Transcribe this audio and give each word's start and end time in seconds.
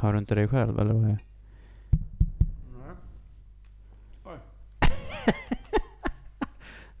Hör 0.00 0.12
du 0.12 0.18
inte 0.18 0.34
dig 0.34 0.48
själv 0.48 0.78
eller 0.78 0.92
vad 0.94 1.04
är 1.04 1.08
det? 1.08 1.18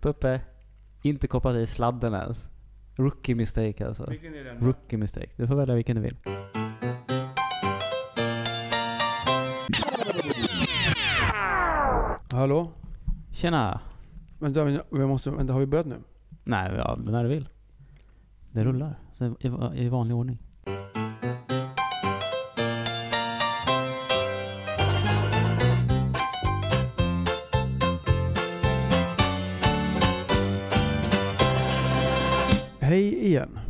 Puppe. 0.00 0.40
Inte 1.02 1.26
kopplat 1.26 1.56
i 1.56 1.66
sladden 1.66 2.14
ens. 2.14 2.50
Rookie 2.96 3.34
mistake 3.34 3.86
alltså. 3.86 4.10
Vilken 4.10 4.34
är 4.34 4.44
den? 4.44 4.58
Rookie 4.58 4.98
mistake. 4.98 5.30
Du 5.36 5.46
får 5.46 5.54
välja 5.54 5.74
vilken 5.74 5.96
du 5.96 6.02
vill. 6.02 6.16
Hallå? 12.32 12.72
Tjena! 13.32 13.80
Vänta, 14.38 14.64
vi 14.64 14.80
vi 14.90 15.06
måste, 15.06 15.30
vänta, 15.30 15.52
har 15.52 15.60
vi 15.60 15.66
börjat 15.66 15.86
nu? 15.86 15.96
Nej, 16.44 16.72
ja, 16.76 16.98
när 17.04 17.22
du 17.22 17.28
vill. 17.28 17.48
Det 18.52 18.64
rullar. 18.64 18.98
Så 19.12 19.24
i, 19.24 19.48
I 19.74 19.88
vanlig 19.88 20.16
ordning. 20.16 20.38
Igen. 33.30 33.58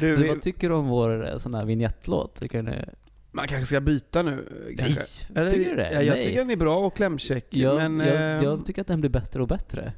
du, 0.00 0.16
Du, 0.16 0.28
vad 0.28 0.42
tycker 0.42 0.68
du 0.68 0.74
om 0.74 0.86
vår 0.88 1.28
eh, 1.32 1.36
sån 1.38 1.54
här 1.54 1.64
vignettlåt? 1.66 2.34
Tycker 2.40 2.62
du 2.62 2.70
det- 2.70 2.94
man 3.32 3.48
kanske 3.48 3.66
ska 3.66 3.80
byta 3.80 4.22
nu? 4.22 4.48
Kanske. 4.78 5.00
Nej, 5.28 5.50
tycker 5.50 5.70
du 5.70 5.76
det? 5.76 5.92
Ja, 5.92 6.02
jag 6.02 6.14
Nej. 6.14 6.24
tycker 6.24 6.38
den 6.38 6.50
är 6.50 6.56
bra 6.56 6.78
och 6.78 6.96
klämkäck. 6.96 7.46
Jag, 7.50 7.76
men, 7.90 8.06
jag, 8.06 8.16
eh, 8.16 8.42
jag 8.44 8.66
tycker 8.66 8.80
att 8.80 8.86
den 8.86 9.00
blir 9.00 9.10
bättre 9.10 9.42
och 9.42 9.48
bättre. 9.48 9.92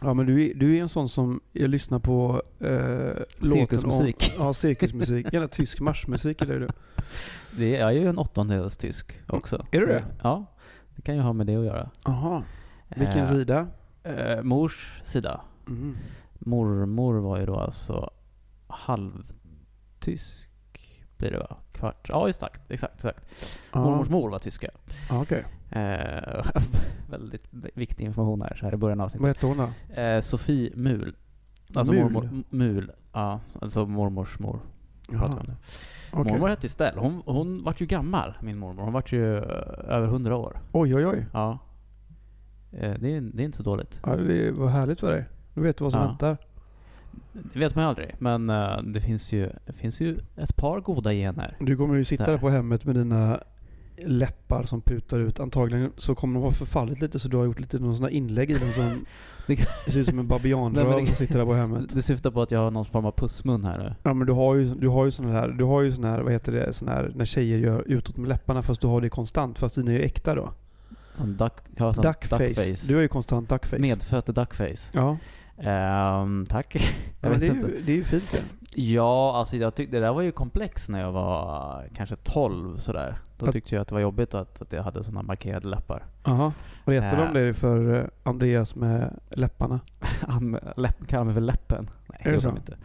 Ja 0.00 0.14
men 0.14 0.26
du 0.26 0.46
är, 0.50 0.54
du 0.54 0.76
är 0.76 0.80
en 0.80 0.88
sån 0.88 1.08
som, 1.08 1.40
jag 1.52 1.70
lyssnar 1.70 1.98
på 1.98 2.42
eh, 2.60 3.48
Cirkusmusik. 3.52 4.32
Om, 4.38 4.44
ja, 4.46 4.54
cirkusmusik. 4.54 5.32
Gärna 5.32 5.48
tysk 5.48 5.80
marschmusik 5.80 6.42
är 6.42 6.46
det 6.46 6.58
du. 6.58 6.68
Det 7.50 7.76
är, 7.76 7.80
jag 7.80 7.88
är 7.88 8.00
ju 8.00 8.06
en 8.06 8.18
åttondels 8.18 8.76
tysk 8.76 9.20
också. 9.28 9.66
Är 9.72 9.80
du 9.80 9.86
det? 9.86 10.04
Ja. 10.22 10.44
Det 10.96 11.02
kan 11.02 11.14
ju 11.14 11.20
ha 11.20 11.32
med 11.32 11.46
det 11.46 11.56
att 11.56 11.64
göra. 11.64 11.90
Jaha. 12.04 12.44
Vilken 12.96 13.18
Eh, 13.18 13.30
sida? 13.30 13.66
Eh, 14.04 14.42
mors 14.42 15.02
sida. 15.04 15.40
Mm. 15.68 15.96
Mormor 16.38 17.14
var 17.14 17.38
ju 17.38 17.46
då 17.46 17.56
alltså 17.56 18.10
halvtysk 18.66 20.48
blir 21.16 21.30
det 21.30 21.38
va? 21.38 21.56
Kvart? 21.72 22.08
Ja, 22.08 22.28
exakt. 22.28 22.70
exakt, 22.70 22.94
exakt. 22.94 23.24
Ja. 23.72 23.80
Mormors 23.84 24.08
mor 24.08 24.30
var 24.30 24.38
tyska. 24.38 24.68
Ja, 25.08 25.22
okej. 25.22 25.44
Eh, 25.70 26.44
väldigt 27.10 27.46
viktig 27.74 28.04
information 28.04 28.42
här, 28.42 28.56
så 28.56 28.64
här 28.66 28.74
i 28.74 28.76
början 28.76 29.00
av 29.00 29.04
Vad 29.04 29.06
avsnittet. 29.06 29.36
hette 29.36 29.46
hon 29.46 29.56
då? 29.94 30.00
Eh, 30.00 30.20
Sofie 30.20 30.72
Mul. 30.74 31.16
Alltså 31.74 31.92
Mul? 31.92 32.02
mormor, 32.02 32.42
Mul. 32.50 32.92
Ja, 33.12 33.40
alltså 33.60 33.86
mormors 33.86 34.38
mor. 34.38 34.60
pratar 35.08 35.44
nu. 35.48 35.54
okej. 36.12 36.32
Mormor 36.32 36.48
hette 36.48 36.66
Estelle. 36.66 37.00
Hon, 37.00 37.22
hon 37.26 37.64
vart 37.64 37.80
ju 37.80 37.86
gammal, 37.86 38.34
min 38.40 38.58
mormor. 38.58 38.82
Hon 38.84 38.92
vart 38.92 39.12
ju 39.12 39.36
eh, 39.36 39.42
över 39.94 40.06
hundra 40.06 40.36
år. 40.36 40.60
Oj, 40.72 40.94
oj, 40.94 41.06
oj. 41.06 41.26
Ja. 41.32 41.58
Eh, 42.82 42.94
det, 43.00 43.16
är, 43.16 43.20
det 43.20 43.42
är 43.42 43.44
inte 43.44 43.56
så 43.56 43.62
dåligt. 43.62 44.00
Ja, 44.06 44.16
det 44.16 44.50
var 44.50 44.68
härligt 44.68 45.00
för 45.00 45.12
dig. 45.12 45.24
Du 45.54 45.60
vet 45.60 45.80
vad 45.80 45.92
som 45.92 46.00
Ja. 46.00 46.06
väntar. 46.06 46.36
Det 47.32 47.58
vet 47.58 47.74
man 47.74 47.84
ju 47.84 47.88
aldrig. 47.88 48.14
Men 48.18 48.50
eh, 48.50 48.82
det 48.82 49.00
finns 49.00 49.32
ju, 49.32 49.50
det 49.66 49.72
finns 49.72 50.00
ju 50.00 50.18
ett 50.36 50.56
par 50.56 50.80
goda 50.80 51.12
gener. 51.12 51.56
Du 51.60 51.76
kommer 51.76 51.94
ju 51.94 52.04
sitta 52.04 52.24
Där. 52.24 52.38
på 52.38 52.50
hemmet 52.50 52.84
med 52.84 52.94
dina 52.94 53.40
läppar 53.98 54.62
som 54.64 54.80
putar 54.80 55.20
ut. 55.20 55.40
Antagligen 55.40 55.92
så 55.96 56.14
kommer 56.14 56.34
de 56.40 56.44
ha 56.44 56.52
förfallit 56.52 57.00
lite 57.00 57.18
så 57.18 57.28
du 57.28 57.36
har 57.36 57.44
gjort 57.44 57.60
lite 57.60 57.78
någon 57.78 57.96
sån 57.96 58.08
inlägg 58.08 58.50
i 58.50 58.54
den 58.54 58.72
som 58.72 59.04
Det- 59.46 59.56
ser 59.92 60.00
ut 60.00 60.06
som 60.08 60.18
en 60.18 60.26
babianröv 60.26 61.06
som 61.06 61.14
sitter 61.16 61.38
där 61.38 61.44
på 61.44 61.54
hemmet. 61.54 61.84
Du 61.94 62.02
syftar 62.02 62.30
på 62.30 62.42
att 62.42 62.50
jag 62.50 62.58
har 62.60 62.70
någon 62.70 62.84
form 62.84 63.04
av 63.04 63.12
pussmun 63.12 63.64
här 63.64 63.78
nu? 63.78 63.94
Ja 64.02 64.14
men 64.14 64.26
du 64.26 64.32
har 64.32 64.54
ju, 64.54 64.74
du 64.74 64.88
har 64.88 65.04
ju 65.04 65.10
sån 65.10 65.26
här, 65.26 65.48
du 65.48 65.64
har 65.64 65.82
ju 65.82 65.92
sån 65.92 66.04
här, 66.04 66.20
vad 66.20 66.32
heter 66.32 66.52
det, 66.52 66.72
sån 66.72 66.88
här 66.88 67.12
när 67.14 67.24
tjejer 67.24 67.58
gör 67.58 67.82
utåt 67.86 68.16
med 68.16 68.28
läpparna 68.28 68.62
fast 68.62 68.80
du 68.80 68.86
har 68.86 69.00
det 69.00 69.08
konstant 69.08 69.58
fast 69.58 69.74
dina 69.74 69.90
är 69.92 69.94
ju 69.96 70.02
äkta 70.02 70.34
då. 70.34 70.50
Sån 71.16 71.36
duck, 71.36 71.52
jag 71.76 71.94
sån 71.94 72.02
Duckface. 72.02 72.86
Du 72.88 72.94
har 72.94 73.02
ju 73.02 73.08
konstant 73.08 73.48
duckface. 73.48 73.78
Medfött 73.78 74.26
duckface. 74.26 74.90
Ja. 74.92 75.16
Ehm, 75.58 76.46
tack. 76.48 76.74
ja 76.76 76.80
Jag 77.20 77.30
vet 77.30 77.40
det, 77.40 77.46
är 77.46 77.54
ju, 77.54 77.82
det 77.86 77.92
är 77.92 77.96
ju 77.96 78.04
fint 78.04 78.32
det. 78.32 78.42
Ja, 78.74 79.36
alltså 79.36 79.56
jag 79.56 79.74
tyckte 79.74 79.96
det 79.96 80.00
där 80.06 80.12
var 80.12 80.22
ju 80.22 80.32
komplext 80.32 80.88
när 80.88 81.00
jag 81.00 81.12
var 81.12 81.84
kanske 81.94 82.16
12 82.16 82.76
sådär. 82.78 83.18
Då 83.38 83.52
tyckte 83.52 83.74
jag 83.74 83.82
att 83.82 83.88
det 83.88 83.94
var 83.94 84.00
jobbigt 84.02 84.34
att, 84.34 84.62
att 84.62 84.72
jag 84.72 84.82
hade 84.82 85.04
såna 85.04 85.22
markerade 85.22 85.68
läppar. 85.68 86.04
Jaha. 86.24 86.52
Vad 86.84 86.96
Äh. 86.96 87.16
de 87.32 87.32
det 87.46 87.54
för 87.54 88.00
eh, 88.00 88.04
Andreas 88.22 88.74
med 88.74 89.20
läpparna? 89.30 89.80
Han 90.28 90.58
läpp, 90.76 91.06
kallar 91.06 91.24
mig 91.24 91.34
för 91.34 91.40
läppen. 91.40 91.90
Nej, 92.06 92.20
Är 92.24 92.32
det 92.32 92.40
så? 92.40 92.48
de 92.48 92.56
inte. 92.56 92.76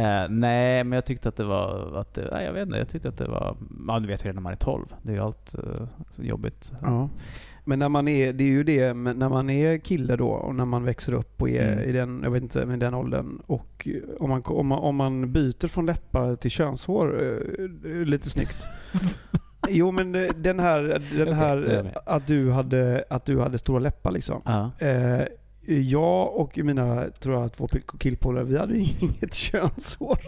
Eh, 0.00 0.28
nej, 0.28 0.84
men 0.84 0.92
jag 0.92 1.04
tyckte 1.04 1.28
att 1.28 1.36
det 1.36 1.44
var... 1.44 1.96
Att, 2.00 2.14
det- 2.14 2.28
nej, 2.32 2.44
jag 2.44 2.52
vet 2.52 2.66
inte. 2.66 2.78
Jag 2.78 2.88
tyckte 2.88 3.08
att 3.08 3.18
det 3.18 3.28
var... 3.28 3.56
Ja, 3.88 3.98
du 4.00 4.06
vet 4.06 4.24
ju 4.24 4.28
det 4.28 4.32
när 4.34 4.40
man 4.42 4.52
är 4.52 4.56
12. 4.56 4.86
Det 5.02 5.12
är 5.12 5.16
ju 5.16 5.22
allt 5.22 5.54
eh, 5.54 5.86
så 6.10 6.22
jobbigt. 6.22 6.72
Ja. 6.82 7.08
Men 7.66 7.78
när 7.78 7.88
man 7.88 8.08
är, 8.08 8.32
det 8.32 8.44
är 8.44 8.48
ju 8.48 8.64
det, 8.64 8.94
men 8.94 9.18
när 9.18 9.28
man 9.28 9.50
är 9.50 9.78
kille 9.78 10.16
då 10.16 10.28
och 10.28 10.54
när 10.54 10.64
man 10.64 10.84
växer 10.84 11.12
upp 11.12 11.42
och 11.42 11.48
är 11.48 11.72
Mm. 11.72 11.88
i 11.88 11.92
den, 11.92 12.20
jag 12.24 12.30
vet 12.30 12.42
inte, 12.42 12.66
med 12.66 12.78
den 12.78 12.94
åldern 12.94 13.40
och 13.46 13.88
om 14.20 14.30
man, 14.30 14.42
om 14.44 14.66
man, 14.66 14.78
om 14.78 14.96
man 14.96 15.32
byter 15.32 15.66
från 15.66 15.86
läppar 15.86 16.36
till 16.36 16.50
könshår, 16.50 17.22
eh, 17.84 17.90
lite 17.90 18.30
snyggt. 18.30 18.66
jo 19.68 19.90
men 19.90 20.14
eh, 20.14 20.30
den 20.36 20.60
här, 20.60 21.02
den 21.18 21.32
här 21.32 21.56
jag 21.56 21.84
med. 21.84 21.98
att, 22.06 22.26
du 22.26 22.50
hade, 22.50 23.04
att 23.10 23.24
du 23.24 23.40
hade 23.40 23.58
stora 23.58 23.78
läppar 23.78 24.10
liksom. 24.10 24.42
Ja. 24.44 24.70
Eh, 24.86 25.22
jag 25.66 26.36
och 26.36 26.58
mina, 26.58 27.04
tror 27.20 27.40
jag, 27.40 27.52
två 27.52 27.68
killpolare, 27.98 28.44
vi 28.44 28.58
hade 28.58 28.74
ju 28.74 28.80
inget 29.00 29.34
könshår. 29.34 30.18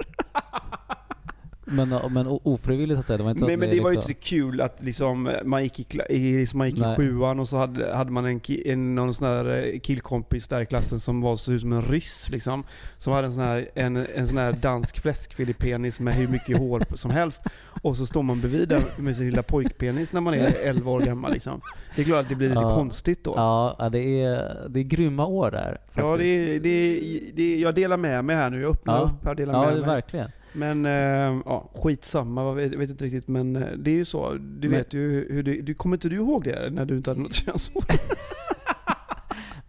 Men, 1.68 1.88
men 2.10 2.26
ofrivilligt 2.26 2.96
så 2.96 3.00
att 3.00 3.06
säga. 3.06 3.16
Det 3.16 3.22
var 3.22 3.30
inte 3.30 3.40
så 3.40 3.46
Nej 3.46 3.56
men 3.56 3.70
det 3.70 3.80
var 3.80 3.90
ju 3.90 3.96
liksom- 3.96 4.10
inte 4.12 4.22
så 4.22 4.28
kul 4.28 4.60
att 4.60 4.82
liksom 4.82 5.30
man 5.44 5.62
gick 5.62 5.94
i, 6.10 6.38
liksom 6.38 6.58
man 6.58 6.70
gick 6.70 6.78
i 6.78 6.94
sjuan 6.96 7.40
och 7.40 7.48
så 7.48 7.56
hade, 7.56 7.94
hade 7.94 8.10
man 8.10 8.24
en, 8.26 8.40
en 8.64 8.94
någon 8.94 9.14
sån 9.14 9.28
här 9.28 9.70
eh, 9.74 9.78
killkompis 9.80 10.48
där 10.48 10.60
i 10.60 10.66
klassen 10.66 11.00
som 11.00 11.20
var 11.20 11.36
så 11.36 11.52
ut 11.52 11.60
som 11.60 11.72
en 11.72 11.82
ryss 11.82 12.28
liksom. 12.30 12.64
Som 12.98 13.12
hade 13.12 13.26
en 13.26 13.32
sån 13.32 13.42
här, 13.42 13.68
en, 13.74 13.96
en 14.14 14.26
sån 14.28 14.38
här 14.38 14.52
dansk 14.52 14.98
fläskfilépenis 15.00 16.00
med 16.00 16.14
hur 16.14 16.28
mycket 16.28 16.58
hår 16.58 16.82
som 16.96 17.10
helst. 17.10 17.42
Och 17.82 17.96
så 17.96 18.06
står 18.06 18.22
man 18.22 18.40
bredvid 18.40 18.74
med 18.98 19.16
sin 19.16 19.26
lilla 19.30 19.42
pojkpenis 19.42 20.12
när 20.12 20.20
man 20.20 20.34
är 20.34 20.54
11 20.64 20.90
år 20.90 21.00
gammal 21.00 21.32
liksom. 21.32 21.60
Det 21.96 22.02
är 22.02 22.04
klart 22.06 22.20
att 22.22 22.28
det 22.28 22.34
blir 22.34 22.48
lite 22.48 22.60
Ja. 22.60 22.74
konstigt 22.74 23.24
då. 23.24 23.32
Ja, 23.36 23.88
det 23.92 24.22
är, 24.22 24.66
det 24.68 24.80
är 24.80 24.84
grymma 24.84 25.26
år 25.26 25.50
där. 25.50 25.70
Faktiskt. 25.86 25.96
Ja, 25.98 26.16
det 26.16 26.26
är, 26.28 26.60
det 26.60 26.68
är, 26.68 27.20
det 27.34 27.42
är, 27.54 27.58
jag 27.58 27.74
delar 27.74 27.96
med 27.96 28.24
mig 28.24 28.36
här 28.36 28.50
nu. 28.50 28.60
Jag 28.60 28.70
öppnar 28.70 28.96
Ja. 28.98 29.02
upp. 29.02 29.24
Jag 29.24 29.36
delar 29.36 29.54
Ja, 29.54 29.64
med 29.70 29.78
mig. 29.80 29.86
verkligen. 29.86 30.30
Men 30.56 30.86
äh, 30.86 31.42
ja, 31.44 31.70
skitsamma, 31.74 32.42
jag 32.44 32.54
vet, 32.54 32.74
vet 32.74 32.90
inte 32.90 33.04
riktigt. 33.04 33.28
Men 33.28 33.56
eh, 33.56 33.68
det 33.78 33.90
är 33.90 33.94
ju 33.94 34.04
så. 34.04 34.32
Du 34.32 34.68
Men- 34.68 34.78
vet 34.78 34.94
ju 34.94 35.26
hur 35.32 35.42
det, 35.42 35.60
du, 35.62 35.74
Kommer 35.74 35.96
inte 35.96 36.08
du 36.08 36.16
ihåg 36.16 36.44
det 36.44 36.70
när 36.70 36.84
du 36.84 36.96
inte 36.96 37.10
hade 37.10 37.20
något 37.20 37.34
könshår? 37.34 37.84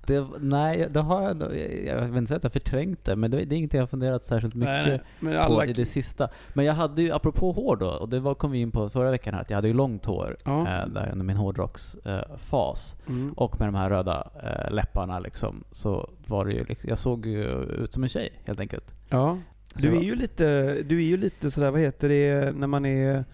Det, 0.07 0.27
nej, 0.39 0.87
det 0.91 0.99
har 0.99 1.21
jag 1.21 1.41
Jag 1.85 2.01
vill 2.05 2.17
inte 2.17 2.27
säga 2.27 2.37
att 2.37 2.43
jag 2.43 2.53
förträngt 2.53 3.05
det, 3.05 3.15
men 3.15 3.31
det, 3.31 3.37
det 3.45 3.55
är 3.55 3.57
ingenting 3.57 3.77
jag 3.77 3.81
har 3.81 3.87
funderat 3.87 4.23
särskilt 4.23 4.55
mycket 4.55 4.85
Nej. 4.87 5.01
Men 5.19 5.33
på 5.47 5.53
alla... 5.53 5.65
i 5.65 5.73
det 5.73 5.85
sista. 5.85 6.29
Men 6.53 6.65
jag 6.65 6.73
hade 6.73 7.01
ju, 7.01 7.11
apropå 7.11 7.51
hår 7.51 7.75
då, 7.75 7.87
och 7.89 8.09
det 8.09 8.19
var, 8.19 8.33
kom 8.33 8.51
vi 8.51 8.59
in 8.59 8.71
på 8.71 8.89
förra 8.89 9.11
veckan 9.11 9.33
här, 9.33 9.41
att 9.41 9.49
jag 9.49 9.57
hade 9.57 9.67
ju 9.67 9.73
långt 9.73 10.05
hår 10.05 10.37
Ja. 10.45 10.59
eh, 10.61 10.87
där 10.87 11.09
under 11.11 11.25
min 11.25 11.37
hårdrocksfas. 11.37 12.95
Eh. 13.07 13.13
Mm. 13.13 13.33
och 13.33 13.59
med 13.59 13.67
de 13.67 13.75
här 13.75 13.89
röda 13.89 14.27
eh, 14.43 14.71
läpparna 14.73 15.19
liksom, 15.19 15.63
så 15.71 16.09
var 16.27 16.45
det 16.45 16.53
ju, 16.53 16.63
liksom- 16.63 16.89
jag 16.89 16.99
såg 16.99 17.25
ju 17.25 17.43
ut 17.63 17.93
som 17.93 18.03
en 18.03 18.09
tjej 18.09 18.29
helt 18.45 18.59
enkelt. 18.59 18.93
Ja. 19.09 19.37
Du 19.81 19.97
är 19.97 20.01
ju 20.01 20.15
lite, 20.15 20.73
du 20.83 20.97
är 20.97 21.01
ju 21.07 21.17
lite 21.17 21.51
sådär, 21.51 21.71
vad 21.71 21.81
heter 21.81 22.09
det, 22.09 22.55
när 22.55 22.67
man 22.67 22.85
är 22.85 23.25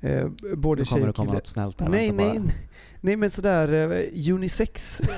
eh, 0.00 0.28
både 0.56 0.84
tjej 0.84 1.08
och 1.08 1.16
komma 1.16 1.26
kille. 1.26 1.34
något 1.38 1.46
snällt 1.46 1.80
här. 1.80 1.88
Nej, 1.88 2.08
vänta 2.08 2.24
bara. 2.24 2.32
nej, 2.44 2.54
nej 3.00 3.16
men 3.16 3.30
sådär 3.30 3.92
eh, 3.92 4.32
unisex. 4.34 5.00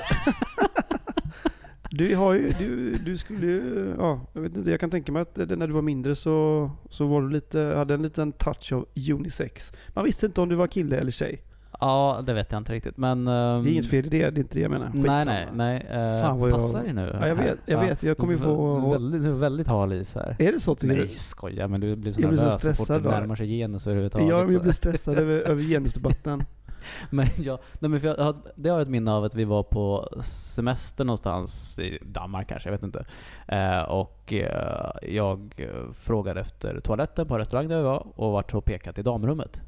du 1.90 2.16
har 2.16 2.34
ju, 2.34 2.48
du, 2.58 2.96
du 2.96 3.18
skulle 3.18 3.46
ju, 3.46 3.94
ja, 3.98 4.20
jag 4.32 4.40
vet 4.42 4.56
inte, 4.56 4.70
jag 4.70 4.80
kan 4.80 4.90
tänka 4.90 5.12
mig 5.12 5.22
att 5.22 5.34
det- 5.34 5.56
när 5.56 5.66
du 5.66 5.72
var 5.72 5.82
mindre 5.82 6.16
så, 6.16 6.70
så 6.90 7.06
var 7.06 7.22
du 7.22 7.30
lite, 7.30 7.60
hade 7.60 7.94
en 7.94 8.02
liten 8.02 8.32
touch 8.32 8.72
av 8.72 8.86
unisex. 9.10 9.72
Man 9.88 10.04
visste 10.04 10.26
inte 10.26 10.40
om 10.40 10.48
du 10.48 10.54
var 10.54 10.66
kille 10.66 10.96
eller 10.96 11.10
tjej. 11.10 11.42
Ja, 11.82 12.22
det 12.26 12.32
vet 12.34 12.52
jag 12.52 12.58
inte 12.60 12.72
riktigt. 12.72 12.96
Men... 12.96 13.28
ehm, 13.28 13.62
Det 13.64 13.70
är 13.70 13.72
inget 13.72 13.90
fel 13.90 14.06
i 14.06 14.08
det, 14.08 14.18
det 14.30 14.38
är 14.38 14.42
inte 14.42 14.54
det 14.54 14.60
jag 14.60 14.70
menar. 14.70 14.90
Nej, 14.94 15.02
Skitsamma. 15.02 15.24
nej, 15.24 15.46
nej. 15.54 15.86
Eh, 16.16 16.22
Fan 16.22 16.38
vad 16.40 16.50
jag- 16.50 16.56
passar 16.58 16.82
det 16.82 16.92
nu? 16.92 17.16
Ja, 17.20 17.28
jag 17.28 17.34
vet, 17.34 17.58
jag 17.66 17.80
vet. 17.80 18.02
Jag 18.02 18.16
kommer 18.18 18.32
ju 18.32 18.38
Du- 18.38 18.44
få- 18.44 18.90
Väldigt, 18.92 19.22
du 19.22 19.32
väldigt 19.32 19.66
hal 19.66 19.92
is 19.92 20.14
här. 20.14 20.36
Är 20.38 20.52
det 20.52 20.60
så 20.60 20.74
tycker 20.74 20.88
Nej, 20.94 20.96
du? 20.96 21.06
skoja, 21.06 21.68
men 21.68 21.80
du 21.80 21.96
blir 21.96 22.12
så 22.12 22.20
Jag 22.20 22.28
blir 22.28 22.38
så 22.38 22.44
nervös 22.44 22.62
så 22.62 22.68
fort 22.68 22.74
stressad 22.74 23.02
då. 23.02 23.10
närmar 23.10 23.36
sig 23.36 23.46
genus 23.46 23.86
överhuvudtaget. 23.86 24.28
Ja, 24.28 24.46
jag 24.52 24.62
blir 24.62 24.72
stressad 24.72 25.18
över, 25.18 25.40
över 25.50 25.62
genusdebatten. 25.62 26.42
Men 27.10 27.26
jag, 27.36 27.58
nej 27.78 27.88
men 27.90 28.00
för 28.00 28.08
jag, 28.08 28.36
det 28.56 28.68
har 28.68 28.76
jag 28.78 28.82
ett 28.82 28.88
minne 28.88 29.12
av 29.12 29.24
att 29.24 29.34
vi 29.34 29.44
var 29.44 29.62
på 29.62 30.08
semester 30.24 31.04
någonstans 31.04 31.78
i 31.78 31.98
Danmark 32.02 32.48
kanske, 32.48 32.68
jag 32.68 32.72
vet 32.72 32.82
inte. 32.82 33.04
Eh, 33.48 33.82
och 33.82 34.32
eh, 34.32 34.90
jag 35.14 35.68
frågade 35.94 36.40
efter 36.40 36.80
toaletten 36.80 37.26
på 37.26 37.38
restaurang 37.38 37.68
där 37.68 37.76
vi 37.76 37.82
var 37.82 38.06
och 38.14 38.32
vart 38.32 38.54
och 38.54 38.64
pekat 38.64 38.98
i 38.98 39.02
damrummet 39.02 39.60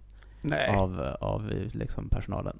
Nej. 0.44 0.76
av, 0.76 1.00
av 1.20 1.50
liksom 1.72 2.08
personalen. 2.08 2.58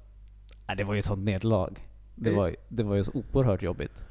Nej, 0.67 0.77
det 0.77 0.83
var 0.83 0.93
ju 0.93 0.99
ett 0.99 1.05
sånt 1.05 1.25
nederlag. 1.25 1.69
Det 2.15 2.31
var, 2.31 2.55
det 2.69 2.83
var 2.83 2.95
ju 2.95 3.03
så 3.03 3.11
oerhört 3.33 3.61
jobbigt. 3.61 4.03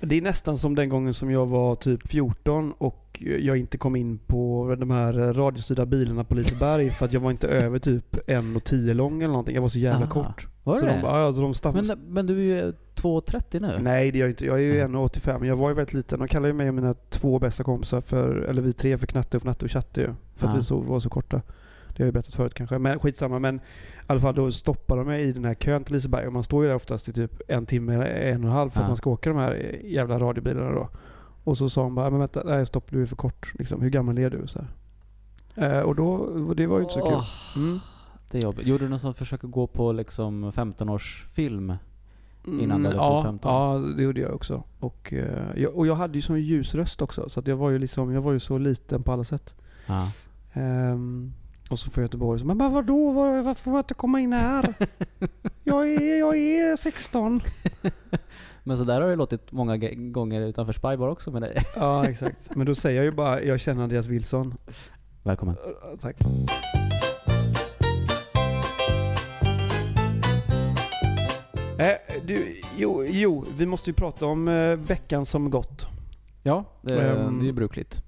Det 0.00 0.16
är 0.18 0.22
nästan 0.22 0.58
som 0.58 0.74
den 0.74 0.88
gången 0.88 1.14
som 1.14 1.30
jag 1.30 1.46
var 1.46 1.74
typ 1.74 2.08
14 2.08 2.72
och 2.78 3.22
jag 3.40 3.56
inte 3.56 3.78
kom 3.78 3.96
in 3.96 4.18
på 4.18 4.74
de 4.78 4.90
här 4.90 5.12
radiostyrda 5.12 5.86
bilarna 5.86 6.24
på 6.24 6.34
Liseberg 6.34 6.90
för 6.90 7.04
att 7.06 7.12
jag 7.12 7.20
var 7.20 7.30
inte 7.30 7.48
över 7.64 7.78
typ 7.78 8.16
1,10 8.16 8.94
lång 8.94 9.18
eller 9.22 9.28
någonting. 9.32 9.54
Jag 9.54 9.62
var 9.62 9.68
så 9.68 9.78
jävla 9.78 10.06
Aha. 10.06 10.12
kort. 10.12 10.46
Var 10.64 10.74
så 10.74 10.86
det 10.86 10.92
de, 10.92 11.00
ja, 11.00 11.32
så 11.32 11.40
de 11.40 11.52
stav- 11.54 11.74
men, 11.88 12.12
men 12.14 12.26
du 12.26 12.34
är 12.38 12.64
ju 12.64 12.72
2,30 12.94 13.60
nu. 13.60 13.78
Nej 13.82 14.10
det 14.10 14.18
är 14.18 14.20
jag 14.20 14.30
inte. 14.30 14.46
Jag 14.46 14.56
är 14.56 14.60
ju 14.62 14.72
Nej. 14.72 14.80
1,85 14.82 15.38
men 15.38 15.48
jag 15.48 15.56
var 15.56 15.68
ju 15.68 15.74
väldigt 15.74 15.94
liten. 15.94 16.18
De 16.18 16.28
kallar 16.28 16.46
ju 16.46 16.52
mig 16.52 16.68
och 16.68 16.74
mina 16.74 16.94
två 17.10 17.38
bästa 17.38 17.64
kompisar 17.64 18.00
för, 18.00 18.36
eller 18.36 18.62
vi 18.62 18.72
tre 18.72 18.98
för 18.98 19.06
Knatte 19.06 19.36
och 19.36 19.40
Fnatte 19.42 19.64
och 19.64 19.70
Chatte 19.70 20.00
ju. 20.00 20.14
För 20.36 20.46
att 20.46 20.52
Ja. 20.54 20.58
vi 20.58 20.64
så, 20.64 20.78
var 20.78 21.00
så 21.00 21.08
korta. 21.10 21.42
Det 21.96 22.02
har 22.02 22.06
jag 22.06 22.14
berättat 22.14 22.34
förut 22.34 22.54
kanske. 22.54 22.78
Men 22.78 22.98
skitsamma. 22.98 23.38
Men 23.38 23.56
i 23.56 23.60
alla 24.06 24.20
fall 24.20 24.34
då 24.34 24.52
stoppar 24.52 24.96
de 24.96 25.06
mig 25.06 25.22
i 25.22 25.32
den 25.32 25.44
här 25.44 25.54
kön 25.54 25.84
till 25.84 25.94
Liseberg 25.94 26.26
och 26.26 26.32
man 26.32 26.42
står 26.42 26.62
ju 26.62 26.68
där 26.68 26.76
oftast 26.76 27.08
i 27.08 27.12
typ 27.12 27.40
en 27.48 27.66
timme, 27.66 27.94
en 28.06 28.44
och 28.44 28.50
en 28.50 28.56
halv 28.56 28.70
för 28.70 28.80
Ja. 28.80 28.82
att 28.84 28.90
man 28.90 28.96
ska 28.96 29.10
åka 29.10 29.30
de 29.30 29.38
här 29.38 29.80
jävla 29.84 30.18
radiobilarna 30.18 30.70
då. 30.72 30.88
Och 31.44 31.58
så 31.58 31.70
sa 31.70 31.82
hon 31.82 31.94
bara, 31.94 32.10
men 32.10 32.18
vänta, 32.20 32.42
nej 32.44 32.66
stopp 32.66 32.90
du 32.90 33.02
är 33.02 33.06
för 33.06 33.16
kort. 33.16 33.52
Liksom, 33.58 33.82
hur 33.82 33.90
gammal 33.90 34.18
är 34.18 34.30
du? 34.30 34.46
Så 34.46 34.58
här. 34.58 34.68
Eh, 35.76 35.80
och 35.82 35.94
då, 35.94 36.26
det 36.54 36.66
var 36.66 36.76
ju 36.76 36.82
inte 36.82 36.94
så 36.94 37.00
kul. 37.00 37.62
Mm. 37.62 37.78
Det 38.30 38.38
är 38.38 38.42
jobbigt. 38.42 38.66
Gjorde 38.66 38.84
du 38.84 38.88
något 38.88 39.00
sånt 39.00 39.16
försök 39.16 39.44
att 39.44 39.50
gå 39.50 39.66
på 39.66 39.92
liksom 39.92 40.52
15-årsfilm? 40.52 41.76
Innan 42.46 42.82
du 42.82 42.88
hade 42.88 42.98
ja, 42.98 43.18
fyllt 43.18 43.26
15? 43.26 43.52
Ja, 43.52 43.78
det 43.96 44.02
gjorde 44.02 44.20
jag 44.20 44.34
också. 44.34 44.62
Och, 44.80 45.12
eh, 45.12 45.46
jag, 45.56 45.76
och 45.76 45.86
jag 45.86 45.94
hade 45.94 46.14
ju 46.14 46.22
sån 46.22 46.40
ljus 46.40 46.74
röst 46.74 47.02
också. 47.02 47.28
Så 47.28 47.40
att 47.40 47.46
jag 47.46 47.56
var 47.56 47.70
ju 47.70 47.78
liksom, 47.78 48.12
jag 48.12 48.20
var 48.22 48.32
ju 48.32 48.38
så 48.38 48.58
liten 48.58 49.02
på 49.02 49.12
alla 49.12 49.24
sätt. 49.24 49.54
Ja. 49.86 50.08
Och 51.74 51.80
så 51.80 51.90
får 51.90 52.02
Göteborg 52.02 52.40
så, 52.40 52.46
men 52.46 52.58
bara, 52.58 52.68
vadå? 52.68 53.12
Var, 53.12 53.42
varför 53.42 53.62
får 53.62 53.72
jag 53.72 53.80
inte 53.80 53.94
komma 53.94 54.20
in 54.20 54.32
här? 54.32 54.74
jag, 55.64 55.88
är, 55.92 56.18
jag 56.18 56.36
är 56.36 56.76
16. 56.76 57.40
Men 58.64 58.78
så 58.78 58.84
där 58.84 59.00
har 59.00 59.08
det 59.08 59.16
låtit 59.16 59.52
många 59.52 59.76
gånger 59.96 60.40
utanför 60.40 60.72
Spybar 60.72 61.08
också 61.08 61.30
med 61.30 61.42
dig. 61.42 61.56
ja, 61.76 62.06
exakt. 62.08 62.56
Men 62.56 62.66
då 62.66 62.74
säger 62.74 62.96
jag 62.96 63.04
ju 63.04 63.10
bara, 63.10 63.42
jag 63.42 63.60
känner 63.60 63.82
Andreas 63.82 64.06
Wilson. 64.06 64.54
Välkommen. 65.22 65.56
Eh, 65.56 65.98
Tack. 66.00 66.16
Eh, 71.78 72.22
du, 72.26 72.60
jo, 72.76 73.04
jo, 73.04 73.44
vi 73.56 73.66
måste 73.66 73.90
ju 73.90 73.94
prata 73.94 74.26
om 74.26 74.48
eh, 74.48 74.76
veckan 74.76 75.26
som 75.26 75.50
gått. 75.50 75.86
Ja, 76.42 76.64
det, 76.82 77.02
Ehm, 77.02 77.38
det 77.38 77.44
är 77.44 77.46
ju 77.46 77.52
brukligt. 77.52 78.02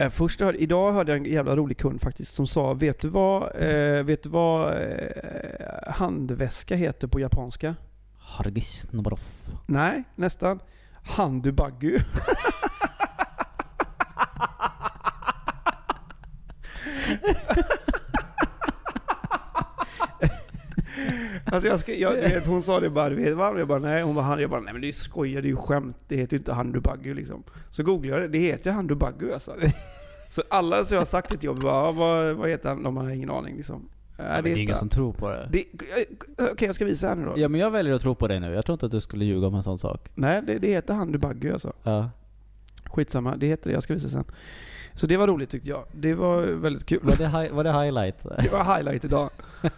Eh, 0.00 0.08
först 0.08 0.40
hörde, 0.40 0.58
idag 0.58 0.92
hörde 0.92 1.12
jag 1.12 1.26
en 1.26 1.32
jävla 1.32 1.56
rolig 1.56 1.78
kund 1.78 2.00
faktiskt 2.00 2.34
som 2.34 2.46
sa, 2.46 2.74
vet 2.74 3.00
du 3.00 3.08
vad, 3.08 3.42
eh, 3.42 4.02
vet 4.02 4.22
du 4.22 4.28
vad 4.28 4.82
eh, 4.82 5.92
handväska 5.92 6.76
heter 6.76 7.08
på 7.08 7.20
japanska? 7.20 7.76
Hargis 8.18 8.86
Nobaroff. 8.92 9.46
Nej, 9.66 10.04
nästan. 10.14 10.60
Handubaggu. 11.02 11.98
Alltså 21.52 21.68
jag 21.68 21.78
ska, 21.78 21.94
jag, 21.94 22.14
du 22.14 22.20
vet, 22.20 22.46
hon 22.46 22.62
sa 22.62 22.80
det 22.80 22.90
bara, 22.90 23.08
du 23.08 23.16
vet 23.16 23.36
vad? 23.36 23.60
Jag 23.60 23.68
bara 23.68 23.78
nej. 23.78 24.02
Hon 24.02 24.14
bara, 24.14 24.24
han, 24.24 24.40
jag 24.40 24.50
bara 24.50 24.60
nej 24.60 24.72
men 24.72 24.82
det 24.82 24.88
är 24.88 24.92
skojar, 24.92 25.42
det 25.42 25.46
är 25.48 25.50
ju 25.50 25.56
skämt. 25.56 25.96
Det 26.08 26.16
heter 26.16 26.34
ju 26.36 26.38
inte 26.38 26.52
handubaggu 26.52 27.14
liksom. 27.14 27.42
Så 27.70 27.82
googlade 27.82 28.22
jag 28.22 28.30
det, 28.32 28.38
det 28.38 28.44
heter 28.44 28.70
handubaggu 28.70 29.32
alltså. 29.32 29.54
Så 30.30 30.42
alla 30.50 30.84
som 30.84 30.94
jag 30.94 31.00
har 31.00 31.04
sagt 31.06 31.28
till 31.28 31.36
ett 31.36 31.44
jobb 31.44 31.60
bara, 31.62 31.84
"Ja, 31.86 31.92
vad, 31.92 32.34
vad 32.36 32.48
heter 32.48 32.68
han? 32.68 32.82
De 32.82 32.96
har 32.96 33.10
ingen 33.10 33.30
aning 33.30 33.56
liksom. 33.56 33.88
Ja, 34.16 34.22
men 34.22 34.44
det 34.44 34.50
är 34.50 34.56
ingen 34.56 34.76
som 34.76 34.88
tror 34.88 35.12
på 35.12 35.28
det. 35.30 35.48
det, 35.52 35.58
eh, 35.58 36.46
Okej, 36.52 36.66
jag 36.66 36.74
ska 36.74 36.84
visa 36.84 37.08
här 37.08 37.14
nu 37.14 37.24
då. 37.24 37.32
Ja 37.36 37.48
men 37.48 37.60
jag 37.60 37.70
väljer 37.70 37.94
att 37.94 38.02
tro 38.02 38.14
på 38.14 38.28
dig 38.28 38.40
nu. 38.40 38.52
Jag 38.54 38.64
tror 38.64 38.74
inte 38.74 38.86
att 38.86 38.92
du 38.92 39.00
skulle 39.00 39.24
ljuga 39.24 39.46
om 39.46 39.54
en 39.54 39.62
sån 39.62 39.78
sak. 39.78 40.08
Nej, 40.14 40.42
det, 40.46 40.58
det 40.58 40.68
heter 40.68 40.94
handubaggu 40.94 41.52
alltså. 41.52 41.72
Ja. 41.82 42.10
Skitsamma, 42.84 43.36
det 43.36 43.46
heter 43.46 43.68
det. 43.70 43.74
Jag 43.74 43.82
ska 43.82 43.94
visa 43.94 44.08
sen. 44.08 44.24
Så 44.94 45.06
det 45.06 45.16
var 45.16 45.26
roligt 45.26 45.50
tyckte 45.50 45.68
jag. 45.68 45.84
Det 45.92 46.14
var 46.14 46.42
väldigt 46.42 46.86
kul. 46.86 47.00
Var, 47.02 47.16
det 47.16 47.26
hi- 47.26 47.52
var 47.52 47.64
det 47.64 47.72
highlight? 47.72 48.22
Det 48.22 48.52
var 48.52 48.76
highlight 48.76 49.04
idag. 49.04 49.30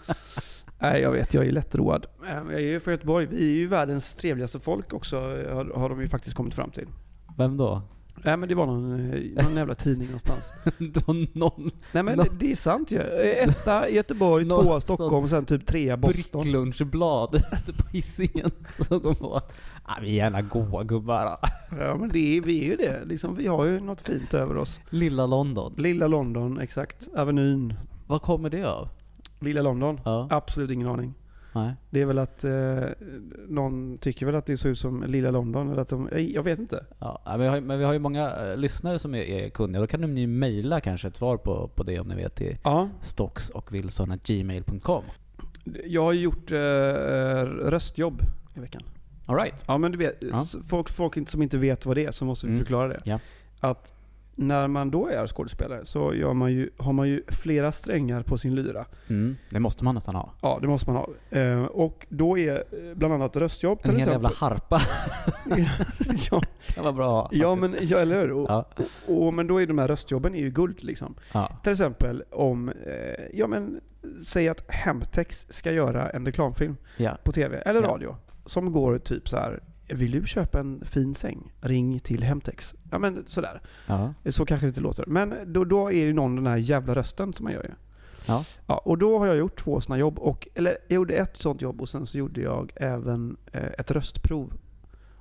Nej, 0.82 1.00
jag 1.02 1.12
vet. 1.12 1.34
Jag 1.34 1.46
är 1.46 1.52
lättroad. 1.52 2.06
Eh, 2.29 2.34
Jag 2.34 2.52
är 2.55 2.58
ju 2.58 2.81
från 2.81 2.93
Göteborg. 2.94 3.26
Vi 3.26 3.52
är 3.52 3.56
ju 3.56 3.67
världens 3.69 4.14
trevligaste 4.14 4.61
folk 4.61 4.93
också, 4.93 5.17
har, 5.20 5.79
har 5.79 5.88
de 5.88 6.00
ju 6.00 6.08
faktiskt 6.08 6.37
kommit 6.37 6.55
fram 6.55 6.70
till. 6.70 6.87
Vem 7.38 7.56
då? 7.56 7.82
Nej 8.25 8.37
men 8.37 8.49
det 8.49 8.55
var 8.55 8.67
någon, 8.67 9.00
eh, 9.12 9.44
någon 9.44 9.56
jävla 9.56 9.75
tidning 9.75 10.06
någonstans. 10.06 10.52
Någon 11.34 11.70
Nej 11.93 12.02
men 12.02 12.17
Nå- 12.17 12.23
det, 12.23 12.31
det 12.38 12.50
är 12.52 12.56
sant 12.56 12.90
ju. 12.90 12.99
Eh, 12.99 13.49
Etta 13.49 13.88
Göteborg, 13.90 14.44
Någon 14.49 14.64
tvåa 14.64 14.81
Stockholm, 14.81 15.29
sen 15.29 15.44
typ 15.44 15.67
trea 15.67 15.96
Boston. 15.96 16.43
bricklunchblad 16.43 17.35
ute 17.35 17.73
på 17.82 17.88
Hisingen 17.93 18.50
som 18.81 19.00
kom 19.00 19.14
på 19.14 19.35
att 19.35 19.52
ah, 19.82 19.94
vi 20.02 20.08
är 20.08 20.12
gärna 20.12 20.43
goa 20.43 20.82
gubbar. 20.85 21.37
Ja 21.81 21.96
men 22.00 22.08
det 22.08 22.37
är, 22.37 22.40
vi 22.40 22.61
är 22.61 22.64
ju 22.64 22.76
det. 22.76 23.05
Liksom, 23.05 23.37
vi 23.37 23.46
har 23.46 23.64
ju 23.64 23.81
något 23.81 24.02
fint 24.02 24.35
över 24.35 24.56
oss. 24.56 24.81
Lilla 24.90 25.26
London. 25.26 25.75
Lilla 25.78 26.06
London, 26.06 26.61
exakt. 26.61 27.09
Avenyn. 27.16 27.75
Vad 28.07 28.23
kommer 28.23 28.50
det 28.50 28.64
av? 28.64 28.88
Lilla 29.42 29.62
London. 29.62 30.00
Ja. 30.04 30.28
Absolut 30.30 30.70
ingen 30.70 30.88
aning. 30.88 31.14
Nej. 31.54 31.72
Det 31.90 32.00
är 32.00 32.04
väl 32.06 32.18
att 32.18 32.44
eh, 32.44 32.84
någon 33.49 33.99
tycker 33.99 34.26
väl 34.26 34.34
att 34.34 34.46
det 34.46 34.56
ser 34.56 34.68
ut 34.68 34.78
som 34.78 35.02
Lilla 35.02 35.30
London. 35.30 35.70
Eller 35.70 35.82
att 35.82 35.88
de, 35.88 36.08
eh, 36.08 36.18
jag 36.26 36.42
vet 36.42 36.58
inte. 36.58 36.84
Ja, 36.99 37.22
men 37.26 37.40
vi 37.40 37.46
har, 37.46 37.61
men 37.61 37.78
vi 37.78 37.84
har 37.84 37.92
ju 37.92 37.99
många 37.99 38.30
eh, 38.37 38.56
lyssnare 38.56 38.99
som 38.99 39.14
är, 39.14 39.22
är 39.22 39.49
kunniga. 39.49 39.80
Då 39.80 39.87
kan 39.87 40.16
ju 40.16 40.26
mejla 40.26 40.80
kanske 40.80 41.08
ett 41.08 41.16
svar 41.16 41.37
på, 41.37 41.68
på 41.75 41.82
det 41.82 42.00
om 42.00 42.08
ni 42.08 42.14
vet 42.14 42.34
till 42.34 42.56
Ja, 42.64 42.88
stocks 43.00 43.50
och 43.50 43.70
gmail.com. 44.25 45.04
jag 45.87 46.02
har 46.02 46.12
gjort 46.12 46.52
eh, 46.52 46.56
röstjobb 47.70 48.22
i 48.56 48.61
veckan. 48.61 48.82
Alright. 49.26 49.64
Ja 49.68 49.78
men 49.78 49.92
du 49.92 49.99
vet, 49.99 50.22
Ja. 50.30 50.44
folk, 50.68 50.88
folk 50.90 51.28
som 51.28 51.42
inte 51.42 51.58
vet 51.58 51.87
vad 51.87 51.96
det 51.96 52.04
är 52.06 52.11
så 52.11 52.25
måste 52.25 52.46
vi 52.46 52.52
Mm. 52.52 52.64
förklara 52.64 52.88
det. 52.88 53.00
Ja. 53.04 53.18
Att 53.61 53.92
när 54.35 54.69
man 54.69 54.91
då 54.91 55.09
är 55.09 55.27
skådespelare 55.27 55.85
så 55.85 56.15
gör 56.15 56.33
man 56.33 56.53
ju, 56.53 56.71
har 56.77 56.93
man 56.93 57.09
ju 57.09 57.23
flera 57.29 57.73
strängar 57.73 58.23
på 58.23 58.39
sin 58.39 58.55
lyra. 58.55 58.85
Mm, 59.09 59.37
det 59.51 59.61
måste 59.61 59.85
man 59.85 59.95
nästan 59.95 60.15
ha. 60.15 60.33
Ja, 60.43 60.59
det 60.62 60.69
måste 60.69 60.91
man 60.91 60.97
ha. 60.97 61.39
Eh, 61.39 61.62
och 61.65 62.07
då 62.09 62.39
är 62.39 62.53
eh, 62.55 62.95
bland 62.95 63.15
annat 63.15 63.37
röstjobb 63.37 63.79
En 63.83 63.91
till 63.91 63.99
hel 63.99 64.09
jävla 64.09 64.29
exempel. 64.29 64.49
harpa. 64.49 64.81
ja, 66.31 66.43
Det 66.75 66.81
var 66.81 66.93
bra 66.93 67.29
ja, 67.33 67.57
faktiskt. 67.57 67.81
men, 67.81 67.89
ja, 67.89 67.99
eller 67.99 68.21
hur? 68.21 68.33
Och, 68.33 68.51
Ja. 68.51 68.69
och, 69.07 69.27
och, 69.27 69.35
men 69.35 69.47
då 69.47 69.61
är 69.62 69.67
de 69.67 69.79
här 69.79 69.89
röstjobben 69.89 70.35
är 70.35 70.41
ju 70.41 70.51
guld 70.51 70.85
liksom. 70.85 71.15
Ja. 71.35 71.59
Till 71.62 71.73
exempel 71.73 72.23
om, 72.31 72.69
eh, 72.69 72.75
ja 73.35 73.47
men, 73.47 73.81
säg 74.25 74.49
att 74.49 74.65
Hemtex 74.71 75.47
ska 75.49 75.73
göra 75.73 76.11
en 76.11 76.27
reklamfilm 76.27 76.77
Ja. 76.97 77.17
på 77.25 77.33
TV 77.33 77.57
eller 77.59 77.83
radio. 77.83 78.17
Som 78.47 78.73
går 78.73 78.99
typ 78.99 79.29
så 79.29 79.37
här. 79.37 79.62
Vill 79.94 80.11
du 80.11 80.26
köpa 80.26 80.61
en 80.61 80.84
fin 80.84 81.14
säng? 81.14 81.52
Ring 81.61 82.00
till 82.00 82.22
Hemtex. 82.22 82.75
Ja 82.90 82.99
men 82.99 83.25
sådär. 83.26 83.61
Ja. 83.87 84.14
Så 84.25 84.46
kanske 84.46 84.66
det 84.66 84.68
inte 84.68 84.80
låter. 84.80 85.06
Men 85.06 85.52
då, 85.52 85.64
då 85.64 85.92
är 85.92 86.04
ju 86.04 86.12
någon 86.12 86.37
den 86.37 86.46
här 86.46 86.56
jävla 86.56 86.94
rösten 86.94 87.32
som 87.32 87.44
man 87.44 87.52
gör 87.52 87.62
ju. 87.62 87.70
Ja. 88.26 88.44
Ja, 88.66 88.78
och 88.78 88.99
då 88.99 89.18
har 89.18 89.26
jag 89.26 89.37
gjort 89.37 89.58
två 89.58 89.80
sådana 89.80 90.00
jobb. 90.00 90.18
Och, 90.18 90.49
eller 90.54 90.78
jag 90.88 90.94
gjorde 90.94 91.14
ett 91.14 91.37
sånt 91.37 91.62
jobb 91.62 91.80
och 91.80 91.88
sen 91.88 92.06
så 92.06 92.18
gjorde 92.18 92.40
jag 92.40 92.72
även 92.76 93.37
eh, 93.52 93.70
ett 93.78 93.90
röstprov. 93.90 94.52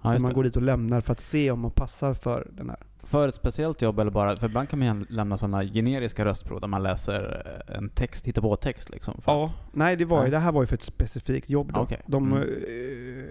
Ja, 0.03 0.09
man 0.09 0.21
det. 0.21 0.33
går 0.33 0.43
dit 0.43 0.55
och 0.55 0.61
lämnar 0.61 1.01
för 1.01 1.11
att 1.11 1.21
se 1.21 1.51
om 1.51 1.59
man 1.59 1.71
passar 1.71 2.13
för 2.13 2.47
den 2.51 2.69
här. 2.69 2.79
För 3.11 3.27
ett 3.27 3.35
speciellt 3.35 3.81
jobb 3.81 3.99
eller 3.99 4.11
bara, 4.11 4.35
för 4.35 4.47
ibland 4.47 4.69
kan 4.69 4.79
man 4.79 5.05
lämna 5.09 5.37
sådana 5.37 5.63
generiska 5.63 6.25
röstprov 6.25 6.61
där 6.61 6.67
man 6.67 6.83
läser 6.83 7.43
eh, 7.69 7.75
en 7.77 7.89
text, 7.89 8.25
hittar 8.27 8.41
på 8.41 8.55
text 8.55 8.89
liksom. 8.89 9.21
för 9.21 9.31
Ja, 9.31 9.45
att- 9.45 9.53
nej 9.73 9.95
det 9.95 10.05
var 10.05 10.17
ju, 10.17 10.21
Nej. 10.21 10.31
det 10.31 10.39
här 10.39 10.51
var 10.51 10.61
ju 10.63 10.67
för 10.67 10.75
ett 10.75 10.83
specifikt 10.83 11.49
jobb 11.49 11.71
då. 11.73 11.79
Okej. 11.79 12.01
De, 12.07 12.27
Mm. 12.31 12.43
eh, 12.43 13.23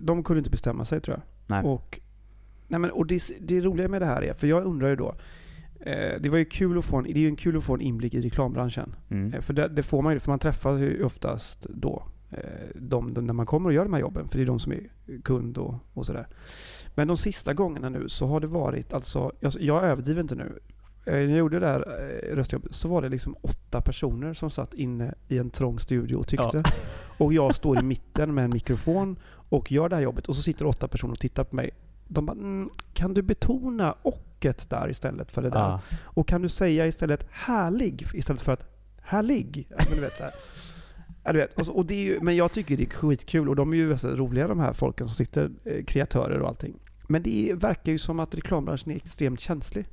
de 0.00 0.24
kunde 0.24 0.38
inte 0.38 0.50
bestämma 0.50 0.84
sig 0.84 1.00
tror 1.00 1.16
jag. 1.16 1.22
Nej. 1.46 1.64
Och, 1.72 2.00
nej 2.68 2.80
men, 2.80 2.90
och 2.90 3.06
det, 3.06 3.22
det 3.40 3.60
roliga 3.60 3.88
med 3.88 4.02
det 4.02 4.06
här 4.06 4.22
är, 4.24 4.34
för 4.34 4.46
jag 4.46 4.64
undrar 4.64 4.88
ju 4.88 4.96
då, 4.96 5.14
eh, 5.80 6.20
det 6.20 6.28
var 6.28 6.38
ju 6.38 6.44
kul 6.44 6.78
att 6.78 6.84
få 6.84 6.96
en, 6.96 7.04
det 7.04 7.10
är 7.10 7.18
ju 7.18 7.28
en 7.28 7.36
kul 7.36 7.56
att 7.56 7.64
få 7.64 7.74
en 7.74 7.80
inblick 7.80 8.14
i 8.14 8.20
reklambranschen. 8.20 8.94
Mm. 9.10 9.42
För 9.42 9.52
det, 9.52 9.68
det 9.68 9.82
får 9.82 10.02
man 10.02 10.12
ju, 10.12 10.18
för 10.20 10.30
man 10.32 10.38
träffar 10.38 10.76
ju 10.76 11.04
oftast 11.04 11.66
då 11.70 12.02
de, 12.74 13.14
de, 13.14 13.26
när 13.26 13.32
man 13.34 13.46
kommer 13.46 13.68
och 13.68 13.72
gör 13.74 13.84
de 13.84 13.92
här 13.92 14.00
jobben, 14.00 14.28
för 14.28 14.36
det 14.38 14.44
är 14.44 14.46
de 14.46 14.58
som 14.58 14.72
är 14.72 14.80
kund 15.24 15.58
och, 15.58 15.74
och 15.94 16.06
sådär. 16.06 16.26
Men 16.96 17.08
de 17.08 17.16
sista 17.16 17.54
gångerna 17.54 17.88
nu 17.88 18.08
så 18.08 18.26
har 18.26 18.40
det 18.40 18.46
varit, 18.46 18.92
alltså, 18.92 19.32
jag, 19.40 19.52
jag 19.60 19.84
överdriver 19.84 20.20
inte 20.20 20.34
nu. 20.34 20.58
Eh, 21.06 21.12
När 21.12 21.20
jag 21.20 21.38
gjorde 21.38 21.60
det 21.60 21.66
där 21.66 21.80
eh, 22.30 22.36
röstjobbet 22.36 22.74
så 22.74 22.88
var 22.88 23.02
det 23.02 23.08
liksom 23.08 23.36
åtta 23.42 23.80
personer 23.80 24.34
som 24.34 24.50
satt 24.50 24.74
inne 24.74 25.14
i 25.28 25.38
en 25.38 25.50
trång 25.50 25.78
studio 25.78 26.16
och 26.16 26.28
tyckte. 26.28 26.62
Och 27.18 27.32
jag 27.32 27.54
står 27.54 27.78
i 27.78 27.82
mitten 27.84 28.34
med 28.34 28.44
en 28.44 28.50
mikrofon 28.50 29.16
och 29.48 29.72
gör 29.72 29.88
det 29.88 29.96
här 29.96 30.02
jobbet 30.02 30.26
och 30.26 30.36
så 30.36 30.42
sitter 30.42 30.66
åtta 30.66 30.88
personer 30.88 31.12
och 31.12 31.18
tittar 31.20 31.44
på 31.44 31.56
mig. 31.56 31.70
De 32.08 32.26
bara, 32.26 32.32
mm, 32.32 32.70
kan 32.92 33.14
du 33.14 33.22
betona 33.22 33.94
ochet 34.02 34.70
där 34.70 34.90
istället 34.90 35.32
för 35.32 35.42
det 35.42 35.50
där? 35.50 35.58
Ja. 35.58 35.80
Och 36.04 36.28
kan 36.28 36.42
du 36.42 36.48
säga 36.48 36.86
istället 36.86 37.26
härlig 37.30 38.06
istället 38.14 38.42
för 38.42 38.52
att 38.52 38.66
härlig? 39.02 39.66
Ja, 39.70 39.76
men 39.88 39.94
du 39.96 40.00
vet, 40.00 40.16
så 40.16 40.22
här. 40.22 40.32
Ja, 41.24 41.32
du 41.32 41.38
vet. 41.38 41.58
Och, 41.58 41.76
och 41.76 41.86
det 41.86 41.94
är 41.94 42.04
ju, 42.04 42.20
men 42.20 42.36
jag 42.36 42.52
tycker 42.52 42.76
det 42.76 42.82
är 42.82 42.90
skitkul 42.90 43.48
och 43.48 43.56
de 43.56 43.72
är 43.72 43.76
ju 43.76 43.92
alltså 43.92 44.08
roliga 44.08 44.48
de 44.48 44.60
här 44.60 44.72
folken 44.72 45.08
som 45.08 45.14
sitter, 45.14 45.50
eh, 45.64 45.84
kreatörer 45.84 46.40
och 46.40 46.48
allting. 46.48 46.74
Men 47.08 47.22
det 47.22 47.52
verkar 47.54 47.92
ju 47.92 47.98
som 47.98 48.20
att 48.20 48.34
reklambranschen 48.34 48.92
är 48.92 48.96
extremt 48.96 49.40
känslig. 49.40 49.86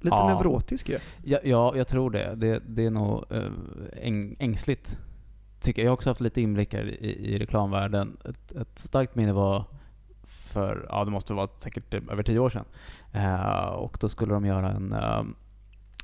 Lite 0.00 0.16
Ja. 0.16 0.28
neurotisk 0.28 0.88
ju. 0.88 0.98
Ja, 1.24 1.38
ja, 1.44 1.76
jag 1.76 1.88
tror 1.88 2.10
det. 2.10 2.34
Det, 2.34 2.62
det 2.68 2.86
är 2.86 2.90
nog 2.90 3.24
äh, 3.30 3.44
äng, 4.02 4.36
ängsligt. 4.38 4.98
Tycker 5.60 5.82
jag. 5.82 5.90
har 5.90 5.94
också 5.94 6.10
haft 6.10 6.20
lite 6.20 6.40
inblickar 6.40 6.84
i, 6.84 7.34
i 7.34 7.38
reklamvärlden. 7.38 8.16
Ett, 8.24 8.52
ett 8.52 8.78
starkt 8.78 9.14
minne 9.14 9.32
var 9.32 9.64
för, 10.24 10.86
ja 10.88 11.04
det 11.04 11.10
måste 11.10 11.34
vara 11.34 11.48
säkert 11.58 11.94
över 11.94 12.22
tio 12.22 12.38
år 12.38 12.50
sedan. 12.50 12.64
Eh, 13.12 13.66
och 13.66 13.98
då 14.00 14.08
skulle 14.08 14.34
de 14.34 14.44
göra 14.44 14.70
en 14.72 14.92
uh, 14.92 15.22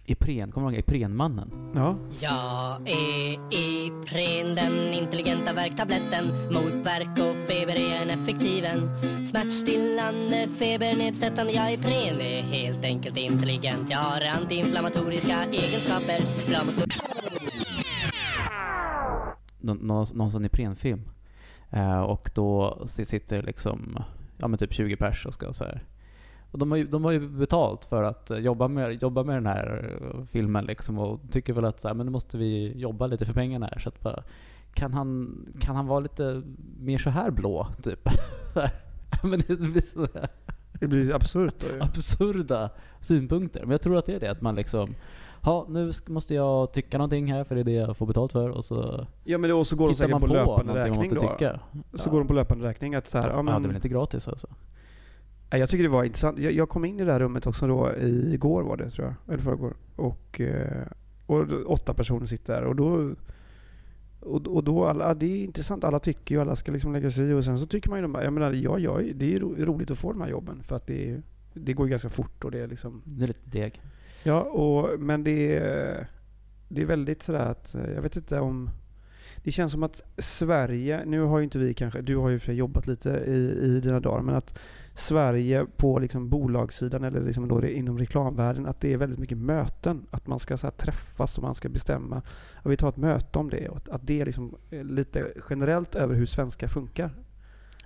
Ipren, 0.04 0.52
kommer 0.52 0.66
du 0.70 0.72
ihåg 0.76 0.80
Iprenmannen? 0.80 1.72
Ja. 1.74 1.96
Jag 2.20 2.88
är 2.88 3.32
Ipren, 3.50 4.54
den 4.54 4.92
intelligenta 4.94 5.52
värktabletten 5.52 6.26
mot 6.52 6.86
värk 6.86 7.08
och 7.18 7.48
feber 7.48 7.74
är 7.76 8.02
en 8.02 8.10
effektiven 8.20 8.90
Smärtstillande, 9.26 10.48
febernedsättande, 10.58 11.52
jag 11.52 11.72
Ipren 11.72 12.20
är 12.20 12.42
helt 12.42 12.84
enkelt 12.84 13.16
intelligent 13.18 13.90
Jag 13.90 13.98
har 13.98 14.20
antiinflammatoriska 14.40 15.44
egenskaper, 15.44 16.48
bra 16.50 16.64
mot 16.64 16.74
Nå, 19.60 19.74
nå, 19.74 20.06
någon 20.14 20.30
sån 20.30 20.44
Iprenfilm. 20.44 21.02
Eh, 21.70 22.00
och 22.00 22.30
då 22.34 22.82
si- 22.86 23.06
sitter 23.06 23.42
liksom, 23.42 24.04
ja 24.38 24.48
men 24.48 24.58
typ 24.58 24.72
20 24.74 24.96
pers 24.96 25.26
och 25.26 25.34
ska 25.34 25.52
så 25.52 25.64
här. 25.64 25.82
Och 26.52 26.58
de 26.58 26.70
har, 26.70 26.78
ju, 26.78 26.84
de 26.86 27.04
har 27.04 27.12
ju 27.12 27.28
betalt 27.28 27.84
för 27.84 28.02
att 28.02 28.30
eh, 28.30 28.38
jobba 28.38 28.68
med, 28.68 29.02
jobba 29.02 29.22
med 29.22 29.36
den 29.36 29.46
här 29.46 29.98
eh, 30.02 30.24
filmen 30.26 30.64
liksom 30.64 30.98
och 30.98 31.20
tycker 31.30 31.52
väl 31.52 31.64
att 31.64 31.80
så 31.80 31.88
här, 31.88 31.94
men 31.94 32.06
nu 32.06 32.12
måste 32.12 32.38
vi 32.38 32.72
jobba 32.78 33.06
lite 33.06 33.26
för 33.26 33.32
pengarna 33.34 33.66
här. 33.66 33.78
Så 33.78 33.88
att 33.88 34.00
bara, 34.00 34.22
kan 34.74 34.92
han, 34.92 35.36
kan 35.60 35.76
han 35.76 35.86
vara 35.86 36.00
lite 36.00 36.42
mer 36.80 36.98
så 36.98 37.10
här 37.10 37.30
blå, 37.30 37.66
typ? 37.82 38.08
men 39.22 39.30
det 39.48 39.60
blir 39.60 39.80
sådär 39.80 40.28
Det 40.80 40.86
blir 40.86 41.14
absurt 41.14 41.54
då 41.60 41.66
ju. 41.76 41.80
absurda 41.82 42.70
synpunkter. 43.00 43.60
Men 43.60 43.70
jag 43.70 43.82
tror 43.82 43.96
att 43.96 44.06
det 44.06 44.14
är 44.14 44.20
det, 44.20 44.30
att 44.30 44.40
man 44.42 44.54
liksom 44.54 44.94
Ja, 45.44 45.66
nu 45.68 45.92
måste 46.06 46.34
jag 46.34 46.72
tycka 46.72 46.98
någonting 46.98 47.32
här 47.32 47.44
för 47.44 47.54
det 47.54 47.60
är 47.60 47.64
det 47.64 47.72
jag 47.72 47.96
får 47.96 48.06
betalt 48.06 48.32
för 48.32 48.50
och 48.50 48.64
så 48.64 49.06
Ja 49.24 49.38
men 49.38 49.50
då 49.50 49.64
så 49.64 49.76
går 49.76 49.88
de 49.88 49.94
säkert 49.94 50.12
på 50.20 50.20
på 50.20 50.26
löpande 50.26 50.74
räkning 50.74 50.96
måste 50.96 51.14
då. 51.14 51.20
tycka. 51.20 51.60
Så 51.94 52.08
Ja. 52.08 52.12
går 52.12 52.18
de 52.18 52.26
på 52.28 52.34
löpande 52.34 52.68
räkning 52.68 52.94
att 52.94 53.06
så 53.06 53.18
här, 53.18 53.28
ja, 53.28 53.34
Ja, 53.36 53.42
men, 53.42 53.62
det 53.62 53.66
är 53.66 53.68
väl 53.68 53.76
inte 53.76 53.88
gratis 53.88 54.28
alltså? 54.28 54.46
Jag 55.58 55.68
tycker 55.68 55.82
det 55.82 55.88
var 55.88 56.04
intressant. 56.04 56.38
Jag, 56.38 56.52
jag 56.52 56.68
kom 56.68 56.84
in 56.84 57.00
i 57.00 57.04
det 57.04 57.12
här 57.12 57.20
rummet 57.20 57.46
också 57.46 57.66
då 57.66 57.92
igår 57.98 58.62
var 58.62 58.76
det 58.76 58.90
tror 58.90 59.06
jag. 59.06 59.34
Eller 59.34 59.42
förrgår. 59.42 59.74
Och, 59.96 60.40
eh, 60.40 60.86
och 61.26 61.70
åtta 61.72 61.94
personer 61.94 62.26
sitter 62.26 62.54
där. 62.54 62.64
Och 62.64 62.76
då, 62.76 63.14
och, 64.20 64.46
och 64.46 64.64
då 64.64 64.84
alla, 64.84 65.14
det 65.14 65.26
är 65.26 65.44
intressant. 65.44 65.84
Alla 65.84 65.98
tycker 65.98 66.34
ju, 66.34 66.40
alla 66.40 66.56
ska 66.56 66.72
liksom 66.72 66.92
lägga 66.92 67.10
sig 67.10 67.30
i. 67.30 67.32
Och 67.32 67.44
sen 67.44 67.58
så 67.58 67.66
tycker 67.66 67.90
man 67.90 67.98
ju, 67.98 68.02
de 68.02 68.12
bara, 68.12 68.24
jag 68.24 68.32
menar, 68.32 68.52
ja, 68.52 68.78
ja, 68.78 69.00
det 69.14 69.34
är 69.34 69.40
roligt 69.40 69.90
att 69.90 69.98
få 69.98 70.12
de 70.12 70.20
här 70.20 70.28
jobben. 70.28 70.62
För 70.62 70.76
att 70.76 70.86
det, 70.86 71.20
det 71.54 71.72
går 71.72 71.86
ganska 71.86 72.08
fort 72.08 72.44
och 72.44 72.50
det 72.50 72.58
är 72.58 72.66
liksom... 72.66 73.02
Det 73.04 73.24
är 73.24 73.28
lite 73.28 73.50
deg. 73.50 73.82
Ja, 74.24 74.40
och, 74.40 75.00
men 75.00 75.24
det 75.24 75.56
är, 75.56 76.06
det 76.68 76.82
är 76.82 76.86
väldigt 76.86 77.22
sådär 77.22 77.46
att, 77.46 77.74
eh, 77.74 77.90
jag 77.94 78.02
vet 78.02 78.16
inte 78.16 78.40
om... 78.40 78.70
Det 79.44 79.50
känns 79.50 79.72
som 79.72 79.82
att 79.82 80.02
Sverige, 80.18 81.04
nu 81.04 81.20
har 81.20 81.38
ju 81.38 81.44
inte 81.44 81.58
vi 81.58 81.74
kanske, 81.74 82.00
du 82.00 82.16
har 82.16 82.28
ju 82.28 82.38
för 82.38 82.52
jobbat 82.52 82.86
lite 82.86 83.10
i, 83.10 83.58
i 83.62 83.80
dina 83.80 84.00
dagar, 84.00 84.22
men 84.22 84.34
att 84.34 84.58
Sverige 84.94 85.66
på 85.76 85.98
liksom 85.98 86.28
bolagssidan 86.28 87.04
eller 87.04 87.20
liksom 87.20 87.48
då 87.48 87.60
det, 87.60 87.72
inom 87.76 87.98
reklamvärlden, 87.98 88.66
att 88.66 88.80
det 88.80 88.92
är 88.92 88.96
väldigt 88.96 89.18
mycket 89.18 89.38
möten. 89.38 90.06
Att 90.10 90.26
man 90.26 90.38
ska 90.38 90.56
så 90.56 90.70
träffas 90.70 91.36
och 91.38 91.42
man 91.44 91.54
ska 91.54 91.68
bestämma. 91.68 92.22
Och 92.54 92.70
vi 92.72 92.76
tar 92.76 92.88
ett 92.88 92.96
möte 92.96 93.38
om 93.38 93.50
det. 93.50 93.68
Och 93.68 93.76
att- 93.76 93.88
att 93.88 94.06
det 94.06 94.20
är 94.20 94.26
liksom 94.26 94.54
eh, 94.70 94.84
lite 94.84 95.32
generellt 95.50 95.94
över 95.94 96.14
hur 96.14 96.26
svenskar 96.26 96.68
funkar. 96.68 97.04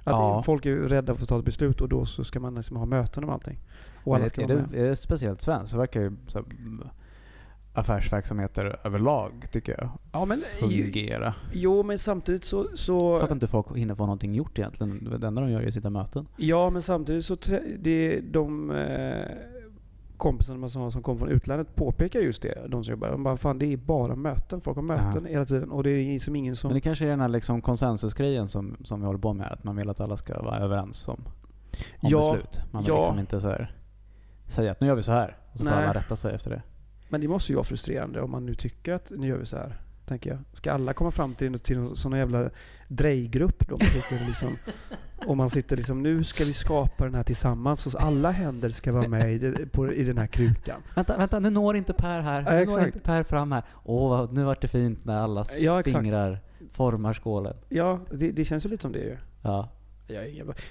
Att 0.04 0.12
Ja. 0.12 0.42
Folk 0.42 0.66
är 0.66 0.76
rädda 0.76 1.14
för 1.14 1.22
att 1.22 1.28
ta 1.28 1.38
ett 1.38 1.44
beslut 1.44 1.80
och 1.80 1.88
då 1.88 2.04
så 2.06 2.24
ska 2.24 2.40
man 2.40 2.54
liksom 2.54 2.76
ha 2.76 2.86
möten 2.86 3.24
om 3.24 3.30
allting. 3.30 3.58
Och 4.04 4.16
alla 4.16 4.28
ska 4.28 4.42
är, 4.42 4.48
det, 4.48 4.78
är 4.80 4.84
det 4.84 4.96
speciellt 4.96 5.42
svenskt? 5.42 5.70
Så 5.70 5.78
verkar 5.78 6.00
ju 6.00 6.12
så 6.26 6.38
här, 6.38 6.46
affärsverksamheter 7.78 8.76
överlag, 8.84 9.32
tycker 9.52 9.76
jag, 9.78 9.88
Ja, 10.12 10.24
men, 10.24 10.42
fungera. 10.60 11.34
Jo, 11.52 11.82
men 11.82 11.98
samtidigt 11.98 12.44
så... 12.44 12.66
så 12.74 13.12
Jag 13.12 13.20
fattar 13.20 13.34
inte 13.34 13.46
hur 13.46 13.50
folk 13.50 13.76
hinner 13.76 13.94
få 13.94 14.02
någonting 14.06 14.34
gjort 14.34 14.58
egentligen. 14.58 15.18
Det 15.20 15.26
enda 15.26 15.40
de 15.40 15.50
gör 15.50 15.60
är 15.62 15.68
att 15.68 15.74
sitta 15.74 15.90
möten. 15.90 16.28
Ja, 16.36 16.70
men 16.70 16.82
samtidigt 16.82 17.24
så 17.24 17.36
det, 17.78 18.20
de 18.20 18.70
eh, 18.70 19.24
kompisarna 20.16 20.68
som, 20.68 20.82
har- 20.82 20.90
som 20.90 21.02
kom 21.02 21.18
från 21.18 21.28
utlandet 21.28 21.74
påpekar 21.76 22.20
just 22.20 22.42
det. 22.42 22.66
De 22.68 22.84
som 22.84 22.92
jobbar. 22.92 23.08
De 23.08 23.22
bara, 23.22 23.36
fan 23.36 23.58
det 23.58 23.72
är 23.72 23.76
bara 23.76 24.14
möten. 24.16 24.60
Folk 24.60 24.76
har 24.76 24.82
möten 24.82 25.22
Ja. 25.24 25.30
hela 25.30 25.44
tiden. 25.44 25.70
Och 25.70 25.82
det 25.82 25.90
är 25.90 26.18
som 26.18 26.36
ingen 26.36 26.56
som... 26.56 26.68
Men 26.68 26.74
det 26.74 26.80
kanske 26.80 27.04
är 27.04 27.08
den 27.10 27.20
här 27.20 27.28
liksom 27.28 27.60
konsensusgrejen 27.62 28.48
som, 28.48 28.76
som 28.84 29.00
vi 29.00 29.06
håller 29.06 29.18
på 29.18 29.32
med. 29.32 29.52
Att 29.52 29.64
man 29.64 29.76
vill 29.76 29.90
att 29.90 30.00
alla 30.00 30.16
ska 30.16 30.42
vara 30.42 30.58
överens 30.58 31.08
om, 31.08 31.14
om 31.14 31.30
Ja, 32.00 32.32
beslut. 32.32 32.60
Man 32.72 32.82
vill 32.82 32.88
ja. 32.92 32.98
liksom 33.00 33.18
inte 33.18 33.40
så 33.40 33.48
här, 33.48 33.76
säga 34.48 34.70
att 34.70 34.80
nu 34.80 34.86
gör 34.86 34.94
vi 34.94 35.02
så 35.02 35.12
här. 35.12 35.36
Och 35.52 35.58
så 35.58 35.64
får 35.64 35.70
Nej. 35.70 35.84
alla 35.84 35.94
rätta 35.94 36.16
sig 36.16 36.34
efter 36.34 36.50
det. 36.50 36.62
Men 37.08 37.20
det 37.20 37.28
måste 37.28 37.52
ju 37.52 37.56
vara 37.56 37.64
frustrerande 37.64 38.20
om 38.20 38.30
man 38.30 38.46
nu 38.46 38.54
tycker 38.54 38.92
att 38.94 39.12
nu 39.16 39.26
gör 39.28 39.38
vi 39.38 39.46
så 39.46 39.56
här. 39.56 39.76
Tänker 40.06 40.30
jag. 40.30 40.38
Ska 40.52 40.72
alla 40.72 40.92
komma 40.94 41.10
fram 41.10 41.34
till, 41.34 41.58
till 41.58 41.76
en 41.76 41.96
sån 41.96 42.12
jävla 42.12 42.50
drejgrupp 42.88 43.68
då? 43.68 43.76
Man 43.76 43.80
sitter 43.86 44.26
liksom, 44.26 44.56
och 45.26 45.36
man 45.36 45.50
sitter 45.50 45.76
liksom, 45.76 46.02
nu 46.02 46.24
ska 46.24 46.44
vi 46.44 46.52
skapa 46.52 47.04
den 47.04 47.14
här 47.14 47.22
tillsammans. 47.22 47.86
Och 47.86 47.92
så 47.92 47.98
alla 47.98 48.30
händer 48.30 48.70
ska 48.70 48.92
vara 48.92 49.08
med 49.08 49.32
i, 49.34 49.38
det- 49.38 49.66
på, 49.72 49.92
i 49.92 50.04
den 50.04 50.18
här 50.18 50.26
krukan. 50.26 50.80
Vänta, 50.94 51.16
vänta, 51.18 51.38
nu 51.38 51.50
når 51.50 51.76
inte 51.76 51.92
Per 51.92 52.20
här. 52.20 52.42
Ja, 52.42 52.50
Nu 52.50 52.56
når 52.56 52.62
exakt. 52.62 52.86
inte 52.86 52.98
Per 53.00 53.22
fram 53.22 53.52
här. 53.52 53.62
Åh, 53.84 54.08
vad- 54.10 54.32
nu 54.32 54.44
vart 54.44 54.60
det 54.60 54.68
fint 54.68 55.04
när 55.04 55.16
allas 55.20 55.60
Ja, 55.60 55.82
fingrar 55.82 56.38
formar 56.72 57.14
skålen. 57.14 57.56
Ja, 57.68 58.00
det, 58.12 58.30
det 58.30 58.44
känns 58.44 58.64
ju 58.64 58.68
lite 58.68 58.82
som 58.82 58.92
det 58.92 58.98
ju. 58.98 59.16
Ja. 59.42 59.68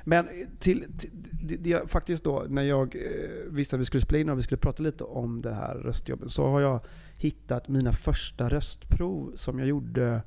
Men 0.04 0.28
till, 0.60 0.86
till 0.98 1.10
det, 1.32 1.56
det, 1.56 1.92
faktiskt 1.92 2.24
då, 2.24 2.46
när 2.50 2.62
jag 2.62 2.96
eh, 2.96 3.52
visste 3.52 3.76
att 3.76 3.80
vi 3.80 3.86
skulle 3.86 4.02
spela 4.02 4.20
in 4.20 4.30
och 4.30 4.38
vi 4.38 4.44
skulle 4.44 4.60
prata 4.60 4.84
lite 4.84 5.04
om 5.04 5.42
det 5.42 5.54
här 5.54 5.76
röstjobbet, 5.76 6.32
så 6.32 6.48
har 6.48 6.62
jag 6.62 6.80
hittat 7.18 7.68
mina 7.68 7.94
första 7.94 8.50
röstprov 8.50 9.34
som 9.36 9.60
jag 9.60 9.68
gjorde 9.68 10.22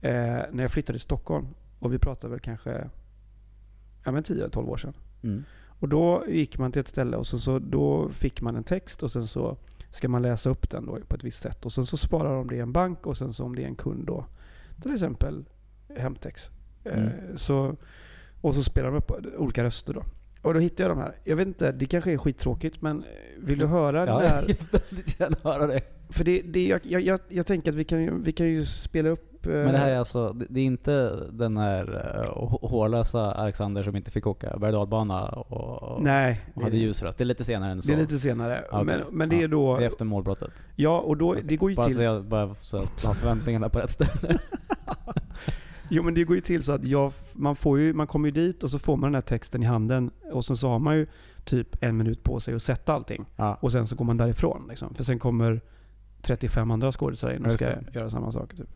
eh, 0.00 0.40
när 0.52 0.60
jag 0.60 0.70
flyttade 0.70 0.98
till 0.98 1.04
Stockholm. 1.04 1.46
Och 1.78 1.92
vi 1.92 1.98
pratade 1.98 2.30
väl 2.30 2.40
kanske 2.40 2.90
ja, 4.04 4.12
men 4.12 4.22
10-12 4.22 4.68
år 4.68 4.76
sedan. 4.76 4.94
Mm. 5.22 5.44
Och 5.80 5.88
då 5.88 6.24
gick 6.28 6.58
man 6.58 6.72
till 6.72 6.80
ett 6.80 6.88
ställe 6.88 7.16
och 7.16 7.26
så, 7.26 7.38
så 7.38 7.58
då 7.58 8.08
fick 8.08 8.40
man 8.40 8.56
en 8.56 8.64
text 8.64 9.02
och 9.02 9.12
sen 9.12 9.26
så 9.26 9.56
ska 9.90 10.08
man 10.08 10.22
läsa 10.22 10.50
upp 10.50 10.70
den 10.70 10.86
då 10.86 10.98
på 11.08 11.16
ett 11.16 11.24
visst 11.24 11.42
sätt. 11.42 11.66
Och 11.66 11.72
sen 11.72 11.86
så 11.86 11.96
sparar 11.96 12.34
de 12.34 12.48
det 12.48 12.56
i 12.56 12.60
en 12.60 12.72
bank 12.72 13.06
och 13.06 13.16
sen 13.16 13.32
så 13.32 13.44
om 13.44 13.54
det 13.54 13.62
är 13.62 13.66
en 13.66 13.76
kund 13.76 14.06
då, 14.06 14.26
till 14.82 14.92
exempel 14.92 15.44
Hemtex. 15.96 16.50
Mm. 16.84 17.06
Eh, 17.06 17.36
så, 17.36 17.76
och 18.40 18.54
så 18.54 18.62
spelar 18.62 18.90
de 18.90 18.96
upp 18.96 19.12
olika 19.38 19.64
röster 19.64 19.94
då. 19.94 20.02
Och 20.42 20.54
då 20.54 20.60
hittade 20.60 20.82
jag 20.82 20.96
de 20.96 21.02
här. 21.02 21.16
Jag 21.24 21.36
vet 21.36 21.46
inte, 21.46 21.72
det 21.72 21.86
kanske 21.86 22.12
är 22.12 22.18
skittråkigt 22.18 22.82
men 22.82 23.04
vill 23.38 23.58
du 23.58 23.66
höra 23.66 24.06
Ja, 24.06 24.24
jag 24.24 24.42
vill 24.42 24.56
väldigt 24.70 25.20
gärna 25.20 25.36
höra 25.42 25.66
det. 25.66 25.80
För 26.10 26.24
det, 26.24 26.42
det, 26.42 26.66
jag, 26.66 26.80
jag, 26.84 27.20
jag, 27.28 27.46
tänker 27.46 27.70
att 27.70 27.76
vi 27.76 27.84
kan, 27.84 28.22
vi 28.22 28.32
kan 28.32 28.46
ju 28.46 28.64
spela 28.64 29.08
upp... 29.08 29.46
eh, 29.46 29.52
Men 29.52 29.72
det 29.72 29.78
här 29.78 29.90
är 29.90 29.98
alltså, 29.98 30.32
det 30.32 30.60
är 30.60 30.64
inte 30.64 31.16
den 31.32 31.56
här 31.56 31.94
uh, 32.26 32.68
hårlösa 32.70 33.32
Alexander 33.32 33.82
som 33.82 33.96
inte 33.96 34.10
fick 34.10 34.26
åka 34.26 34.58
berg 34.58 34.74
och 34.76 36.02
Nej, 36.02 36.40
och 36.54 36.62
hade 36.62 36.76
det, 36.76 36.80
ljusröst. 36.80 37.18
Det 37.18 37.24
är 37.24 37.26
lite 37.26 37.44
senare 37.44 37.72
än 37.72 37.82
så. 37.82 37.88
det 37.92 37.98
är 37.98 38.00
lite 38.00 38.18
senare. 38.18 38.64
Okej. 38.70 38.84
Men, 38.84 39.00
men 39.10 39.28
det 39.28 39.42
är 39.42 39.48
då... 39.48 39.76
Det 39.76 39.84
är 39.84 39.86
efter 39.86 40.04
målbrottet. 40.04 40.50
Ja, 40.76 41.00
och 41.00 41.16
då, 41.16 41.34
det 41.34 41.56
går 41.56 41.70
ju 41.70 41.76
bara 41.76 41.86
till... 41.86 41.96
så 41.96 42.02
jag 42.02 42.24
bara 42.24 42.54
så 42.54 42.76
jag 42.76 43.08
har 43.08 43.14
förväntningarna 43.14 43.68
på 43.68 43.78
rätt 43.78 43.90
ställe. 43.90 44.38
Jo 45.88 46.02
men 46.02 46.14
det 46.14 46.24
går 46.24 46.36
ju 46.36 46.40
till 46.40 46.62
så 46.62 46.72
att 46.72 46.86
jag, 46.86 47.12
man, 47.32 47.56
får 47.56 47.78
ju, 47.78 47.92
man 47.92 48.06
kommer 48.06 48.28
ju 48.28 48.32
dit 48.32 48.62
och 48.64 48.70
så 48.70 48.78
får 48.78 48.96
man 48.96 49.08
den 49.08 49.14
här 49.14 49.20
texten 49.20 49.62
i 49.62 49.66
handen 49.66 50.10
och 50.32 50.44
sen 50.44 50.56
så 50.56 50.68
har 50.68 50.78
man 50.78 50.96
ju 50.96 51.06
typ 51.44 51.84
en 51.84 51.96
minut 51.96 52.24
på 52.24 52.40
sig 52.40 52.54
att 52.54 52.62
sätta 52.62 52.92
allting. 52.92 53.24
Ja. 53.36 53.54
Och 53.60 53.72
sen 53.72 53.86
så 53.86 53.96
går 53.96 54.04
man 54.04 54.16
därifrån. 54.16 54.66
Liksom. 54.68 54.94
För 54.94 55.04
sen 55.04 55.18
kommer 55.18 55.60
35 56.22 56.70
andra 56.70 56.92
skådespelare 56.92 57.36
in 57.36 57.44
och 57.44 57.52
ska 57.52 57.72
göra 57.94 58.10
samma 58.10 58.32
sak. 58.32 58.56
Typ. 58.56 58.68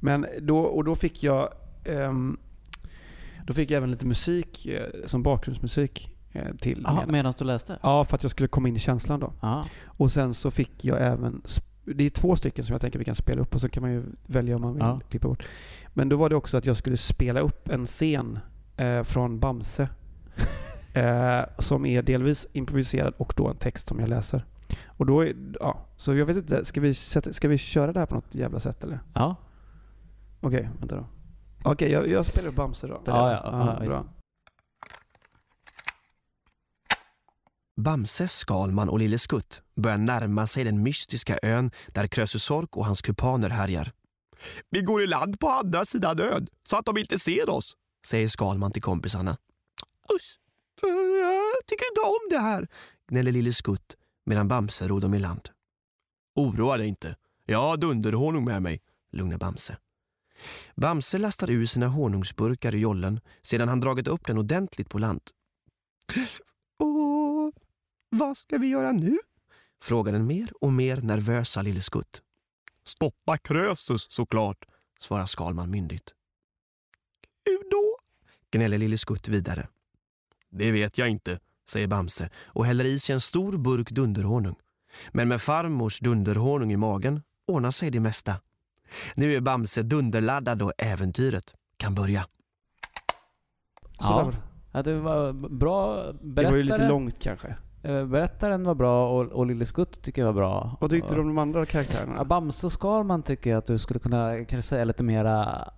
Men 0.00 0.26
då, 0.40 0.58
och 0.58 0.84
då 0.84 0.96
fick 0.96 1.22
jag 1.22 1.48
ehm, 1.84 2.38
Då 3.46 3.54
fick 3.54 3.70
jag 3.70 3.76
även 3.76 3.90
lite 3.90 4.06
musik 4.06 4.66
eh, 4.66 4.86
som 5.06 5.22
bakgrundsmusik 5.22 6.16
eh, 6.32 6.54
till. 6.54 6.82
Jaha, 6.86 7.06
medan- 7.06 7.34
du 7.38 7.44
läste? 7.44 7.78
Ja, 7.82 8.04
för 8.04 8.14
att 8.16 8.22
jag 8.22 8.30
skulle 8.30 8.48
komma 8.48 8.68
in 8.68 8.76
i 8.76 8.78
känslan 8.78 9.20
då. 9.20 9.32
Ja. 9.40 9.64
Och 9.84 10.12
sen 10.12 10.34
så 10.34 10.50
fick 10.50 10.84
jag 10.84 11.06
även, 11.06 11.42
det 11.84 12.04
är 12.04 12.10
två 12.10 12.36
stycken 12.36 12.64
som 12.64 12.74
jag 12.74 12.80
tänker 12.80 12.98
vi 12.98 13.04
kan 13.04 13.14
spela 13.14 13.42
upp 13.42 13.54
och 13.54 13.60
så 13.60 13.68
kan 13.68 13.80
man 13.82 13.92
ju 13.92 14.02
välja 14.26 14.56
om 14.56 14.62
man 14.62 14.74
vill 14.74 14.82
Ja. 14.82 15.00
klippa 15.08 15.28
bort. 15.28 15.46
Men 15.94 16.08
då 16.08 16.16
var 16.16 16.28
det 16.30 16.36
också 16.36 16.56
att 16.56 16.66
jag 16.66 16.76
skulle 16.76 16.96
spela 16.96 17.40
upp 17.40 17.68
en 17.68 17.86
scen 17.86 18.38
eh, 18.76 19.02
från 19.02 19.38
Bamse. 19.40 19.88
eh, 20.94 21.40
som 21.58 21.86
är 21.86 22.02
delvis 22.02 22.46
improviserad 22.52 23.14
och 23.16 23.32
då 23.36 23.48
en 23.48 23.56
text 23.56 23.88
som 23.88 24.00
jag 24.00 24.08
läser. 24.08 24.44
Och 24.86 25.06
då 25.06 25.20
är, 25.20 25.34
ja, 25.60 25.86
så 25.96 26.14
jag 26.14 26.26
vet 26.26 26.36
inte, 26.36 26.64
ska 26.64 26.80
vi, 26.80 26.94
sätta, 26.94 27.32
ska 27.32 27.48
vi 27.48 27.58
köra 27.58 27.92
det 27.92 27.98
här 27.98 28.06
på 28.06 28.14
något 28.14 28.34
jävla 28.34 28.60
sätt 28.60 28.84
eller? 28.84 29.00
Ja. 29.14 29.36
Okej, 30.40 30.68
vänta 30.78 30.96
då. 30.96 31.06
Okej, 31.64 31.90
jag, 31.92 32.08
jag 32.08 32.26
spelar 32.26 32.48
upp 32.48 32.54
Bamse 32.54 32.86
då. 32.86 33.00
Ja, 33.06 33.32
ja, 33.32 33.76
ja, 33.80 33.86
bra. 33.86 34.04
Bamse, 37.76 38.28
Skalman 38.28 38.88
och 38.88 38.98
Lille 38.98 39.18
Skutt 39.18 39.62
börjar 39.76 39.98
närma 39.98 40.46
sig 40.46 40.64
den 40.64 40.82
mystiska 40.82 41.38
ön 41.42 41.70
där 41.88 42.06
Krösus-Sork 42.06 42.76
och 42.76 42.86
hans 42.86 43.02
kupaner 43.02 43.48
härjar. 43.48 43.92
Vi 44.70 44.82
går 44.82 45.02
i 45.02 45.06
land 45.06 45.40
på 45.40 45.48
andra 45.48 45.84
sidan 45.84 46.20
ön 46.20 46.46
så 46.68 46.76
att 46.76 46.84
de 46.84 46.98
inte 46.98 47.18
ser 47.18 47.48
oss, 47.48 47.76
säger 48.06 48.28
Skalman 48.28 48.72
till 48.72 48.82
kompisarna. 48.82 49.36
Usch, 50.14 50.38
jag 50.82 51.66
tycker 51.66 51.86
inte 51.90 52.00
om 52.00 52.28
det 52.30 52.38
här, 52.38 52.68
gnäller 53.08 53.32
Lille 53.32 53.52
Skutt 53.52 53.96
medan 54.26 54.48
Bamse 54.48 54.88
ror 54.88 55.00
dem 55.00 55.14
i 55.14 55.18
land. 55.18 55.48
Oroa 56.34 56.76
dig 56.76 56.88
inte, 56.88 57.16
jag 57.46 57.58
har 57.58 57.76
dunderhonung 57.76 58.44
med 58.44 58.62
mig, 58.62 58.80
lugnar 59.12 59.38
Bamse. 59.38 59.76
Bamse 60.76 61.18
lastar 61.18 61.50
ur 61.50 61.66
sina 61.66 61.86
honungsburkar 61.86 62.74
i 62.74 62.78
jollen 62.78 63.20
sedan 63.42 63.68
han 63.68 63.80
dragit 63.80 64.08
upp 64.08 64.26
den 64.26 64.38
ordentligt 64.38 64.90
på 64.90 64.98
land. 64.98 65.20
Vad 68.14 68.36
ska 68.36 68.58
vi 68.58 68.66
göra 68.66 68.92
nu? 68.92 69.18
frågar 69.82 70.12
den 70.12 70.26
mer 70.26 70.52
och 70.60 70.72
mer 70.72 70.96
nervösa 70.96 71.62
Lille 71.62 71.80
Skutt. 71.82 72.22
Stoppa 72.86 73.38
Krösus 73.38 74.06
såklart, 74.10 74.64
svarar 75.00 75.26
Skalman 75.26 75.70
myndigt. 75.70 76.14
Hur 77.44 77.70
då? 77.70 77.96
gnäller 78.50 78.78
Lille 78.78 78.98
Skutt 78.98 79.28
vidare. 79.28 79.68
Det 80.50 80.70
vet 80.72 80.98
jag 80.98 81.08
inte, 81.08 81.38
säger 81.68 81.86
Bamse 81.86 82.30
och 82.44 82.66
häller 82.66 82.84
i 82.84 82.98
sig 82.98 83.12
en 83.14 83.20
stor 83.20 83.56
burk 83.56 83.90
dunderhonung. 83.90 84.54
Men 85.12 85.28
med 85.28 85.42
farmors 85.42 85.98
dunderhonung 86.00 86.72
i 86.72 86.76
magen 86.76 87.22
ordnar 87.46 87.70
sig 87.70 87.90
det 87.90 88.00
mesta. 88.00 88.34
Nu 89.14 89.34
är 89.34 89.40
Bamse 89.40 89.82
dunderladdad 89.82 90.62
och 90.62 90.72
äventyret 90.78 91.54
kan 91.76 91.94
börja. 91.94 92.26
Så 94.00 94.12
Ja. 94.12 94.30
det. 94.30 94.36
ja, 94.72 94.82
det 94.82 95.00
var 95.00 95.32
bra 95.32 95.96
det 96.12 96.12
berättare. 96.22 96.50
var 96.50 96.56
ju 96.56 96.62
lite 96.62 96.88
långt 96.88 97.18
kanske. 97.20 97.56
Eh, 97.82 98.04
Berättaren 98.06 98.64
var 98.64 98.74
bra 98.74 99.08
och, 99.08 99.32
och 99.32 99.46
Lille 99.46 99.64
Skutt 99.64 100.02
tycker 100.02 100.22
jag 100.22 100.26
var 100.26 100.40
bra. 100.40 100.76
Vad 100.80 100.90
tyckte 100.90 101.14
du 101.14 101.20
om 101.20 101.26
de 101.26 101.38
andra 101.38 101.66
karaktärerna? 101.66 102.24
Bamse 102.24 102.66
och 102.66 102.72
Skalman 102.72 103.22
tycker 103.22 103.50
jag 103.50 103.58
att 103.58 103.66
du 103.66 103.78
skulle 103.78 104.00
kunna 104.00 104.36
kanske 104.36 104.62
säga 104.62 104.84
lite 104.84 105.02
mera... 105.02 105.68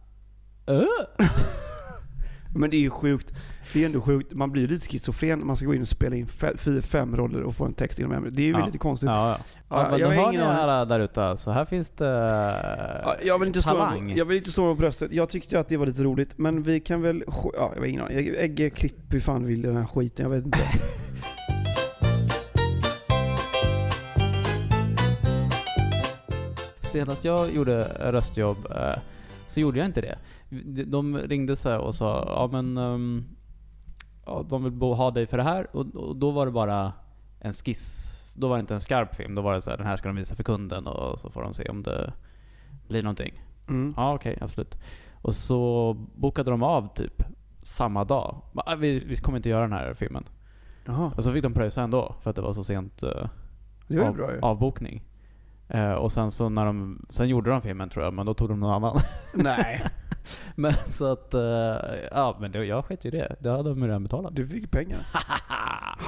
Men 2.56 2.70
det 2.70 2.76
är 2.76 2.80
ju 2.80 2.90
sjukt. 2.90 3.32
Det 3.72 3.82
är 3.82 3.86
ändå 3.86 4.00
sjukt. 4.00 4.34
Man 4.34 4.50
blir 4.52 4.68
lite 4.68 4.88
schizofren 4.88 5.38
när 5.38 5.46
man 5.46 5.56
ska 5.56 5.66
gå 5.66 5.74
in 5.74 5.80
och 5.80 5.88
spela 5.88 6.16
in 6.16 6.26
fyra, 6.56 6.82
fem 6.82 7.16
roller 7.16 7.42
och 7.42 7.54
få 7.54 7.64
en 7.64 7.72
text 7.74 7.98
inom 7.98 8.12
en. 8.12 8.28
Det 8.32 8.42
är 8.42 8.46
ju 8.46 8.52
Ja. 8.52 8.66
lite 8.66 8.78
konstigt. 8.78 9.08
Ja, 9.08 9.28
ja. 9.28 9.38
Ja, 9.68 9.88
ja 9.90 9.98
jag 9.98 10.22
har 10.22 10.32
ingen 10.32 10.42
alla 10.42 10.84
där 10.84 11.00
ute. 11.00 11.36
Så 11.36 11.50
här 11.50 11.64
finns 11.64 11.90
det 11.90 12.06
Ja, 13.04 13.16
jag, 13.22 13.38
vill 13.38 13.46
inte 13.46 13.62
stå, 13.62 13.70
talang. 13.70 14.14
jag 14.16 14.24
vill 14.24 14.36
inte 14.36 14.50
stå 14.50 14.74
på 14.74 14.80
bröstet. 14.80 15.12
Jag 15.12 15.28
tyckte 15.28 15.60
att 15.60 15.68
det 15.68 15.76
var 15.76 15.86
lite 15.86 16.02
roligt. 16.02 16.38
Men 16.38 16.62
vi 16.62 16.80
kan 16.80 17.02
väl... 17.02 17.24
Ja, 17.26 17.72
jag 17.74 17.80
har 17.80 17.86
ingen 17.86 18.02
aning. 18.02 18.16
Egge, 18.38 18.70
klipp 18.70 19.12
hur 19.14 19.20
fan 19.20 19.46
vill 19.46 19.62
den 19.62 19.76
här 19.76 19.86
skiten. 19.86 20.22
Jag 20.22 20.30
vet 20.30 20.44
inte. 20.44 20.58
Senast 26.94 27.24
jag 27.24 27.52
gjorde 27.54 27.84
röstjobb 28.12 28.56
eh, 28.70 28.94
så 29.46 29.60
gjorde 29.60 29.78
jag 29.78 29.86
inte 29.88 30.00
det. 30.00 30.18
De- 30.48 30.84
De 30.84 31.18
ringde 31.18 31.56
så 31.56 31.78
och 31.78 31.94
sa 31.94 32.24
ja 32.26 32.48
men 32.52 32.76
ehm, 32.76 33.24
ja, 34.26 34.44
de 34.48 34.64
vill 34.64 34.72
ha 34.92 35.10
dig 35.10 35.26
för 35.26 35.36
det 35.36 35.42
här 35.42 35.76
och, 35.76 36.16
då 36.16 36.30
var 36.30 36.46
det 36.46 36.52
bara 36.52 36.92
en 37.40 37.52
skiss. 37.52 38.10
Då 38.36 38.48
var 38.48 38.56
det 38.56 38.60
inte 38.60 38.74
en 38.74 38.80
skarp 38.80 39.14
film. 39.14 39.34
Då 39.34 39.42
var 39.42 39.54
det 39.54 39.60
så 39.60 39.70
här, 39.70 39.76
den 39.76 39.86
här 39.86 39.96
ska 39.96 40.08
de 40.08 40.16
visa 40.16 40.34
för 40.34 40.42
kunden 40.44 40.86
och 40.86 41.18
så 41.20 41.30
får 41.30 41.42
de 41.42 41.54
se 41.54 41.68
om 41.68 41.82
det 41.82 42.12
blir 42.88 43.02
någonting. 43.02 43.42
Mm. 43.68 43.94
Ja 43.96 44.14
okej, 44.14 44.38
absolut. 44.40 44.74
Och 45.22 45.36
så 45.36 45.92
bokade 46.14 46.50
de 46.50 46.62
av 46.62 46.94
typ 46.94 47.22
samma 47.62 48.04
dag. 48.04 48.40
"Ah, 48.54 48.74
Vi, 48.74 48.98
vi 48.98 49.16
kommer 49.16 49.36
inte 49.38 49.48
göra 49.48 49.62
den 49.62 49.72
här 49.72 49.94
filmen. 49.94 50.24
Jaha, 50.84 51.12
Och 51.16 51.24
så 51.24 51.32
fick 51.32 51.42
de 51.42 51.52
pröjsa 51.52 51.82
ändå 51.82 52.14
för 52.22 52.30
att 52.30 52.36
det 52.36 52.42
var 52.42 52.52
så 52.52 52.64
sent 52.64 53.02
ju 53.88 54.00
av, 54.08 54.16
avbokning. 54.42 55.02
Eh, 55.74 55.92
och 55.92 56.12
sen 56.12 56.30
så 56.30 56.48
när 56.48 56.66
de, 56.66 57.06
sen 57.10 57.28
gjorde 57.28 57.50
de 57.50 57.60
filmen 57.60 57.88
tror 57.88 58.04
jag, 58.04 58.14
men 58.14 58.26
då 58.26 58.34
tog 58.34 58.48
de 58.48 58.60
någon 58.60 58.72
annan. 58.74 59.00
Nej, 59.34 59.82
men 60.54 60.72
så 60.72 61.12
att, 61.12 61.34
eh, 61.34 61.76
ja 62.12 62.36
men 62.40 62.52
det, 62.52 62.64
jag 62.64 62.84
sket 62.84 63.04
ju 63.04 63.08
i 63.08 63.10
det. 63.12 63.36
Det 63.40 63.50
hade 63.50 63.68
de 63.68 63.84
redan 63.84 64.02
betalat. 64.02 64.36
du 64.36 64.46
fick 64.46 64.70
pengar. 64.70 64.98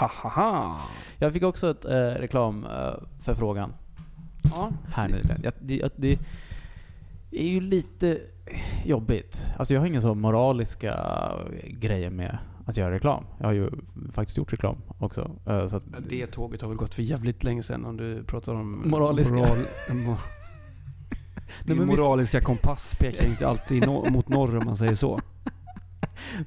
Ha 0.00 0.10
ha 0.22 0.30
ha. 0.30 0.80
Jag 1.18 1.32
fick 1.32 1.42
också 1.42 1.70
ett 1.70 1.84
eh, 1.84 1.90
reklamförfrågan 2.00 3.72
Ja. 4.54 4.68
här 4.94 5.08
nyligen. 5.08 5.40
Jag, 5.42 5.52
det, 5.60 5.92
det 5.96 6.18
är 7.30 7.48
ju 7.48 7.60
lite 7.60 8.18
jobbigt. 8.84 9.46
Alltså 9.58 9.74
jag 9.74 9.80
har 9.80 9.86
inga 9.86 10.00
så 10.00 10.14
moraliska 10.14 10.96
grejer 11.64 12.10
med 12.10 12.38
att 12.66 12.76
göra 12.76 12.90
reklam. 12.94 13.24
Jag 13.38 13.46
har 13.46 13.52
ju 13.52 13.70
faktiskt 14.12 14.38
gjort 14.38 14.52
reklam 14.52 14.76
också. 14.98 15.30
Eh, 15.46 15.66
så 15.66 15.76
att, 15.76 15.82
Det 16.08 16.26
tåget 16.26 16.60
har 16.62 16.68
väl 16.68 16.76
gått 16.78 16.94
för 16.94 17.02
jävligt 17.02 17.44
länge 17.44 17.62
sedan 17.62 17.84
om 17.84 17.96
du 17.96 18.24
pratar 18.24 18.54
om... 18.54 18.82
Moraliska. 18.88 19.34
Moral, 19.34 19.56
mo, 19.94 20.16
Din 21.64 21.76
men 21.78 21.88
visst- 21.88 21.98
moraliska 22.00 22.40
kompass 22.40 22.94
pekar 23.00 23.26
inte 23.26 23.48
alltid 23.48 23.82
no- 23.84 24.10
mot 24.12 24.28
norr 24.28 24.56
om 24.58 24.64
man 24.66 24.76
säger 24.76 24.94
så. 24.94 25.20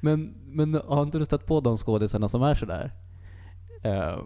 Men, 0.00 0.34
men 0.46 0.74
har 0.74 1.02
inte 1.02 1.18
du 1.18 1.24
stött 1.24 1.46
på 1.46 1.60
de 1.60 1.76
skådisarna 1.76 2.28
som 2.28 2.42
är 2.42 2.54
sådär? 2.54 2.92
Eh, 3.82 4.18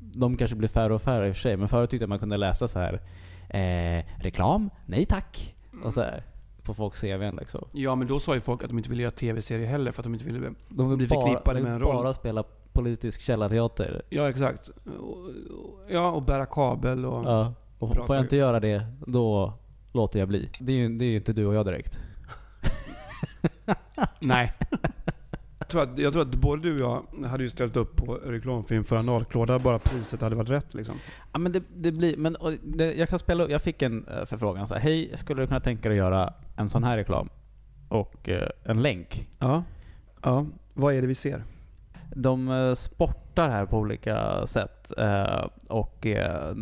de 0.00 0.36
kanske 0.36 0.56
blir 0.56 0.68
färre 0.68 0.94
och 0.94 1.02
färre 1.02 1.28
i 1.28 1.30
och 1.30 1.34
för 1.34 1.40
sig, 1.40 1.56
men 1.56 1.68
förut 1.68 1.90
tyckte 1.90 2.02
jag 2.02 2.08
man 2.08 2.18
kunde 2.18 2.36
läsa 2.36 2.68
så 2.68 2.78
här 2.78 3.00
eh, 3.48 4.04
reklam, 4.22 4.70
nej 4.86 5.04
tack. 5.06 5.54
Och 5.84 5.92
så 5.92 6.00
här, 6.00 6.22
på 6.64 6.74
folks 6.74 7.00
CVn 7.00 7.36
liksom. 7.40 7.64
Ja 7.72 7.94
men 7.94 8.06
då 8.08 8.18
sa 8.18 8.34
ju 8.34 8.40
folk 8.40 8.62
att 8.62 8.68
de 8.68 8.78
inte 8.78 8.90
ville 8.90 9.02
göra 9.02 9.10
tv-serier 9.10 9.66
heller 9.66 9.92
för 9.92 10.00
att 10.02 10.04
de 10.04 10.14
inte 10.14 10.26
ville... 10.26 10.52
De 10.68 10.88
vill 10.88 10.98
Bli 10.98 11.06
förknippade 11.06 11.58
de 11.58 11.62
med 11.62 11.72
vill 11.72 11.82
en 11.82 11.88
roll. 11.88 11.96
bara 12.04 12.14
spela 12.14 12.44
politisk 12.72 13.20
källarteater. 13.20 14.02
Ja 14.08 14.28
exakt. 14.28 14.68
Och- 14.68 15.30
Ja 15.88 16.10
och 16.10 16.22
bära 16.22 16.46
kabel 16.46 17.04
och... 17.06 17.24
Ja. 17.24 17.54
Och 17.78 18.06
får 18.06 18.16
jag 18.16 18.24
inte 18.24 18.36
göra 18.36 18.60
det, 18.60 18.86
då 19.06 19.52
låter 19.92 20.18
jag 20.18 20.28
bli. 20.28 20.50
Det 20.60 20.72
är 20.72 20.76
ju, 20.76 20.98
det 20.98 21.04
är 21.04 21.08
ju 21.08 21.16
inte 21.16 21.32
du 21.32 21.46
och 21.46 21.54
jag 21.54 21.66
direkt. 21.66 21.98
Nej. 24.20 24.52
jag, 25.64 25.68
tror 25.68 25.82
att, 25.82 25.98
jag 25.98 26.12
tror 26.12 26.22
att 26.22 26.34
både 26.34 26.62
du 26.62 26.84
och 26.84 27.04
jag 27.22 27.28
hade 27.28 27.42
ju 27.42 27.48
ställt 27.50 27.76
upp 27.76 27.96
på 27.96 28.14
reklamfilm 28.14 28.84
för 28.84 28.96
analklåda 28.96 29.58
bara 29.58 29.78
priset 29.78 30.20
hade 30.20 30.36
varit 30.36 30.50
rätt 30.50 30.74
liksom. 30.74 30.94
Ja 31.32 31.38
men 31.38 31.52
det, 31.52 31.62
det 31.76 31.92
blir, 31.92 32.16
men 32.16 32.36
det, 32.62 32.94
jag 32.94 33.08
kan 33.08 33.18
spela 33.18 33.48
Jag 33.48 33.62
fick 33.62 33.82
en 33.82 34.06
eh, 34.08 34.24
förfrågan 34.24 34.68
så 34.68 34.74
här, 34.74 34.80
Hej, 34.80 35.12
skulle 35.16 35.42
du 35.42 35.46
kunna 35.46 35.60
tänka 35.60 35.88
dig 35.88 35.98
att 36.00 36.04
göra 36.04 36.32
en 36.56 36.68
sån 36.68 36.84
här 36.84 36.96
reklam? 36.96 37.28
Och 37.88 38.28
eh, 38.28 38.48
en 38.64 38.82
länk. 38.82 39.28
Ja. 39.38 39.62
Ja. 40.22 40.46
Vad 40.74 40.94
är 40.94 41.00
det 41.00 41.06
vi 41.06 41.14
ser? 41.14 41.42
De 42.16 42.48
eh, 42.50 42.74
sportar 42.74 43.48
här 43.50 43.66
på 43.66 43.78
olika 43.78 44.46
sätt. 44.46 44.92
eh, 44.98 45.46
Och 45.68 46.06
eh, 46.06 46.54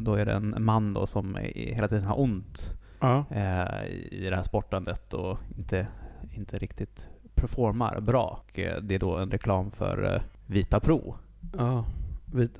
då 0.00 0.14
är 0.14 0.26
det 0.26 0.32
en 0.32 0.54
man 0.64 0.94
då 0.94 1.06
som 1.06 1.36
hela 1.52 1.88
tiden 1.88 2.04
har 2.04 2.20
ont 2.20 2.74
Ja. 3.00 3.24
eh, 3.30 3.86
i 4.10 4.26
det 4.30 4.36
här 4.36 4.42
sportandet 4.42 5.14
och 5.14 5.38
inte, 5.58 5.86
inte 6.32 6.58
riktigt 6.58 7.06
performar 7.40 8.00
bra. 8.00 8.42
Och 8.48 8.58
eh, 8.58 8.82
det 8.82 8.94
är 8.94 8.98
då 8.98 9.16
en 9.16 9.30
reklam 9.30 9.70
för 9.70 10.14
eh, 10.14 10.22
Vita 10.46 10.80
Pro. 10.80 11.14
Ja. 11.56 11.84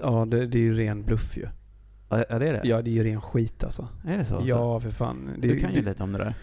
Ja 0.01 0.25
det, 0.25 0.47
det 0.47 0.59
är 0.59 0.63
ju 0.63 0.75
ren 0.75 1.03
bluff 1.03 1.37
ju. 1.37 1.47
Ja, 2.09 2.17
är 2.29 2.41
det 2.41 2.53
det? 2.53 2.61
Ja 2.65 2.83
det 2.83 2.91
är 2.91 2.93
ju 2.93 3.05
ren 3.05 3.21
skit 3.21 3.65
alltså. 3.65 3.89
Är 4.07 4.19
det 4.19 4.25
så? 4.25 4.43
Ja 4.45 4.81
för 4.81 4.91
fan. 4.91 5.31
Det, 5.39 5.49
du 5.49 5.61
kan 5.61 5.75
ju 5.75 5.81
det, 5.81 5.89
lite 5.91 6.03
om 6.03 6.13
det 6.13 6.19
där. 6.19 6.35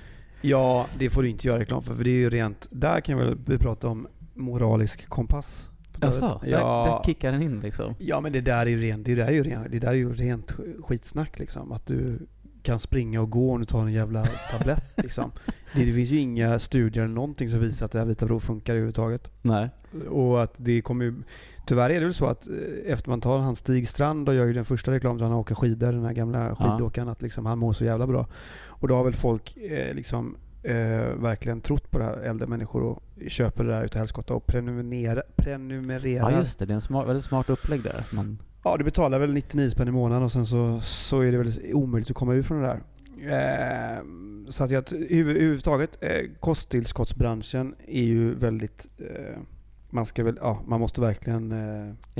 Ja, 0.42 0.86
det 1.00 1.10
får 1.10 1.22
du 1.24 1.30
inte 1.30 1.48
göra 1.48 1.60
reklam 1.60 1.84
för. 1.84 1.94
För 1.96 2.04
det 2.04 2.10
är 2.10 2.14
ju 2.20 2.30
rent... 2.30 2.68
Där 2.72 3.02
kan 3.02 3.18
vi 3.18 3.24
väl 3.46 3.60
prata 3.60 3.88
om 3.88 4.08
moralisk 4.34 5.10
kompass. 5.10 5.70
Jaså? 6.02 6.40
Där, 6.44 6.50
Ja. 6.52 6.86
där 6.86 7.06
kickar 7.14 7.32
den 7.32 7.42
in 7.42 7.60
liksom? 7.60 7.94
Ja 8.00 8.22
men 8.22 8.32
det 8.32 8.42
där 8.42 8.66
är 8.66 8.70
ju 8.70 8.78
rent, 8.82 9.06
det 9.06 9.16
där 9.16 9.28
är 9.28 9.32
ju 9.32 9.44
rent, 9.44 9.72
det 9.72 9.80
där 9.80 9.88
är 9.88 9.94
ju 9.94 10.14
rent 10.14 10.52
sk- 10.52 10.82
skitsnack 10.84 11.40
liksom. 11.40 11.72
Att 11.72 11.86
du 11.86 12.28
kan 12.68 12.80
springa 12.80 13.22
och 13.22 13.30
gå 13.30 13.54
om 13.54 13.60
du 13.60 13.66
tar 13.66 13.82
en 13.82 13.94
jävla 13.94 14.26
tablett. 14.26 14.84
liksom. 14.96 15.32
det, 15.74 15.86
det 15.86 15.94
finns 15.94 16.10
ju 16.10 16.20
inga 16.20 16.60
studier 16.60 17.04
eller 17.04 17.14
någonting 17.14 17.50
som 17.50 17.60
visar 17.60 17.86
att 17.86 17.92
det 17.92 18.00
här 18.00 18.06
vita 18.06 18.26
blod 18.26 18.42
funkar 18.42 18.74
överhuvudtaget. 18.74 19.32
Nej. 19.42 19.70
Och 20.10 20.44
att 20.44 20.54
det 20.58 20.82
kommer 20.82 21.06
ju, 21.06 21.14
Tyvärr 21.68 21.90
är 21.90 22.00
det 22.00 22.06
väl 22.06 22.14
så 22.14 22.26
att 22.26 22.48
eh, 22.48 22.54
efter 22.92 23.10
man 23.10 23.22
tar 23.22 23.38
han 23.38 23.56
Stig 23.56 23.88
Strand 23.88 24.30
och 24.30 24.36
gör 24.36 24.46
ju 24.46 24.54
den 24.54 24.66
första 24.66 24.92
reklamen 24.92 25.18
när 25.18 25.26
han 25.26 25.34
åker 25.34 25.56
skidor, 25.56 25.92
den 25.92 26.06
här 26.06 26.14
gamla 26.14 26.56
skidåkaren, 26.56 27.10
att 27.10 27.22
liksom 27.22 27.46
han 27.46 27.60
mår 27.60 27.74
så 27.74 27.86
jävla 27.86 28.08
bra. 28.08 28.28
Och 28.68 28.88
då 28.88 28.96
har 28.96 29.04
väl 29.04 29.14
folk 29.14 29.58
eh, 29.58 29.96
liksom 29.96 30.38
eh, 30.64 30.76
verkligen 31.16 31.62
trott 31.62 31.92
på 31.92 32.00
det 32.00 32.06
här, 32.06 32.18
äldre 32.18 32.48
människor, 32.48 32.84
och 32.84 33.04
köper 33.28 33.64
det 33.64 33.70
där 33.70 33.86
utav 33.86 34.00
helskotta 34.00 34.34
och 34.34 34.48
prenumererar. 34.48 35.24
prenumererar. 35.36 36.32
Ja 36.32 36.38
just 36.38 36.60
det, 36.60 36.66
det 36.66 36.74
är 36.74 36.76
en 36.76 36.82
smart, 36.82 37.08
väldigt 37.08 37.26
smart 37.26 37.50
upplägg 37.50 37.84
där. 37.84 38.06
Man, 38.12 38.38
Ja, 38.64 38.78
du 38.78 38.84
betalar 38.84 39.20
väl 39.20 39.34
99 39.34 39.70
spänn 39.70 39.88
i 39.88 39.92
månaden 39.92 40.24
och 40.24 40.32
sen 40.32 40.46
så, 40.46 40.80
så 40.82 41.22
är 41.22 41.32
det 41.32 41.38
väl 41.38 41.54
omöjligt 41.74 42.10
att 42.10 42.16
komma 42.16 42.34
ut 42.34 42.46
från 42.46 42.62
det 42.62 42.68
där. 42.68 42.82
Eh, 43.98 44.04
så 44.50 44.64
att 44.64 44.72
jag, 44.72 44.84
huvud- 44.92 45.38
överhuvudtaget, 45.38 45.98
eh, 46.02 46.22
kosttillskottsbranschen 46.40 47.76
är 47.88 48.04
ju 48.04 48.36
väldigt... 48.36 48.88
Eh, 48.98 49.38
man 49.90 50.06
ska 50.06 50.24
väl, 50.24 50.38
ja, 50.42 50.62
man 50.68 50.80
måste 50.80 51.02
verkligen... 51.02 51.52
Eh, 51.52 51.58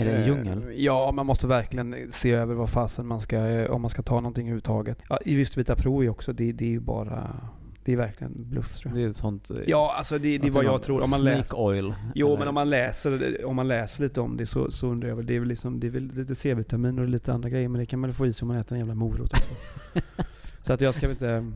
Är 0.02 0.06
det 0.06 0.12
en 0.12 0.22
eh, 0.22 0.28
djungel? 0.28 0.64
Ja, 0.76 1.12
man 1.12 1.26
måste 1.26 1.48
verkligen 1.48 1.96
se 2.12 2.32
över 2.32 2.54
vad 2.56 2.70
fasen 2.70 3.08
man 3.08 3.22
ska, 3.22 3.68
om 3.70 3.82
man 3.82 3.90
ska 3.90 4.02
ta 4.02 4.16
någonting 4.16 4.44
överhuvudtaget. 4.46 4.98
Ja, 5.10 5.18
just 5.26 5.58
Vita 5.58 5.76
Pro 5.76 6.04
är 6.04 6.10
också, 6.10 6.34
det, 6.34 6.52
det 6.52 6.66
är 6.66 6.70
ju 6.70 6.80
bara... 6.80 7.36
Det 7.88 7.94
är 7.94 7.98
verkligen 7.98 8.34
bluff 8.38 8.78
tror 8.78 8.92
jag. 8.94 9.04
det 9.04 9.10
är 9.10 9.14
sånt... 9.14 9.50
eh, 9.52 9.58
Ja, 9.68 9.94
alltså 9.98 10.18
det, 10.18 10.38
det 10.38 10.48
är 10.48 10.52
vad 10.52 10.64
jag 10.66 10.82
tror. 10.84 11.04
Om 11.04 11.10
man 11.10 11.20
Snake 11.20 11.38
läser, 11.38 11.56
oil. 11.60 11.94
Jo, 12.16 12.28
eller- 12.28 12.38
men 12.40 12.48
om 12.48 12.54
man 12.56 12.70
läser, 12.70 13.46
om 13.46 13.56
man 13.56 13.68
läser 13.68 14.04
lite 14.04 14.22
om 14.22 14.38
det 14.38 14.46
så, 14.46 14.72
så 14.72 14.88
undrar 14.88 15.10
jag 15.10 15.16
väl. 15.16 15.26
Det 15.26 15.36
är 15.36 15.40
väl 15.40 15.50
liksom, 15.50 15.80
det 15.80 15.88
är 15.88 15.92
väl 15.92 16.04
lite 16.14 16.36
C-vitamin 16.36 17.00
och 17.00 17.08
lite 17.08 17.34
andra 17.34 17.50
grejer. 17.50 17.70
Men 17.70 17.80
det 17.80 17.86
kan 17.86 18.00
man 18.00 18.10
väl 18.10 18.16
få 18.16 18.26
i 18.28 18.34
sig 18.34 18.42
om 18.46 18.48
man 18.48 18.58
äter 18.58 18.74
en 18.76 18.80
jävla 18.80 18.96
morot. 18.96 19.32
Så 20.66 20.74
att 20.74 20.82
jag 20.82 20.96
ska 20.96 21.08
väl 21.08 21.12
inte... 21.16 21.52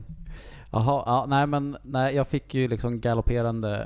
Jaha, 0.71 1.03
ja, 1.05 1.25
nej 1.29 1.47
men 1.47 1.77
nej, 1.83 2.15
jag 2.15 2.27
fick 2.27 2.53
ju 2.53 2.67
liksom 2.67 2.99
galopperande 3.01 3.83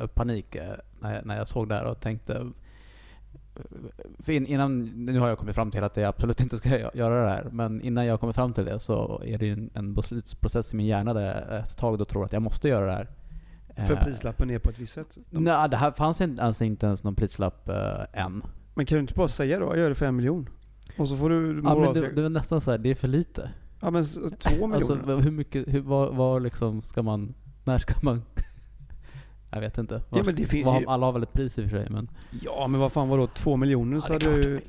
eh, 0.00 0.06
panik 0.06 0.54
eh, 0.54 0.70
när, 1.00 1.14
jag, 1.14 1.26
när 1.26 1.36
jag 1.36 1.48
såg 1.48 1.68
det 1.68 1.74
här 1.74 1.84
och 1.84 2.00
tänkte... 2.00 2.46
in, 4.26 4.46
innan, 4.46 4.84
nu 4.84 5.18
har 5.18 5.28
jag 5.28 5.38
kommit 5.38 5.54
fram 5.54 5.70
till 5.70 5.84
att 5.84 5.96
jag 5.96 6.04
absolut 6.06 6.40
inte 6.40 6.56
ska 6.56 6.68
gö- 6.68 6.96
göra 6.96 7.24
det 7.24 7.30
här, 7.30 7.48
men 7.52 7.80
innan 7.80 8.06
jag 8.06 8.20
kommer 8.20 8.32
fram 8.32 8.52
till 8.52 8.64
det 8.64 8.78
så 8.78 9.22
är 9.26 9.38
det 9.38 9.46
ju 9.46 9.52
en, 9.52 9.70
en 9.74 9.94
beslutsprocess 9.94 10.72
i 10.72 10.76
min 10.76 10.86
hjärna 10.86 11.14
där 11.14 11.22
jag 11.50 11.60
ett 11.60 11.76
tag 11.76 11.98
då 11.98 12.04
tror 12.04 12.24
att 12.24 12.32
jag 12.32 12.42
måste 12.42 12.68
göra 12.68 12.86
det 12.86 12.92
här. 12.92 13.08
För 13.86 13.94
Eh, 13.94 14.04
prislappen 14.04 14.50
är 14.50 14.58
på 14.58 14.70
ett 14.70 14.78
visst 14.78 14.92
sätt. 14.92 15.18
De, 15.30 15.44
Nej, 15.44 15.68
det 15.68 15.76
här 15.76 15.90
fanns 15.90 16.20
inte, 16.20 16.42
alltså 16.42 16.64
inte 16.64 16.86
ens 16.86 17.04
någon 17.04 17.14
prislapp 17.14 17.68
eh, 17.68 18.20
än. 18.24 18.42
Men 18.74 18.86
kan 18.86 18.96
du 18.96 19.00
inte 19.00 19.14
bara 19.14 19.28
säga 19.28 19.58
då, 19.58 19.66
jag 19.66 19.78
gör 19.78 19.88
det 19.88 19.94
för 19.94 20.06
en 20.06 20.16
miljon? 20.16 20.48
Och 20.98 21.08
så 21.08 21.16
får 21.16 21.30
du... 21.30 21.62
Ja, 21.64 21.74
men 21.78 21.92
det, 21.92 22.12
det 22.12 22.22
var 22.22 22.28
nästan 22.28 22.60
så 22.60 22.70
här, 22.70 22.78
det 22.78 22.88
är 22.90 22.94
för 22.94 23.08
lite. 23.08 23.50
ja 23.80 23.90
men 23.90 24.04
två 24.38 24.66
miljoner. 24.66 24.74
Alltså 24.76 24.94
hur 24.94 25.30
mycket, 25.30 25.68
hur, 25.68 25.80
vad, 25.80 26.16
vad 26.16 26.42
liksom 26.42 26.82
ska 26.82 27.02
man, 27.02 27.34
när 27.64 27.78
ska 27.78 27.94
man? 28.02 28.22
Jag 29.50 29.60
vet 29.60 29.78
inte. 29.78 30.02
Ja, 30.10 30.22
men 30.26 30.34
det 30.34 30.46
finns 30.46 30.66
vad, 30.66 30.80
ju- 30.80 30.86
Alla 30.86 31.06
har 31.06 31.12
väl 31.12 31.22
ett 31.22 31.32
pris 31.32 31.58
i 31.58 31.64
och 31.66 31.70
för 31.70 31.76
sig 31.76 31.90
men... 31.90 32.10
ja 32.42 32.66
men 32.66 32.80
vad 32.80 32.92
fan 32.92 33.08
var 33.08 33.18
då 33.18 33.26
två 33.26 33.56
miljoner 33.56 34.00
så 34.00 34.12
hade 34.12 34.24
jag 34.24 34.44
ju... 34.44 34.60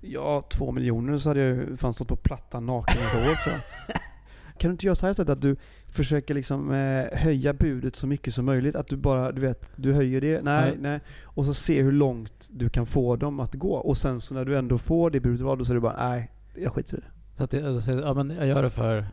Ja, 0.00 0.42
två 0.50 0.72
miljoner 0.72 1.18
så 1.18 1.28
hade 1.28 1.40
jag 1.40 1.56
ju 1.56 1.76
fan 1.76 1.92
stått 1.92 2.08
på 2.08 2.16
plattan 2.16 2.66
naken 2.66 2.96
ett 2.96 3.14
år 3.30 3.34
tror 3.34 3.54
jag. 3.54 3.96
Kan 4.58 4.70
du 4.70 4.72
inte 4.72 4.86
göra 4.86 4.94
så 4.94 5.06
här 5.06 5.10
istället 5.10 5.30
att 5.30 5.42
du 5.42 5.56
försöker 5.88 6.34
liksom 6.34 6.72
eh, 6.72 7.18
höja 7.18 7.52
budet 7.52 7.96
så 7.96 8.06
mycket 8.06 8.34
som 8.34 8.44
möjligt? 8.44 8.76
Att 8.76 8.86
du 8.86 8.96
bara, 8.96 9.32
du 9.32 9.40
vet, 9.40 9.72
du 9.76 9.92
höjer 9.92 10.20
det, 10.20 10.42
nej, 10.42 10.62
Nej. 10.62 10.76
nej. 10.80 11.00
Och 11.22 11.46
så 11.46 11.54
se 11.54 11.82
hur 11.82 11.92
långt 11.92 12.48
du 12.50 12.68
kan 12.68 12.86
få 12.86 13.16
dem 13.16 13.40
att 13.40 13.54
gå. 13.54 13.72
Och 13.74 13.96
sen 13.96 14.20
så 14.20 14.34
när 14.34 14.44
du 14.44 14.58
ändå 14.58 14.78
får 14.78 15.10
det 15.10 15.20
budet 15.20 15.40
var, 15.40 15.56
då 15.56 15.64
säger 15.64 15.74
du 15.74 15.80
bara 15.80 16.08
nej, 16.08 16.30
jag 16.54 16.72
skiter 16.72 16.96
i 16.96 17.00
det. 17.00 17.06
Så 17.36 17.44
att 17.44 17.52
jag, 17.52 18.00
ja 18.04 18.14
men 18.14 18.30
jag 18.30 18.46
gör 18.46 18.62
det 18.62 18.70
för... 18.70 19.06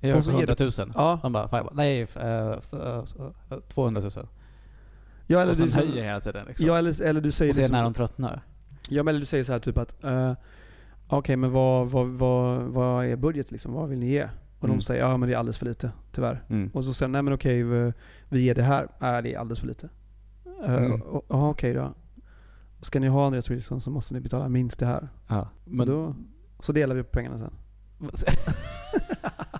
Jag 0.00 0.08
gör 0.08 0.14
det 0.14 0.18
Och 0.18 0.24
så 0.24 0.30
för 0.30 0.38
ger 0.38 0.46
du- 0.46 0.52
100 0.64 0.84
000. 0.84 0.92
Ja, 0.94 1.18
De 1.22 1.32
bara, 1.32 1.48
fan, 1.48 1.64
bara 1.64 1.74
nej, 1.74 2.00
eh, 2.02 2.08
f- 2.58 2.74
eh, 2.74 3.04
eh, 3.50 3.58
200 3.68 4.00
000. 4.00 4.10
ja 5.26 5.40
eller, 5.40 5.50
och 5.52 5.56
sen 5.56 5.66
du, 5.66 5.72
höjer 5.72 6.04
hela 6.04 6.20
tiden 6.20 6.46
liksom. 6.48 6.66
ja, 6.66 6.78
eller, 6.78 7.02
eller 7.02 7.20
du 7.20 7.32
säger 7.32 7.50
och 7.50 7.54
ser 7.54 7.62
liksom- 7.62 7.76
när 7.76 7.84
de 7.84 7.94
tröttnar. 7.94 8.42
Ja 8.88 9.02
men 9.02 9.08
eller 9.12 9.20
du 9.20 9.26
säger 9.26 9.44
så 9.44 9.52
här 9.52 9.58
typ 9.60 9.78
att 9.78 10.04
eh, 10.04 10.32
Okej 11.08 11.36
men 11.36 11.52
vad, 11.52 11.88
vad, 11.90 12.06
vad, 12.08 12.62
vad 12.62 13.04
är 13.06 13.16
budget 13.16 13.50
liksom? 13.50 13.72
Vad 13.72 13.88
vill 13.88 13.98
ni 13.98 14.06
ge? 14.10 14.24
Och 14.58 14.64
Mm. 14.64 14.76
de 14.76 14.82
säger 14.82 15.00
ja 15.02 15.16
men 15.16 15.28
det 15.28 15.34
är 15.34 15.38
alldeles 15.38 15.58
för 15.58 15.66
lite, 15.66 15.92
tyvärr. 16.12 16.44
Mm. 16.48 16.70
Och 16.74 16.84
så 16.84 16.94
säger 16.94 17.08
de, 17.08 17.12
nej 17.12 17.22
men 17.22 17.34
okej 17.34 17.62
vi, 17.62 17.92
vi 18.28 18.40
ger 18.42 18.54
det 18.54 18.62
här. 18.62 18.88
Nej 18.98 19.22
det 19.22 19.34
är 19.34 19.38
alldeles 19.38 19.60
för 19.60 19.66
lite. 19.66 19.88
Uh, 20.64 20.74
Mm. 20.74 21.00
Ja 21.28 21.48
okej 21.50 21.74
då. 21.74 21.94
Ska 22.80 23.00
ni 23.00 23.08
ha 23.08 23.26
Andreas 23.26 23.50
Wilson 23.50 23.80
så 23.80 23.90
måste 23.90 24.14
ni 24.14 24.20
betala 24.20 24.48
minst 24.48 24.78
det 24.78 24.86
här. 24.86 25.08
Ja. 25.28 25.48
Men 25.64 25.76
Men 25.76 25.86
då, 25.86 26.14
så 26.60 26.72
delar 26.72 26.94
vi 26.94 27.02
på 27.02 27.08
pengarna 27.10 27.38
sen. 27.38 27.52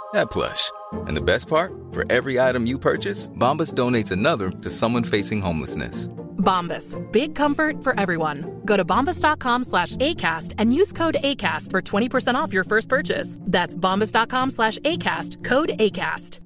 that 0.13 0.31
plush. 0.31 0.71
And 1.07 1.15
the 1.17 1.21
best 1.21 1.47
part? 1.47 1.71
For 1.91 2.03
every 2.11 2.39
item 2.39 2.65
you 2.65 2.79
purchase, 2.79 3.29
Bombas 3.29 3.73
donates 3.73 4.11
another 4.11 4.49
to 4.49 4.69
someone 4.69 5.03
facing 5.03 5.41
homelessness. 5.41 6.09
Bombas. 6.37 6.97
Big 7.11 7.35
comfort 7.35 7.83
for 7.83 7.93
everyone. 7.99 8.61
Go 8.65 8.75
to 8.77 8.83
bombas.com 8.85 9.63
slash 9.63 9.95
ACAST 9.97 10.55
and 10.57 10.73
use 10.73 10.91
code 10.91 11.17
ACAST 11.23 11.69
for 11.71 11.81
20% 11.81 12.33
off 12.35 12.51
your 12.53 12.63
first 12.63 12.89
purchase. 12.89 13.37
That's 13.41 13.77
bombas.com 13.77 14.49
slash 14.51 14.79
ACAST. 14.79 15.43
Code 15.43 15.69
ACAST. 15.79 16.39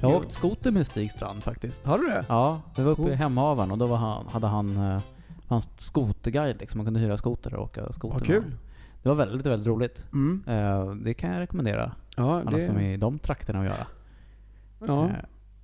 Jag 0.00 0.08
har 0.08 0.16
åkt 0.16 0.32
skoter 0.32 0.70
med 0.70 0.86
Stig 0.86 1.12
Strand 1.12 1.42
faktiskt. 1.44 1.86
Har 1.86 1.98
du 1.98 2.04
det? 2.08 2.24
Ja, 2.28 2.60
det 2.76 2.82
var 2.82 2.92
uppe 2.92 3.10
i 3.10 3.14
Hemavan 3.14 3.70
och 3.70 3.78
då 3.78 3.86
var 3.86 3.96
han, 3.96 4.26
hade 4.28 4.46
han 4.46 4.76
eh, 4.76 5.00
hans 5.48 5.68
skoterguide 5.76 6.60
liksom. 6.60 6.78
Man 6.78 6.86
kunde 6.86 7.00
hyra 7.00 7.16
skoter 7.16 7.54
och 7.54 7.64
åka 7.64 7.92
skoter 7.92 8.08
Vad 8.14 8.20
med. 8.20 8.26
kul. 8.26 8.54
Det 9.02 9.08
var 9.08 9.16
väldigt, 9.16 9.46
väldigt 9.46 9.66
roligt. 9.66 10.04
Mm. 10.12 10.42
Eh, 10.46 10.90
det 10.94 11.14
kan 11.14 11.30
jag 11.32 11.40
rekommendera. 11.40 11.92
Ja, 12.16 12.40
Alla 12.40 12.50
det, 12.50 12.62
som 12.62 12.76
är 12.76 12.90
i 12.94 12.96
de 12.96 13.18
trakterna 13.18 13.58
att 13.60 13.64
göra. 13.66 13.86
ja. 14.86 15.10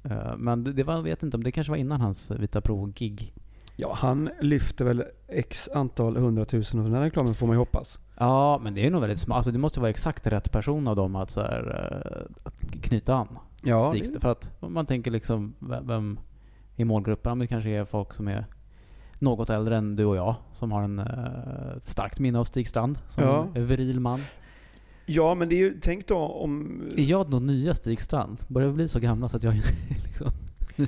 Eh, 0.04 0.12
eh, 0.12 0.36
men 0.36 0.64
det 0.64 0.82
var, 0.82 0.94
jag 0.94 1.02
vet 1.02 1.22
inte 1.22 1.36
om 1.36 1.42
det 1.44 1.52
kanske 1.52 1.70
var 1.70 1.76
innan 1.76 2.00
hans 2.00 2.30
Vita 2.30 2.60
Pro-gig. 2.60 3.32
ja, 3.76 3.92
han 3.94 4.30
lyfter 4.40 4.84
väl 4.84 5.04
x 5.28 5.68
antal 5.74 6.16
hundratusen 6.16 6.80
av 6.80 6.84
den 6.86 6.94
här 6.94 7.02
reklamen 7.02 7.34
får 7.34 7.46
man 7.46 7.54
ju 7.54 7.58
hoppas. 7.58 7.98
Ja, 8.16 8.60
men 8.62 8.74
det 8.74 8.86
är 8.86 8.90
nog 8.90 9.00
väldigt 9.00 9.18
smart. 9.18 9.36
Alltså 9.36 9.50
det 9.52 9.58
måste 9.58 9.80
vara 9.80 9.90
exakt 9.90 10.26
rätt 10.26 10.52
person 10.52 10.88
av 10.88 10.96
dem 10.96 11.16
att, 11.16 11.30
så 11.30 11.40
här, 11.40 11.90
eh, 12.14 12.46
att 12.46 12.60
knyta 12.82 13.14
an. 13.14 13.38
Ja, 13.62 13.90
Stig, 13.90 14.12
det- 14.12 14.20
För 14.20 14.32
att 14.32 14.52
man 14.60 14.86
tänker 14.86 15.10
liksom, 15.10 15.54
vem- 15.58 15.86
vem 15.86 16.18
i 16.76 16.84
målgruppen? 16.84 17.32
Om 17.32 17.38
det 17.38 17.46
kanske 17.46 17.70
är 17.70 17.84
folk 17.84 18.14
som 18.14 18.28
är 18.28 18.44
något 19.18 19.50
äldre 19.50 19.76
än 19.76 19.96
du 19.96 20.04
och 20.04 20.16
jag, 20.16 20.34
som 20.52 20.72
har 20.72 20.82
en 20.82 20.98
uh, 20.98 21.06
starkt 21.80 22.18
minne 22.18 22.38
av 22.38 22.44
Stig 22.44 22.68
Strand, 22.68 22.98
som 23.08 23.24
Ja. 23.24 23.48
en 23.54 23.66
viril 23.66 24.00
man. 24.00 24.20
ja 25.06 25.34
men 25.34 25.48
det 25.48 25.54
är 25.54 25.58
ju, 25.58 25.78
tänk 25.80 26.06
då 26.06 26.18
om... 26.18 26.82
Är 26.96 27.02
jag 27.02 27.30
då 27.30 27.38
nya 27.38 27.74
Stig 27.74 28.00
Strand? 28.00 28.42
Börjar 28.48 28.68
vi 28.68 28.74
bli 28.74 28.88
så 28.88 28.98
gamla 29.00 29.28
så 29.28 29.36
att 29.36 29.42
jag 29.42 29.54
liksom... 30.04 30.30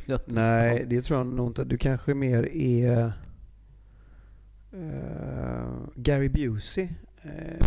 Jag 0.07 0.25
tror 0.25 0.35
Nej, 0.35 0.87
det 0.89 1.01
tror 1.03 1.19
jag 1.19 1.27
nog 1.27 1.47
inte. 1.51 1.65
Du 1.65 1.79
kanske 1.79 2.15
mer 2.15 2.49
är 2.57 3.13
eh, 4.73 5.69
Gary 5.95 6.29
Busey. 6.29 6.89
Eh, 7.23 7.67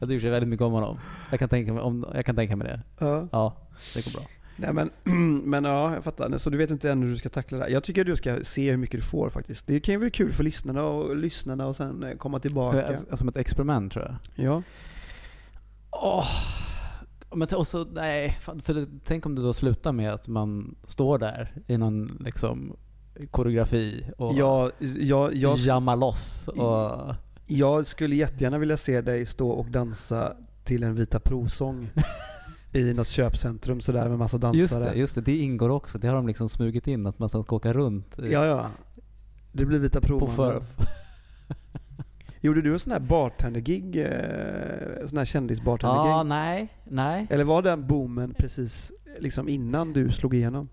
Jag 0.00 0.08
tycker 0.08 0.30
väldigt 0.30 0.48
mycket 0.48 0.64
om 0.66 0.72
honom. 0.72 0.98
Jag 1.30 1.38
kan 1.40 1.48
tänka 1.48 1.72
mig, 1.72 1.82
om, 1.82 2.06
jag 2.14 2.26
kan 2.26 2.36
tänka 2.36 2.56
mig 2.56 2.68
det. 2.68 2.80
ja. 2.98 3.28
Ja, 3.32 3.56
det 3.94 4.04
går 4.04 4.12
bra. 4.12 4.22
Nej 4.56 4.72
men, 4.72 4.90
men 5.50 5.64
ja, 5.64 5.94
jag 5.94 6.04
fattar. 6.04 6.38
Så 6.38 6.50
du 6.50 6.58
vet 6.58 6.70
inte 6.70 6.90
än 6.90 7.02
hur 7.02 7.10
du 7.10 7.16
ska 7.16 7.28
tackla 7.28 7.58
det 7.58 7.64
här. 7.64 7.70
Jag 7.70 7.84
tycker 7.84 8.00
att 8.00 8.06
du 8.06 8.16
ska 8.16 8.38
se 8.42 8.70
hur 8.70 8.76
mycket 8.76 9.00
du 9.00 9.06
får 9.06 9.30
faktiskt. 9.30 9.66
Det 9.66 9.80
kan 9.80 9.92
ju 9.92 9.98
vara 9.98 10.10
kul 10.10 10.32
för 10.32 10.44
lyssnarna 10.44 10.82
och 10.84 11.16
lyssnarna 11.16 11.66
och 11.66 11.76
sen 11.76 12.02
eh, 12.02 12.16
komma 12.16 12.38
Så, 12.38 12.42
tillbaka. 12.42 12.86
alltså, 12.86 13.16
som 13.16 13.28
ett 13.28 13.36
experiment 13.36 13.92
tror 13.92 14.04
jag. 14.04 14.46
Ja. 14.46 14.62
Åh. 15.90 16.28
Men 17.34 17.48
och 17.48 17.66
så, 17.66 17.84
nej, 17.84 18.38
för 18.40 18.86
tänk 19.04 19.26
om 19.26 19.34
det 19.34 19.42
då 19.42 19.52
slutar 19.52 19.92
med 19.92 20.12
att 20.12 20.28
man 20.28 20.74
står 20.86 21.18
där 21.18 21.54
i 21.66 21.78
någon 21.78 22.18
liksom 22.24 22.76
koreografi 23.30 24.10
och 24.18 24.34
Jag, 24.34 24.70
jag, 24.98 25.34
jag, 25.34 25.58
jammar 25.58 25.96
loss. 25.96 26.48
Och, 26.48 27.14
jag 27.46 27.86
skulle 27.86 28.16
jättegärna 28.16 28.58
vilja 28.58 28.76
se 28.76 29.00
dig 29.00 29.26
stå 29.26 29.50
och 29.50 29.70
dansa 29.70 30.36
till 30.64 30.82
en 30.82 30.94
Vita 30.94 31.20
Pro-sång 31.20 31.90
i 32.72 32.94
något 32.94 33.08
köpcentrum 33.08 33.80
sådär 33.80 34.08
med 34.08 34.18
massa 34.18 34.38
dansare. 34.38 34.60
just 34.60 34.82
det, 34.82 34.94
just 34.94 35.14
det, 35.14 35.20
det 35.20 35.36
ingår 35.36 35.68
också. 35.68 35.98
Det 35.98 36.08
har 36.08 36.14
de 36.16 36.26
liksom 36.26 36.48
smugit 36.48 36.86
in 36.86 37.06
att 37.06 37.18
man 37.18 37.28
ska 37.28 37.56
åka 37.56 37.72
runt. 37.72 38.18
i- 38.18 38.32
Ja, 38.32 38.46
ja. 38.46 38.66
Det 39.52 39.64
blir 39.66 39.78
Vita 39.78 40.00
pro 40.00 40.18
På 40.20 40.26
för, 40.26 40.62
Gjorde 42.40 42.62
du 42.62 42.72
en 42.72 42.78
sån 42.78 42.92
här 42.92 43.00
bartender-gig? 43.00 43.96
eh, 43.96 45.06
Sån 45.06 45.18
här 45.18 45.24
kändis-bartender-gig? 45.24 46.10
ja, 46.10 46.22
nej, 46.22 46.68
nej. 46.84 47.26
Eller 47.30 47.44
var 47.44 47.62
den 47.62 47.86
boomen 47.86 48.34
precis 48.34 48.92
liksom 49.18 49.48
innan 49.48 49.92
du 49.92 50.10
slog 50.10 50.34
igenom? 50.34 50.68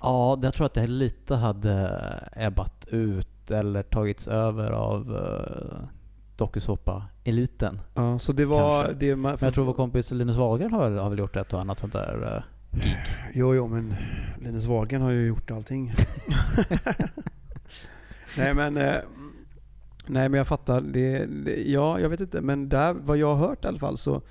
Ja, 0.00 0.38
jag 0.42 0.54
tror 0.54 0.66
att 0.66 0.74
det 0.74 0.86
lite 0.86 1.34
hade 1.34 1.98
ebbat 2.36 2.86
ut 2.90 3.50
eller 3.50 3.82
tagits 3.82 4.28
över 4.28 4.70
av 4.70 5.16
uh, 6.40 6.46
dokusåpa-eliten. 6.46 7.80
Ja, 7.94 8.18
så 8.18 8.32
det 8.32 8.44
var 8.44 8.84
Kanske. 8.84 9.06
det 9.06 9.16
man... 9.16 9.36
Men 9.40 9.46
jag 9.46 9.54
tror 9.54 9.64
vår 9.64 9.72
kompis 9.72 10.10
Linus 10.10 10.36
Wahlgren 10.36 10.72
har, 10.72 10.90
har 10.90 11.10
väl 11.10 11.18
gjort 11.18 11.36
ett 11.36 11.52
och 11.52 11.60
annat 11.60 11.78
sånt 11.78 11.92
där 11.92 12.36
eh, 12.36 12.42
gig. 12.82 12.96
Jo, 13.34 13.54
jo, 13.54 13.68
men 13.68 13.94
Linus 14.40 14.66
Wahlgren 14.66 15.02
har 15.02 15.10
ju 15.10 15.26
gjort 15.26 15.50
allting. 15.50 15.92
nej, 18.36 18.54
men... 18.54 18.76
Eh, 18.76 18.94
nej, 20.06 20.28
men 20.28 20.38
jag 20.38 20.46
fattar. 20.46 20.80
Det, 20.80 21.26
det, 21.26 21.62
ja, 21.70 22.00
jag 22.00 22.08
vet 22.08 22.20
inte. 22.20 22.40
Men 22.40 22.68
där, 22.68 22.94
vad 22.94 23.16
jag 23.16 23.34
har 23.34 23.48
hört 23.48 23.64
i 23.64 23.68
alla 23.68 23.78
fall 23.78 23.96
så 23.96 24.22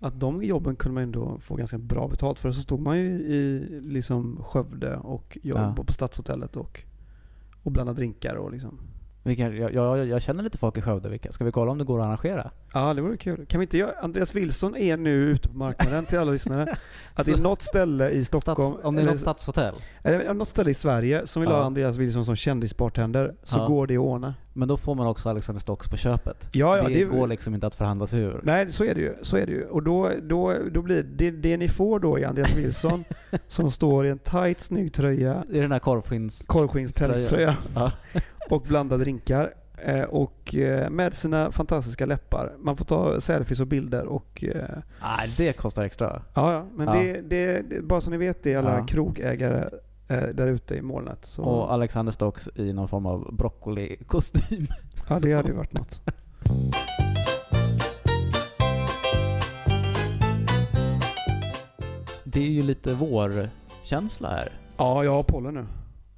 att 0.00 0.20
de 0.20 0.42
jobben 0.42 0.76
kunde 0.76 0.94
man 0.94 1.02
ändå 1.02 1.38
få 1.40 1.56
ganska 1.56 1.78
bra 1.78 2.08
betalt 2.08 2.38
för. 2.38 2.52
Så 2.52 2.60
stod 2.60 2.80
man 2.80 2.98
ju 2.98 3.04
i 3.08 3.66
liksom 3.82 4.40
Skövde 4.44 4.96
och 4.96 5.38
jobbade 5.42 5.74
Ja. 5.76 5.84
på 5.84 5.92
Stadshotellet 5.92 6.56
och, 6.56 6.80
och 7.62 7.72
blandade 7.72 7.96
drinkar 7.96 8.34
och 8.34 8.52
liksom. 8.52 8.78
Vilka, 9.22 9.48
jag, 9.48 9.74
jag, 9.74 10.06
jag 10.06 10.22
känner 10.22 10.42
lite 10.42 10.58
folk 10.58 10.76
i 10.76 10.80
Skövde. 10.82 11.18
Ska 11.30 11.44
vi 11.44 11.52
kolla 11.52 11.70
om 11.72 11.78
det 11.78 11.84
går 11.84 12.00
att 12.00 12.06
arrangera? 12.06 12.50
Ja, 12.74 12.94
det 12.94 13.02
vore 13.02 13.16
kul. 13.16 13.46
Kan 13.46 13.60
vi 13.60 13.64
inte 13.64 13.78
göra... 13.78 13.92
Andreas 14.02 14.34
Wilson 14.34 14.76
är 14.76 14.96
nu 14.96 15.10
ute 15.14 15.48
på 15.48 15.56
marknaden 15.56 16.04
till 16.04 16.18
alla 16.18 16.30
lyssnare. 16.32 16.76
Att 17.14 17.26
det 17.26 17.32
är 17.32 17.36
något 17.42 17.62
ställe 17.62 18.10
i 18.10 18.24
Stockholm, 18.24 18.68
Stats, 18.70 18.84
om 18.84 18.94
det 18.94 19.00
är 19.00 19.02
eller, 19.02 19.12
något 19.12 19.20
stadshotell. 19.20 19.74
eller 20.04 20.34
något 20.34 20.48
ställe 20.48 20.70
i 20.70 20.74
Sverige 20.74 21.26
som 21.26 21.42
vill 21.42 21.50
Ja. 21.50 21.56
ha 21.56 21.64
Andreas 21.64 21.96
Wilson 21.96 22.24
som 22.24 22.36
kändisbartender, 22.36 23.34
så 23.42 23.58
Ja. 23.58 23.66
går 23.66 23.86
det 23.86 23.94
att 23.96 24.00
ordna. 24.00 24.34
Men 24.52 24.68
då 24.68 24.76
får 24.76 24.94
man 24.94 25.06
också 25.06 25.28
Alexander 25.28 25.60
Stocks 25.60 25.88
på 25.88 25.96
köpet. 25.96 26.48
Ja, 26.52 26.76
ja, 26.76 26.88
det, 26.88 26.94
det- 26.94 27.04
går 27.04 27.26
liksom 27.26 27.54
inte 27.54 27.66
att 27.66 27.74
förhandla 27.74 28.06
sig 28.06 28.20
ur. 28.20 28.40
Nej, 28.42 28.72
så 28.72 28.84
är 28.84 28.94
det 28.94 29.00
ju. 29.00 29.14
Så 29.22 29.36
är 29.36 29.46
det 29.46 29.52
ju. 29.52 29.64
Och 29.64 29.82
då, 29.82 30.10
då, 30.22 30.54
då 30.72 30.82
blir 30.82 31.02
det, 31.02 31.30
det 31.30 31.56
ni 31.56 31.68
får 31.68 32.00
då 32.00 32.18
är 32.18 32.26
Andreas 32.26 32.56
Wilson 32.56 33.04
som 33.48 33.70
står 33.70 34.06
i 34.06 34.10
en 34.10 34.18
tight 34.18 34.60
snygg 34.60 34.92
tröja, 34.94 35.34
är 35.52 35.60
den 35.60 35.72
här 35.72 35.78
korvskins... 35.78 36.44
korvskinnsträlströja 36.46 37.56
Ja. 37.74 37.92
och 38.50 38.62
blandar 38.62 38.98
drinkar. 38.98 39.54
eh, 39.84 40.02
Och 40.02 40.54
eh, 40.54 40.90
med 40.90 41.14
sina 41.14 41.52
fantastiska 41.52 42.06
läppar. 42.06 42.52
Man 42.58 42.76
får 42.76 42.84
ta 42.84 43.20
selfies 43.20 43.60
och 43.60 43.66
bilder 43.66 44.04
och... 44.06 44.44
Nej, 45.02 45.34
det 45.36 45.52
kostar 45.52 45.82
extra. 45.84 46.22
Ja, 46.34 46.52
ja. 46.52 46.66
Men 46.74 46.86
Ja. 46.86 46.94
Det, 46.94 47.20
det, 47.20 47.62
det, 47.70 47.82
bara 47.82 48.00
så 48.00 48.10
ni 48.10 48.16
vet 48.16 48.42
det, 48.42 48.54
alla 48.56 48.78
Ja. 48.78 48.86
krogägare 48.86 49.68
där 50.34 50.46
ute 50.48 50.74
i 50.74 50.82
molnet. 50.82 51.24
Så, 51.26 51.42
Och 51.42 51.72
Alexander 51.72 52.12
Stocks 52.12 52.48
i 52.54 52.72
någon 52.72 52.88
form 52.88 53.06
av 53.06 53.34
broccolikostym. 53.34 54.66
ja, 55.08 55.18
det 55.22 55.32
hade 55.32 55.48
ju 55.48 55.54
varit 55.54 55.72
något. 55.72 56.00
Det 62.24 62.40
är 62.40 62.48
ju 62.50 62.62
lite 62.62 62.94
vårkänsla 62.94 64.28
här. 64.28 64.48
Ja, 64.76 65.04
jag 65.04 65.12
har 65.12 65.22
pollen 65.22 65.54
nu. 65.54 65.64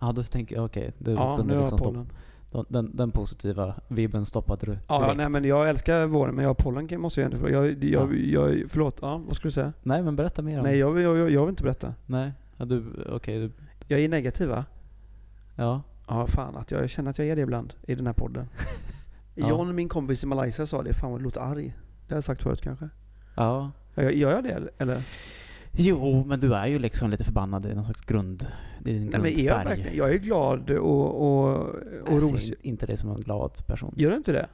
Ja, 0.05 0.13
då 0.13 0.23
tänker 0.23 0.57
jag 0.57 0.65
okej. 0.65 0.93
du 0.99 1.11
Ja, 1.13 1.17
nu 1.17 1.25
har 1.27 1.43
liksom 1.43 1.59
jag 1.61 1.69
stoppa, 1.69 2.07
pollen. 2.51 2.67
den, 2.69 2.97
den 2.97 3.11
positiva 3.11 3.75
vibben 3.89 4.27
stoppade 4.27 4.67
du 4.67 4.79
Ja, 4.89 5.01
direkt. 5.01 5.17
nej 5.17 5.29
men 5.29 5.45
jag 5.45 5.69
älskar 5.69 6.07
våren, 6.07 6.35
men 6.35 6.43
jag 6.43 6.49
har 6.49 6.55
pollen 6.55 7.01
måste 7.01 7.21
jag 7.21 7.33
ändå... 7.33 7.51
Jag, 7.51 7.85
jag, 7.85 8.15
jag, 8.17 8.63
förlåt, 8.69 8.99
ja, 9.03 9.17
vad 9.27 9.37
skulle 9.37 9.49
du 9.49 9.53
säga? 9.55 9.73
Nej, 9.83 10.03
men 10.03 10.17
berätta 10.17 10.43
mer 10.43 10.59
om 10.59 10.65
Nej, 10.65 10.79
jag, 10.79 11.01
jag, 11.01 11.19
jag, 11.19 11.31
jag 11.31 11.41
vill 11.41 11.51
inte 11.51 11.63
berätta. 11.63 11.95
Nej, 12.07 12.33
ja, 12.57 12.65
du, 12.65 12.85
okej. 13.13 13.39
du, 13.39 13.51
Jag 13.89 14.01
är 14.01 14.09
negativ 14.09 14.49
va? 14.49 14.65
ja. 15.57 15.83
Ja, 16.09 16.27
fan 16.27 16.57
att 16.57 16.71
jag 16.71 16.91
känner 16.91 17.11
att 17.11 17.19
jag 17.19 17.29
är 17.29 17.37
det 17.37 17.43
ibland 17.43 17.75
i 17.87 17.95
den 17.95 18.07
här 18.07 18.15
podden. 18.15 18.47
Ja. 19.35 19.49
John, 19.49 19.75
min 19.75 19.89
kompis 19.89 20.25
i 20.25 20.27
Malaysia, 20.27 20.67
sa 20.67 20.83
det. 20.83 20.95
Fan 20.95 21.11
vad 21.11 21.21
du 21.21 21.25
låter 21.25 21.41
arg. 21.41 21.75
Det 22.09 22.15
har 22.15 22.17
jag 22.17 22.25
sagt 22.25 22.43
förut 22.43 22.61
kanske. 22.63 22.89
ja. 23.37 23.71
Ja, 23.95 24.03
Gör 24.11 24.31
jag 24.35 24.45
det 24.45 24.69
eller? 24.79 25.03
Jo, 25.73 26.25
men 26.27 26.41
du 26.41 26.55
är 26.55 26.67
ju 26.67 26.79
liksom 26.79 27.11
lite 27.11 27.25
förbannad 27.25 27.67
i 27.67 27.75
någon 27.75 27.85
slags 27.85 28.01
grund... 28.01 28.47
I 28.85 28.93
din 28.93 29.03
Nej, 29.03 29.21
men 29.21 29.27
är 29.27 29.45
jag, 29.45 29.65
verkligen, 29.65 29.97
jag 29.97 30.13
är 30.13 30.19
glad 30.19 30.71
och, 30.71 31.23
och, 31.23 31.59
och 32.09 32.23
Jag 32.23 32.41
ser 32.41 32.67
inte 32.67 32.87
dig 32.87 32.97
som 32.97 33.11
en 33.11 33.21
glad 33.21 33.67
person. 33.67 33.95
Gör 33.97 34.11
du 34.11 34.17
inte 34.17 34.33
det? 34.33 34.47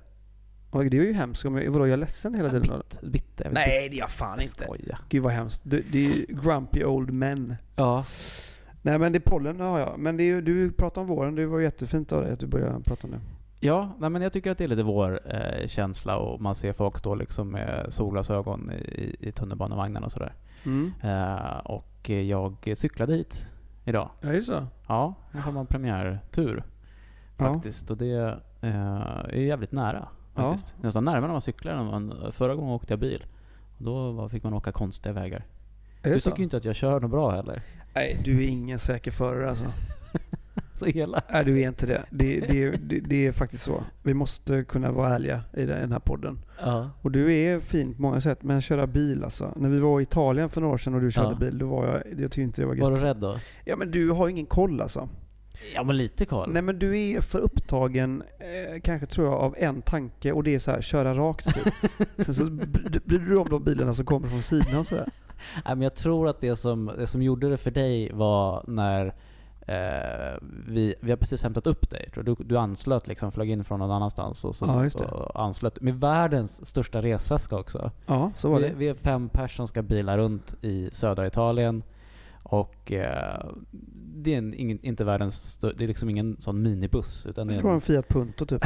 Och 0.70 0.84
det 0.84 0.98
är 0.98 1.02
ju 1.02 1.12
hemskt. 1.12 1.44
Om 1.44 1.56
jag, 1.56 1.70
vadå, 1.70 1.86
jag 1.86 1.92
är 1.92 1.96
ledsen 1.96 2.34
hela 2.34 2.50
tiden? 2.50 2.82
Bitt, 3.00 3.00
bitter. 3.00 3.44
jag 3.44 3.54
Nej, 3.54 3.88
det 3.88 3.96
är 3.96 3.98
jag 3.98 4.10
fan 4.10 4.40
inte. 4.40 4.44
inte. 4.44 4.64
Skoja. 4.64 4.98
Gud 5.08 5.22
vad 5.22 5.32
hemskt. 5.32 5.62
Det, 5.64 5.82
det 5.92 5.98
är 5.98 6.16
ju 6.16 6.26
grumpy 6.28 6.84
old 6.84 7.12
men. 7.12 7.56
Ja. 7.76 8.04
Nej 8.82 8.98
men 8.98 9.12
det 9.12 9.18
är 9.18 9.30
pollen 9.30 9.60
har 9.60 9.78
jag. 9.80 9.98
Men 9.98 10.16
det 10.16 10.22
är, 10.22 10.42
du 10.42 10.72
pratar 10.72 11.00
om 11.00 11.06
våren. 11.06 11.34
Det 11.34 11.46
var 11.46 11.60
jättefint 11.60 12.12
av 12.12 12.22
dig 12.22 12.32
att 12.32 12.40
du 12.40 12.46
började 12.46 12.82
prata 12.82 13.06
om 13.06 13.10
det. 13.10 13.20
Ja, 13.60 13.96
nej, 13.98 14.10
men 14.10 14.22
jag 14.22 14.32
tycker 14.32 14.50
att 14.50 14.58
det 14.58 14.64
är 14.64 14.68
lite 14.68 14.82
vår 14.82 15.20
eh, 15.34 15.66
känsla 15.66 16.16
och 16.16 16.40
man 16.40 16.54
ser 16.54 16.72
folk 16.72 16.98
stå 16.98 17.14
liksom 17.14 17.50
med 17.50 17.86
solglasögon 17.88 18.70
i, 18.72 19.16
i 19.20 19.32
tunnelbanevagnen 19.32 20.04
och 20.04 20.12
sådär. 20.12 20.32
Mm. 20.66 20.92
Eh, 21.02 21.58
och 21.58 22.10
jag 22.10 22.72
cyklade 22.76 23.14
hit 23.14 23.46
idag. 23.84 24.10
Ja, 24.20 24.28
är 24.28 24.32
det 24.32 24.42
så? 24.42 24.66
Ja, 24.88 25.14
nu 25.32 25.40
har 25.40 25.52
man 25.52 25.66
premiärtur 25.66 26.64
Ja. 27.38 27.52
faktiskt. 27.54 27.90
Och 27.90 27.96
det 27.96 28.38
eh, 28.60 28.74
är 29.28 29.32
jävligt 29.32 29.72
nära 29.72 30.08
Ja. 30.34 30.42
faktiskt. 30.50 30.74
Nästan 30.82 31.04
närmare 31.04 31.20
när 31.26 31.28
man 31.32 31.40
cyklar 31.42 31.72
än 31.72 31.86
man, 31.86 32.32
Förra 32.32 32.54
gången 32.54 32.70
åkte 32.74 32.92
jag 32.92 33.00
bil. 33.00 33.26
Och 33.78 33.84
då 33.84 34.28
fick 34.28 34.44
man 34.44 34.54
åka 34.54 34.72
konstiga 34.72 35.12
vägar. 35.12 35.44
Är 36.02 36.12
Du 36.12 36.20
så? 36.20 36.30
tycker 36.30 36.38
ju 36.38 36.44
inte 36.44 36.56
att 36.56 36.64
jag 36.64 36.76
kör 36.76 37.00
något 37.00 37.10
bra 37.10 37.30
heller. 37.30 37.62
Nej, 37.94 38.20
du 38.24 38.44
är 38.44 38.48
ingen 38.48 38.78
säker 38.78 39.10
förare 39.10 39.48
alltså. 39.50 39.66
Så 40.78 40.86
elak. 40.86 41.24
Nej, 41.32 41.44
du 41.44 41.60
är 41.62 41.68
inte 41.68 41.86
det. 41.86 42.04
Det, 42.10 42.40
det, 42.40 42.70
det. 42.70 43.00
det 43.00 43.26
är 43.26 43.32
faktiskt 43.32 43.62
så. 43.64 43.84
Vi 44.02 44.14
måste 44.14 44.64
kunna 44.64 44.92
vara 44.92 45.14
ärliga 45.14 45.40
i 45.56 45.64
den 45.64 45.92
här 45.92 45.98
podden. 45.98 46.38
Ja. 46.60 46.90
Och 47.02 47.10
du 47.10 47.34
är 47.34 47.60
fin 47.60 47.94
på 47.94 48.02
många 48.02 48.20
sätt, 48.20 48.42
men 48.42 48.60
köra 48.62 48.86
bil 48.86 49.24
alltså. 49.24 49.52
När 49.56 49.68
vi 49.68 49.78
var 49.80 50.00
i 50.00 50.02
Italien 50.02 50.48
för 50.48 50.60
några 50.60 50.74
år 50.74 50.78
sedan 50.78 50.94
och 50.94 51.00
du 51.00 51.10
körde 51.12 51.28
Ja. 51.30 51.34
bil, 51.38 51.58
då 51.58 51.66
var 51.66 51.86
jag, 51.86 51.94
jag 52.20 52.30
tyckte 52.30 52.40
inte 52.42 52.62
det 52.62 52.66
var 52.66 52.74
gött. 52.74 52.82
Var 52.82 52.90
du 52.90 52.96
rädd 52.96 53.16
då? 53.16 53.38
Ja 53.64 53.76
men 53.76 53.90
du 53.90 54.10
har 54.10 54.28
ingen 54.28 54.46
koll 54.46 54.80
alltså. 54.80 55.08
Ja 55.74 55.82
men 55.82 55.96
lite 55.96 56.24
koll. 56.24 56.50
Nej 56.52 56.62
men 56.62 56.78
du 56.78 56.98
är 57.00 57.20
för 57.20 57.38
upptagen, 57.38 58.22
eh, 58.38 58.80
kanske 58.80 59.06
tror 59.06 59.26
jag, 59.26 59.34
av 59.34 59.54
en 59.58 59.82
tanke 59.82 60.32
och 60.32 60.44
det 60.44 60.54
är 60.54 60.58
så 60.58 60.70
här, 60.70 60.80
köra 60.80 61.14
rakt 61.14 61.44
typ. 61.54 61.74
Sen 62.18 62.34
så 62.34 62.44
bry- 62.44 63.00
bryr 63.04 63.18
du 63.18 63.26
dig 63.28 63.36
om 63.36 63.48
de 63.48 63.64
bilarna 63.64 63.94
som 63.94 64.04
kommer 64.06 64.28
från 64.28 64.42
sidan 64.42 64.78
och 64.80 64.86
sådär. 64.86 65.08
Nej, 65.54 65.74
men 65.76 65.82
jag 65.82 65.94
tror 65.94 66.28
att 66.28 66.40
det 66.40 66.56
som, 66.56 66.90
det 66.98 67.06
som 67.06 67.22
gjorde 67.22 67.48
det 67.50 67.56
för 67.56 67.70
dig 67.70 68.10
var 68.12 68.64
när 68.66 69.14
eh, 69.68 70.38
vi, 70.66 70.94
vi 71.00 71.10
har 71.10 71.16
precis 71.16 71.42
hämtat 71.42 71.66
upp 71.66 71.90
dig. 71.90 72.10
Du, 72.14 72.36
du 72.38 72.56
anslöt 72.56 73.06
liksom, 73.06 73.32
flög 73.32 73.50
in 73.50 73.64
från 73.64 73.78
någon 73.78 73.90
annanstans 73.90 74.44
och, 74.44 74.56
så, 74.56 74.90
Ja, 74.98 75.04
och 75.04 75.42
anslöt 75.42 75.80
med 75.80 76.00
världens 76.00 76.66
största 76.66 77.02
resväska 77.02 77.56
också. 77.56 77.90
Ja, 78.06 78.32
så 78.36 78.50
var 78.50 78.60
Vi, 78.60 78.68
det. 78.68 78.74
vi 78.74 78.88
är 78.88 78.94
fem 78.94 79.28
personer 79.28 79.56
som 79.56 79.68
ska 79.68 79.82
bila 79.82 80.18
runt 80.18 80.54
i 80.64 80.90
södra 80.92 81.26
Italien. 81.26 81.82
Och 82.42 82.92
eh, 82.92 83.46
det 84.14 84.34
är 84.34 84.38
en, 84.38 84.54
ingen, 84.54 84.78
inte 84.82 85.04
världens 85.04 85.58
det 85.58 85.84
är 85.84 85.88
liksom 85.88 86.10
ingen 86.10 86.36
sån 86.40 86.62
minibuss. 86.62 87.26
Utan 87.26 87.46
det 87.46 87.62
var 87.62 87.70
en, 87.70 87.74
en 87.74 87.80
Fiat 87.80 88.08
Punto 88.08 88.46
typ. 88.46 88.64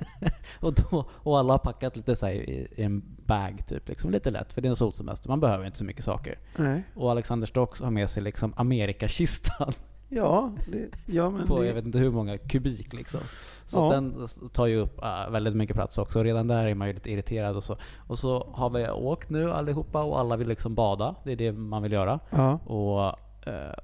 och, 0.60 0.74
då, 0.74 1.04
och 1.12 1.38
alla 1.38 1.52
har 1.52 1.58
packat 1.58 1.96
lite 1.96 2.16
så 2.16 2.28
i, 2.28 2.68
i 2.76 2.82
en 2.82 3.02
bag 3.26 3.62
typ. 3.68 3.88
Liksom, 3.88 4.10
lite 4.10 4.30
lätt, 4.30 4.52
för 4.52 4.62
det 4.62 4.68
är 4.68 4.70
en 4.70 4.76
solsemester. 4.76 5.28
Man 5.28 5.40
behöver 5.40 5.66
inte 5.66 5.78
så 5.78 5.84
mycket 5.84 6.04
saker. 6.04 6.38
Nej. 6.56 6.82
Och 6.94 7.10
Alexander 7.10 7.46
Stocks 7.46 7.80
har 7.80 7.90
med 7.90 8.10
sig 8.10 8.22
liksom 8.22 8.54
Amerikakistan 8.56 9.72
Ja, 10.08 10.52
det, 10.72 10.88
ja 11.06 11.30
men 11.30 11.46
på 11.46 11.60
det, 11.60 11.66
jag 11.66 11.74
vet 11.74 11.84
inte 11.84 11.98
hur 11.98 12.10
många 12.10 12.38
kubik 12.38 12.92
liksom. 12.92 13.20
Så 13.66 13.78
Ja. 13.78 13.90
den 13.90 14.26
tar 14.52 14.66
ju 14.66 14.76
upp 14.76 15.02
äh, 15.02 15.30
väldigt 15.30 15.54
mycket 15.54 15.76
plats 15.76 15.98
också. 15.98 16.22
Redan 16.22 16.46
där 16.48 16.66
är 16.66 16.74
man 16.74 16.88
ju 16.88 16.94
lite 16.94 17.10
irriterad 17.10 17.56
och 17.56 17.64
så. 17.64 17.76
Och 17.96 18.18
så 18.18 18.48
har 18.52 18.70
vi 18.70 18.90
åkt 18.90 19.30
nu 19.30 19.52
allihopa 19.52 20.02
och 20.02 20.20
alla 20.20 20.36
vill 20.36 20.48
liksom 20.48 20.74
bada. 20.74 21.14
Det 21.24 21.32
är 21.32 21.36
det 21.36 21.52
man 21.52 21.82
vill 21.82 21.92
göra. 21.92 22.20
Ja. 22.30 22.52
Och 22.58 23.08
eh, 23.48 23.74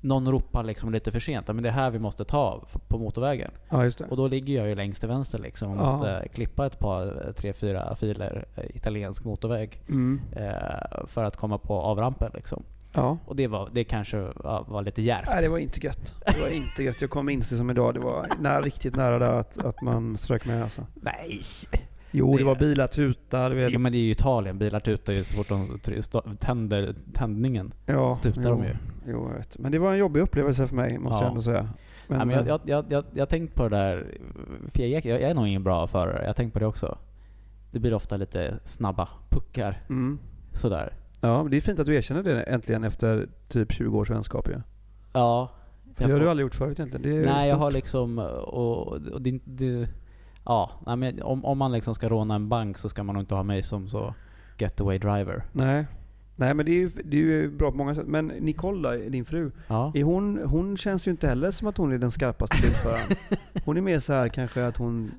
någon 0.00 0.28
ropar 0.30 0.64
liksom 0.64 0.92
lite 0.92 1.12
för 1.12 1.20
sent. 1.20 1.46
Men 1.46 1.62
det 1.62 1.68
är 1.68 1.72
här 1.72 1.90
vi 1.90 1.98
måste 1.98 2.24
ta 2.24 2.64
på 2.88 2.98
motorvägen. 2.98 3.50
Ja. 3.68 3.90
Och 4.10 4.16
då 4.16 4.28
ligger 4.28 4.54
jag 4.54 4.68
ju 4.68 4.74
längst 4.74 5.00
till 5.00 5.08
vänster 5.08 5.38
liksom 5.38 5.70
och 5.70 5.76
måste 5.76 6.28
klippa 6.34 6.66
ett 6.66 6.78
par, 6.78 7.26
eh, 7.26 7.32
tre, 7.32 7.52
fyra 7.52 7.94
filer 7.96 8.44
eh, 8.56 8.76
italiensk 8.76 9.24
motorväg. 9.24 9.82
Mm. 9.88 10.20
Eh, 10.36 11.06
för 11.06 11.24
att 11.24 11.36
komma 11.36 11.58
på 11.58 11.74
avrampen 11.80 12.30
liksom. 12.34 12.62
Ja. 12.94 13.18
Och 13.26 13.36
det, 13.36 13.46
var, 13.46 13.68
det 13.72 13.84
kanske 13.84 14.18
var, 14.20 14.64
var 14.68 14.82
lite 14.82 15.02
djärvt. 15.02 15.28
Nej, 15.32 15.42
det 15.42 15.48
var 15.48 15.58
inte 15.58 15.86
gött. 15.86 16.14
Det 16.26 16.40
var 16.40 16.48
inte 16.48 16.82
gött. 16.82 17.00
Jag 17.00 17.10
kommer 17.10 17.32
inse 17.32 17.56
som 17.56 17.70
idag, 17.70 17.94
det 17.94 18.00
var 18.00 18.26
nära, 18.40 18.62
riktigt 18.62 18.96
nära 18.96 19.18
där 19.18 19.32
att, 19.32 19.58
att 19.64 19.82
man 19.82 20.18
strök 20.18 20.46
med 20.46 20.62
alltså. 20.62 20.86
Nej! 20.94 21.40
Jo, 22.10 22.32
det, 22.32 22.38
Det- 22.38 22.44
var 22.44 22.56
bilar 22.56 22.86
tutar, 22.86 23.50
vet. 23.50 23.72
Jo 23.72 23.78
men 23.80 23.92
det 23.92 23.98
är 23.98 24.02
ju 24.02 24.10
Italien. 24.10 24.58
Bilar 24.58 24.80
tutar 24.80 25.12
ju 25.12 25.24
så 25.24 25.34
fort 25.36 25.48
de 25.48 26.36
tänder 26.36 26.94
tändningen. 27.12 27.72
Ja, 27.86 28.14
tutar 28.22 28.42
jo, 28.42 28.48
de 28.50 28.64
ju. 28.64 28.74
Jo, 29.08 29.28
jag 29.30 29.36
vet. 29.38 29.58
Men 29.58 29.72
det 29.72 29.78
var 29.78 29.92
en 29.92 29.98
jobbig 29.98 30.20
upplevelse 30.20 30.66
för 30.68 30.76
mig, 30.76 30.98
måste 30.98 31.16
Ja. 31.16 31.22
jag 31.22 31.28
ändå 31.28 31.42
säga. 31.42 31.68
Men, 32.08 32.18
ja, 32.18 32.24
men 32.24 32.36
jag, 32.36 32.46
jag, 32.48 32.60
jag, 32.64 32.84
jag, 32.92 33.04
jag 33.14 33.20
har 33.20 33.26
tänkt 33.26 33.54
på 33.54 33.68
det 33.68 33.76
där, 33.76 34.06
jag, 34.72 34.88
jag, 34.90 35.04
jag 35.04 35.20
är 35.30 35.34
nog 35.34 35.48
ingen 35.48 35.62
bra 35.64 35.86
förare. 35.86 36.20
Jag 36.20 36.26
har 36.26 36.34
tänkt 36.34 36.52
på 36.52 36.58
det 36.58 36.66
också. 36.66 36.98
Det 37.70 37.78
blir 37.78 37.94
ofta 37.94 38.16
lite 38.16 38.58
snabba 38.64 39.08
puckar. 39.28 39.82
Mm. 39.88 40.18
Sådär. 40.52 40.92
Ja, 41.28 41.46
det 41.50 41.56
är 41.56 41.60
fint 41.60 41.78
att 41.78 41.86
du 41.86 41.94
erkänner 41.94 42.22
det 42.22 42.42
äntligen 42.42 42.84
efter 42.84 43.28
typ 43.48 43.72
20 43.72 43.98
års 43.98 44.10
vänskap 44.10 44.48
ju. 44.48 44.60
Ja. 45.12 45.50
För 45.94 46.06
det 46.06 46.12
har 46.12 46.20
du 46.20 46.30
aldrig 46.30 46.44
gjort 46.44 46.54
förut 46.54 46.78
egentligen. 46.80 47.22
Nej, 47.24 47.48
jag 47.48 47.56
stort. 47.56 47.58
har 47.60 47.72
liksom... 47.72 48.18
Och, 48.18 48.86
och 48.92 49.22
det, 49.22 49.40
det, 49.44 49.88
ja, 50.44 50.70
men 50.96 51.22
om, 51.22 51.44
om 51.44 51.58
man 51.58 51.72
liksom 51.72 51.94
ska 51.94 52.08
råna 52.08 52.34
en 52.34 52.48
bank 52.48 52.78
så 52.78 52.88
ska 52.88 53.02
man 53.02 53.14
nog 53.14 53.22
inte 53.22 53.34
ha 53.34 53.42
mig 53.42 53.62
som 53.62 53.88
så 53.88 54.14
getaway 54.58 54.98
driver. 54.98 55.44
Nej. 55.52 55.86
Nej 56.36 56.54
men 56.54 56.66
det 56.66 56.72
är, 56.72 56.80
ju, 56.80 56.90
det 57.04 57.16
är 57.16 57.20
ju 57.20 57.50
bra 57.50 57.70
på 57.70 57.76
många 57.76 57.94
sätt. 57.94 58.06
Men 58.06 58.26
Nicole 58.26 58.88
då, 58.98 59.10
din 59.10 59.24
fru, 59.24 59.50
Ja. 59.68 59.92
är 59.94 60.02
hon, 60.02 60.40
hon 60.44 60.76
känns 60.76 61.06
ju 61.06 61.10
inte 61.10 61.26
heller 61.28 61.50
som 61.50 61.68
att 61.68 61.76
hon 61.76 61.92
är 61.92 61.98
den 61.98 62.10
skarpaste 62.10 62.56
bilföraren. 62.62 63.16
Hon 63.64 63.76
är 63.76 63.80
mer 63.80 64.00
så 64.00 64.12
här 64.12 64.28
kanske 64.28 64.66
att 64.66 64.76
hon 64.76 65.10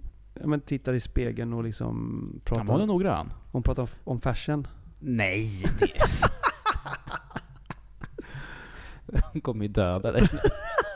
ja, 0.42 0.48
men 0.48 0.60
tittar 0.62 0.94
i 0.94 1.00
spegeln 1.00 1.54
och 1.54 1.64
liksom 1.64 2.30
Ja, 2.36 2.40
pratar, 2.46 2.64
men 2.64 2.72
hon 2.72 2.82
är 2.82 2.86
noggrann. 2.86 3.34
hon 3.52 3.64
pratar 3.64 3.90
om 4.04 4.22
fashion. 4.22 4.68
Nej, 5.08 5.48
det. 5.80 5.92
Hon 9.32 9.42
kommer 9.42 9.66
ju 9.66 9.72
döda 9.72 10.12
dig. 10.12 10.30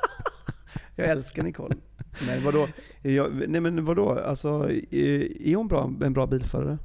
Jag 0.95 1.09
älskar 1.09 1.43
Nicole. 1.43 1.75
Nej 2.27 2.41
vadå? 2.41 2.67
Jag, 3.01 3.49
nej 3.49 3.61
men 3.61 3.85
vadå? 3.85 4.19
Alltså, 4.19 4.69
är, 4.91 5.55
hon 5.55 5.67
bra, 5.67 5.91
en 6.03 6.13
bra 6.13 6.27
bilförare? 6.27 6.77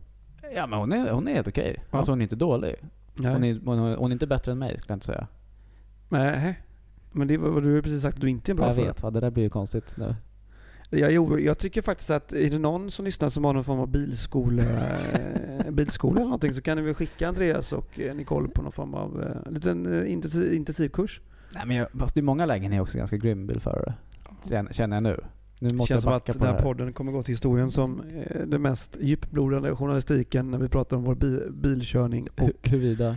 Ja 0.54 0.66
men 0.66 0.78
hon 0.78 0.92
är, 0.92 1.10
hon 1.10 1.28
är 1.28 1.34
helt 1.34 1.48
okej. 1.48 1.76
Ja. 1.90 1.98
Alltså 1.98 2.12
hon 2.12 2.20
är 2.20 2.22
inte 2.22 2.36
dålig. 2.36 2.74
Hon 3.16 3.26
är, 3.44 3.60
hon, 3.64 3.78
är, 3.78 3.96
hon 3.96 4.10
är 4.10 4.12
inte 4.12 4.26
bättre 4.26 4.52
än 4.52 4.58
mig 4.58 4.78
skulle 4.78 4.92
jag 4.92 4.96
inte 4.96 5.06
säga. 5.06 5.26
Nej. 6.08 6.60
Men 7.12 7.28
det, 7.28 7.36
var- 7.36 7.60
du 7.60 7.68
har 7.68 7.74
ju 7.76 7.82
precis 7.82 8.02
sagt 8.02 8.14
att 8.14 8.20
du 8.20 8.30
inte 8.30 8.50
är 8.50 8.52
en 8.52 8.56
bra 8.56 8.66
jag 8.66 8.74
förare. 8.74 8.88
vet, 8.90 9.02
va? 9.02 9.10
det 9.10 9.20
där 9.20 9.30
blir 9.30 9.42
ju 9.44 9.50
konstigt 9.50 9.96
nu. 9.96 10.14
Jag, 10.90 11.12
jo, 11.12 11.38
jag 11.38 11.58
tycker 11.58 11.82
faktiskt 11.82 12.10
att 12.10 12.32
är 12.32 12.50
det 12.50 12.58
någon 12.58 12.90
som 12.90 13.04
lyssnar 13.04 13.30
som 13.30 13.44
har 13.44 13.52
någon 13.52 13.64
form 13.64 13.80
av 13.80 13.88
bilskola, 13.88 14.62
bilskola 15.70 16.16
eller 16.16 16.24
någonting 16.24 16.54
så 16.54 16.62
kan 16.62 16.76
ni 16.76 16.82
väl 16.82 16.94
skicka 16.94 17.28
Andreas 17.28 17.72
och 17.72 18.00
eh, 18.00 18.14
Nicole 18.14 18.48
på 18.48 18.62
någon 18.62 18.72
form 18.72 18.94
av 18.94 19.22
eh, 19.46 19.52
liten 19.52 20.02
eh, 20.02 20.12
intensiv, 20.12 20.54
intensivkurs. 20.54 21.20
Nej 21.54 21.66
men 21.66 21.76
jag, 21.76 21.88
fast 21.98 22.16
i 22.16 22.22
många 22.22 22.46
lägen 22.46 22.72
är 22.72 22.76
jag 22.76 22.82
också 22.82 22.98
ganska 22.98 23.16
grym 23.16 23.46
bilförare. 23.46 23.94
Känner, 24.72 24.94
jag 24.96 25.02
nu. 25.02 25.20
Nu 25.60 25.68
Det 25.68 25.74
måste 25.74 25.92
känns 25.92 25.96
jag 25.96 26.02
som 26.02 26.12
backa 26.12 26.32
att 26.32 26.38
på 26.38 26.44
den 26.44 26.54
här 26.54 26.60
här. 26.62 26.68
podden 26.68 26.92
kommer 26.92 27.12
gå 27.12 27.22
till 27.22 27.32
historien 27.32 27.70
som 27.70 28.00
eh, 28.00 28.40
den 28.46 28.62
mest 28.62 28.98
djupblodande 29.00 29.74
journalistiken 29.76 30.50
när 30.50 30.58
vi 30.58 30.68
pratar 30.68 30.96
om 30.96 31.04
vår 31.04 31.14
bi, 31.14 31.40
bilkörning. 31.50 32.28
Och, 32.34 32.40
Hu- 32.48 32.52
Huruvida. 32.70 33.16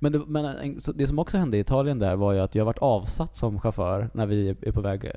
Men, 0.00 0.12
det, 0.12 0.22
men 0.26 0.44
en- 0.44 0.80
så 0.80 0.92
det 0.92 1.06
som 1.06 1.18
också 1.18 1.36
hände 1.38 1.56
i 1.56 1.60
Italien 1.60 1.98
där 1.98 2.16
var 2.16 2.32
ju 2.32 2.40
att 2.40 2.54
jag 2.54 2.64
varit 2.64 2.78
avsatt 2.78 3.36
som 3.36 3.60
chaufför 3.60 4.10
när 4.14 4.26
vi 4.26 4.48
är 4.48 4.72
på 4.72 4.80
väg 4.80 5.10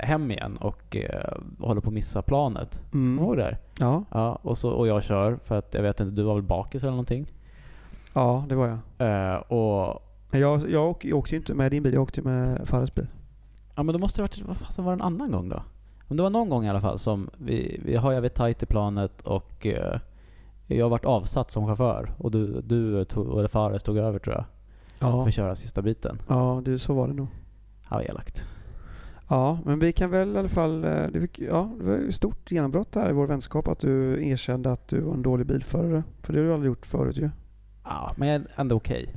hem 0.00 0.30
igen 0.30 0.56
och 0.56 0.96
eh, 0.96 1.32
håller 1.60 1.80
på 1.80 1.88
att 1.88 1.94
missa 1.94 2.22
planet. 2.22 2.80
mm, 2.92 3.18
Kommer 3.24 3.36
du 3.36 3.42
där? 3.42 3.58
ja, 3.80 4.04
Ja, 4.10 4.38
och, 4.42 4.58
så, 4.58 4.70
och 4.70 4.86
jag 4.86 5.02
kör 5.04 5.36
för 5.36 5.58
att 5.58 5.74
jag 5.74 5.82
vet 5.82 6.00
inte, 6.00 6.14
du 6.14 6.22
var 6.22 6.34
väl 6.34 6.42
bakis 6.42 6.82
eller 6.82 6.90
någonting? 6.90 7.32
ja, 8.12 8.44
det 8.48 8.54
var 8.54 8.66
jag. 8.98 9.32
Eh, 9.32 9.36
och 9.36 10.02
Jag, 10.30 10.70
jag, 10.70 10.90
åk, 10.90 11.04
jag 11.04 11.18
åkte 11.18 11.34
ju 11.34 11.38
inte 11.38 11.54
med 11.54 11.70
din 11.70 11.82
bil, 11.82 11.92
jag 11.94 12.02
åkte 12.02 12.22
med 12.22 12.68
Fares 12.68 12.94
bil. 12.94 13.06
Ja 13.74 13.82
men 13.82 13.92
då 13.92 13.98
måste 13.98 14.18
det 14.18 14.22
varit, 14.22 14.42
vad 14.46 14.56
fasen 14.56 14.84
var 14.84 14.92
det 14.92 14.96
en 14.96 15.02
annan 15.02 15.30
gång 15.32 15.48
då? 15.48 15.62
Men 16.08 16.16
det 16.16 16.22
var 16.22 16.30
någon 16.30 16.48
gång 16.48 16.64
i 16.64 16.68
alla 16.70 16.80
fall 16.80 16.98
som 16.98 17.30
vi, 17.38 17.80
vi 17.84 17.96
har 17.96 18.12
jag 18.12 18.20
vid 18.20 18.34
tajt 18.34 18.62
i 18.62 18.66
planet 18.66 19.20
och 19.20 19.66
eh, 19.66 19.98
jag 20.66 20.88
varit 20.88 21.04
avsatt 21.04 21.50
som 21.50 21.66
chaufför 21.66 22.12
och 22.18 22.30
du, 22.30 22.60
du 22.60 23.04
tog, 23.04 23.38
eller 23.38 23.48
Fares 23.48 23.82
tog 23.82 23.98
över 23.98 24.18
tror 24.18 24.34
jag. 24.34 24.44
För 24.98 25.06
Ja, 25.08 25.28
att 25.28 25.34
köra 25.34 25.56
sista 25.56 25.82
biten. 25.82 26.18
ja 26.28 26.62
du, 26.64 26.78
så 26.78 26.94
var 26.94 27.08
det 27.08 27.14
nog. 27.14 27.26
Ja, 27.90 28.02
elakt. 28.02 28.46
Ja, 29.28 29.58
men 29.64 29.78
vi 29.78 29.92
kan 29.92 30.10
väl 30.10 30.34
i 30.34 30.38
alla 30.38 30.48
fall... 30.48 30.84
eh, 30.84 30.90
Det, 30.90 31.28
ja, 31.38 31.70
det 31.78 31.84
var 31.84 31.94
ett 32.08 32.14
stort 32.14 32.50
genombrott 32.50 32.94
här 32.94 33.10
i 33.10 33.12
vår 33.12 33.26
vänskap 33.26 33.68
att 33.68 33.78
du 33.78 34.26
erkände 34.28 34.72
att 34.72 34.88
du 34.88 35.00
var 35.00 35.14
en 35.14 35.22
dålig 35.22 35.46
bilförare. 35.46 36.02
För 36.22 36.32
det 36.32 36.38
har 36.38 36.46
du 36.46 36.52
aldrig 36.54 36.68
gjort 36.70 36.86
förut 36.86 37.16
ju. 37.16 37.30
Ja, 37.84 38.14
men 38.16 38.46
ändå 38.56 38.76
okej. 38.76 39.14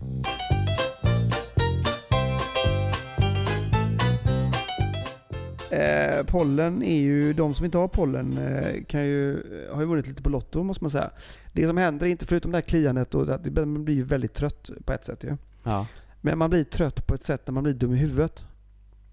Eh, 5.71 6.23
pollen 6.25 6.83
är 6.83 6.99
ju, 6.99 7.33
de 7.33 7.53
som 7.53 7.65
inte 7.65 7.77
har 7.77 7.87
pollen 7.87 8.37
eh, 8.37 8.83
kan 8.83 9.05
ju, 9.05 9.33
eh, 9.33 9.73
har 9.75 9.81
ju 9.81 9.87
vunnit 9.87 10.07
lite 10.07 10.23
på 10.23 10.29
Lotto 10.29 10.63
måste 10.63 10.83
man 10.83 10.91
säga. 10.91 11.09
Det 11.53 11.67
som 11.67 11.77
händer, 11.77 12.07
inte 12.07 12.25
förutom 12.25 12.51
det 12.51 12.57
här 12.57 12.61
kliandet, 12.61 13.15
och 13.15 13.25
det, 13.25 13.65
man 13.65 13.85
blir 13.85 13.95
ju 13.95 14.03
väldigt 14.03 14.33
trött 14.33 14.69
på 14.85 14.93
ett 14.93 15.05
sätt 15.05 15.23
ju. 15.23 15.37
Ja. 15.63 15.87
Men 16.21 16.37
man 16.37 16.49
blir 16.49 16.63
trött 16.63 17.07
på 17.07 17.15
ett 17.15 17.25
sätt 17.25 17.41
när 17.47 17.53
man 17.53 17.63
blir 17.63 17.73
dum 17.73 17.93
i 17.93 17.97
huvudet. 17.97 18.45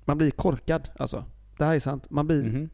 Man 0.06 0.18
blir 0.18 0.30
korkad 0.30 0.88
alltså. 0.98 1.24
Det 1.58 1.64
här 1.64 1.74
är 1.74 1.80
sant. 1.80 2.10
Man 2.10 2.26
blir... 2.26 2.42
Mhm. 2.42 2.70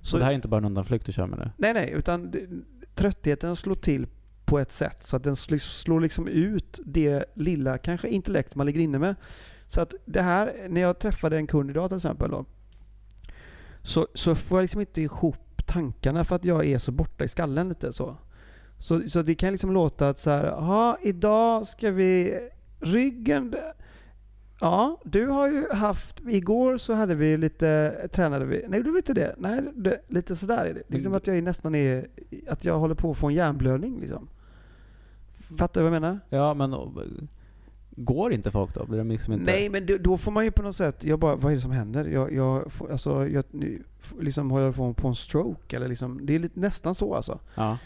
Så, 0.00 0.06
Så 0.06 0.18
det 0.18 0.24
här 0.24 0.30
är 0.30 0.34
inte 0.34 0.48
bara 0.48 0.56
en 0.58 0.64
undanflykt 0.64 1.06
du 1.06 1.12
kör 1.12 1.26
med 1.26 1.38
nu? 1.38 1.50
Nej, 1.56 1.74
nej, 1.74 1.90
utan 1.96 2.30
det, 2.30 2.46
tröttheten 2.94 3.56
slår 3.56 3.74
till 3.74 4.06
på 4.44 4.58
ett 4.58 4.72
sätt 4.72 5.02
så 5.02 5.16
att 5.16 5.24
den 5.24 5.34
sl- 5.34 5.58
slår 5.58 6.00
liksom 6.00 6.28
ut 6.28 6.80
det 6.84 7.24
lilla, 7.34 7.78
kanske 7.78 8.08
intellekt 8.08 8.54
man 8.54 8.66
ligger 8.66 8.80
inne 8.80 8.98
med. 8.98 9.14
Så 9.66 9.80
att 9.80 9.94
det 10.04 10.22
här, 10.22 10.52
när 10.68 10.80
jag 10.80 10.98
träffade 10.98 11.36
en 11.36 11.46
kund 11.46 11.70
idag 11.70 11.90
till 11.90 11.96
exempel 11.96 12.30
då, 12.30 12.44
så, 13.82 14.06
så 14.14 14.34
får 14.34 14.58
jag 14.58 14.62
liksom 14.62 14.80
inte 14.80 15.02
ihop 15.02 15.66
tankarna 15.66 16.24
för 16.24 16.36
att 16.36 16.44
jag 16.44 16.66
är 16.66 16.78
så 16.78 16.92
borta 16.92 17.24
i 17.24 17.28
skallen 17.28 17.68
lite 17.68 17.92
så. 17.92 18.16
Så, 18.78 19.08
så 19.08 19.22
det 19.22 19.34
kan 19.34 19.50
liksom 19.52 19.72
låta 19.72 20.08
att 20.08 20.18
så 20.18 20.30
här, 20.30 20.44
ja 20.44 20.98
idag 21.02 21.66
ska 21.66 21.90
vi 21.90 22.38
ryggen. 22.80 23.54
Ja, 24.62 24.98
du 25.04 25.26
har 25.26 25.48
ju 25.48 25.68
haft, 25.72 26.20
igår 26.28 26.78
så 26.78 26.94
hade 26.94 27.14
vi 27.14 27.36
lite, 27.36 28.08
tränade 28.12 28.44
vi, 28.44 28.64
nej 28.68 28.82
du 28.82 28.92
vet 28.92 29.08
inte 29.08 29.20
det, 29.20 29.34
nej 29.38 29.62
det, 29.74 30.00
lite 30.08 30.36
sådär 30.36 30.66
är 30.66 30.74
det. 30.74 30.82
Det 30.88 30.96
är 30.96 31.00
som 31.00 31.14
att 31.14 31.26
jag 31.26 31.38
är 31.38 31.42
nästan 31.42 31.74
är, 31.74 32.08
att 32.48 32.64
jag 32.64 32.78
håller 32.78 32.94
på 32.94 33.10
att 33.10 33.16
få 33.16 33.28
en 33.28 33.34
hjärnblödning 33.34 34.00
liksom. 34.00 34.28
Fattar 35.58 35.80
du 35.80 35.88
vad 35.88 35.96
jag 35.96 36.02
menar? 36.02 36.20
Ja, 36.28 36.54
men 36.54 36.74
och, 36.74 37.02
går 37.90 38.32
inte 38.32 38.50
folk 38.50 38.74
då? 38.74 38.86
Blir 38.86 38.98
de 38.98 39.08
liksom 39.08 39.32
inte... 39.32 39.52
Nej, 39.52 39.68
men 39.68 39.86
då, 39.86 39.96
då 39.98 40.16
får 40.16 40.32
man 40.32 40.44
ju 40.44 40.50
på 40.50 40.62
något 40.62 40.76
sätt, 40.76 41.04
jag 41.04 41.18
bara, 41.18 41.36
vad 41.36 41.52
är 41.52 41.56
det 41.56 41.62
som 41.62 41.70
händer? 41.70 42.04
Jag, 42.04 42.32
jag, 42.32 42.72
får, 42.72 42.92
alltså, 42.92 43.28
jag 43.28 43.44
liksom 44.20 44.50
håller 44.50 44.64
jag 44.64 44.76
på 44.76 44.94
på 44.94 45.08
en 45.08 45.14
stroke 45.14 45.76
eller 45.76 45.88
liksom, 45.88 46.26
det 46.26 46.34
är 46.34 46.38
lite, 46.38 46.60
nästan 46.60 46.94
så 46.94 47.14
alltså. 47.14 47.38
Ja. 47.54 47.78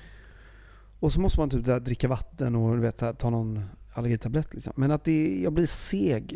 Och 1.01 1.13
så 1.13 1.21
måste 1.21 1.41
man 1.41 1.51
typ 1.51 1.65
där, 1.65 1.81
dricka 1.81 2.09
vatten 2.09 2.55
och 2.57 2.85
vet, 2.85 2.99
så 2.99 3.07
här, 3.07 3.13
ta 3.13 3.31
någon 3.31 3.65
allergitablett 3.99 4.55
liksom. 4.55 4.73
Men 4.77 4.91
att 4.91 5.05
det, 5.05 5.41
jag 5.43 5.53
blir 5.53 5.67
seg 5.67 6.33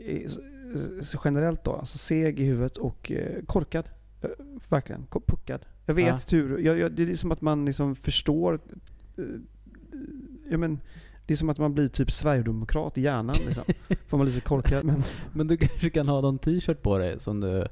generellt 1.25 1.65
då. 1.65 1.73
Alltså 1.73 1.99
seg 1.99 2.41
i 2.41 2.45
huvudet 2.45 2.77
och 2.77 3.13
eh, 3.13 3.45
korkad. 3.47 3.89
Eh, 4.23 4.29
Verkligen, 4.71 5.07
puckad. 5.27 5.67
Jag 5.87 5.95
vet 5.95 6.07
Ja. 6.07 6.19
tur. 6.19 6.59
Jag, 6.59 6.79
jag, 6.79 6.93
det 6.93 7.03
är 7.11 7.15
som 7.15 7.33
att 7.33 7.41
man 7.41 7.65
liksom 7.65 7.97
förstår. 7.97 8.61
eh, 9.19 9.25
Ja, 10.51 10.59
men, 10.59 10.81
det 11.27 11.35
är 11.35 11.37
som 11.37 11.51
att 11.51 11.59
man 11.59 11.75
blir 11.75 11.89
typ 11.89 12.11
sverigedemokrat 12.11 12.99
i 12.99 13.01
hjärnan 13.01 13.35
liksom. 13.47 13.63
Får 14.07 14.19
man 14.19 14.27
lite 14.27 14.41
korkad. 14.41 14.85
Men 14.85 15.03
Men 15.33 15.47
du 15.47 15.57
kanske 15.57 15.91
kan 15.91 16.09
ha 16.09 16.21
någon 16.21 16.39
t-shirt 16.39 16.83
på 16.83 16.99
dig 16.99 17.21
som 17.21 17.41
du, 17.41 17.67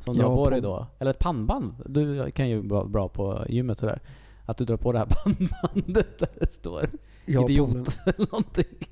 som 0.00 0.14
du 0.16 0.22
Ja, 0.22 0.28
har 0.28 0.36
på 0.36 0.44
på- 0.44 0.50
dig 0.50 0.60
då? 0.60 0.86
Eller 0.98 1.10
ett 1.10 1.18
pannband? 1.18 1.74
Du 1.86 2.30
kan 2.30 2.48
ju 2.48 2.68
vara 2.68 2.84
bra 2.86 3.08
på 3.08 3.44
gymmet 3.48 3.78
sådär. 3.78 4.00
Att 4.44 4.56
du 4.56 4.64
drar 4.64 4.76
på 4.76 4.92
det 4.92 4.98
här 4.98 5.06
pannbandet 5.24 6.18
där 6.18 6.28
det 6.40 6.52
står 6.52 6.88
har 7.34 7.50
idiot 7.50 7.98
eller 8.06 8.26
någonting. 8.32 8.88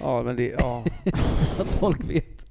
Ja, 0.00 0.22
men 0.22 0.36
det, 0.36 0.48
ja. 0.58 0.84
Så 1.56 1.62
att 1.62 1.68
folk 1.68 2.10
vet 2.10 2.46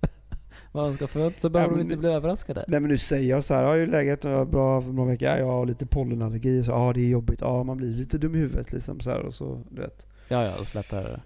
vad 0.72 0.84
de 0.86 0.94
ska 0.94 1.08
förvänta 1.08 1.40
så 1.40 1.50
behöver 1.50 1.74
Ja, 1.74 1.78
de 1.78 1.84
inte 1.84 1.98
bli 1.98 2.10
överraskade. 2.10 2.66
Nej 2.68 2.80
men 2.80 2.90
nu 2.90 2.98
säger 2.98 3.30
jag 3.30 3.44
så 3.44 3.54
här, 3.54 3.64
ja, 3.64 3.74
hur 3.74 3.84
är 3.84 3.88
läget? 3.88 4.24
Ja, 4.24 4.46
Bra 4.46 4.82
för 4.82 4.90
några 4.92 5.10
veckor? 5.12 5.28
Ja, 5.28 5.38
jag 5.38 5.46
har 5.46 5.66
lite 5.66 5.86
pollenallergi. 5.86 6.64
Så, 6.64 6.72
ja, 6.72 6.94
det 6.94 7.02
är 7.02 7.10
jobbigt. 7.10 7.42
Ja, 7.42 7.64
man 7.64 7.78
blir 7.78 7.88
lite 7.90 8.18
dum 8.18 8.36
i 8.36 8.38
huvudet 8.38 8.72
liksom 8.72 9.00
så 9.00 9.10
här, 9.10 9.20
och 9.20 9.34
så, 9.34 9.62
du 9.70 9.82
vet. 9.82 10.08
Ja, 10.28 10.44
ja, 10.46 10.52
och 10.60 10.68
slätar, 10.68 11.22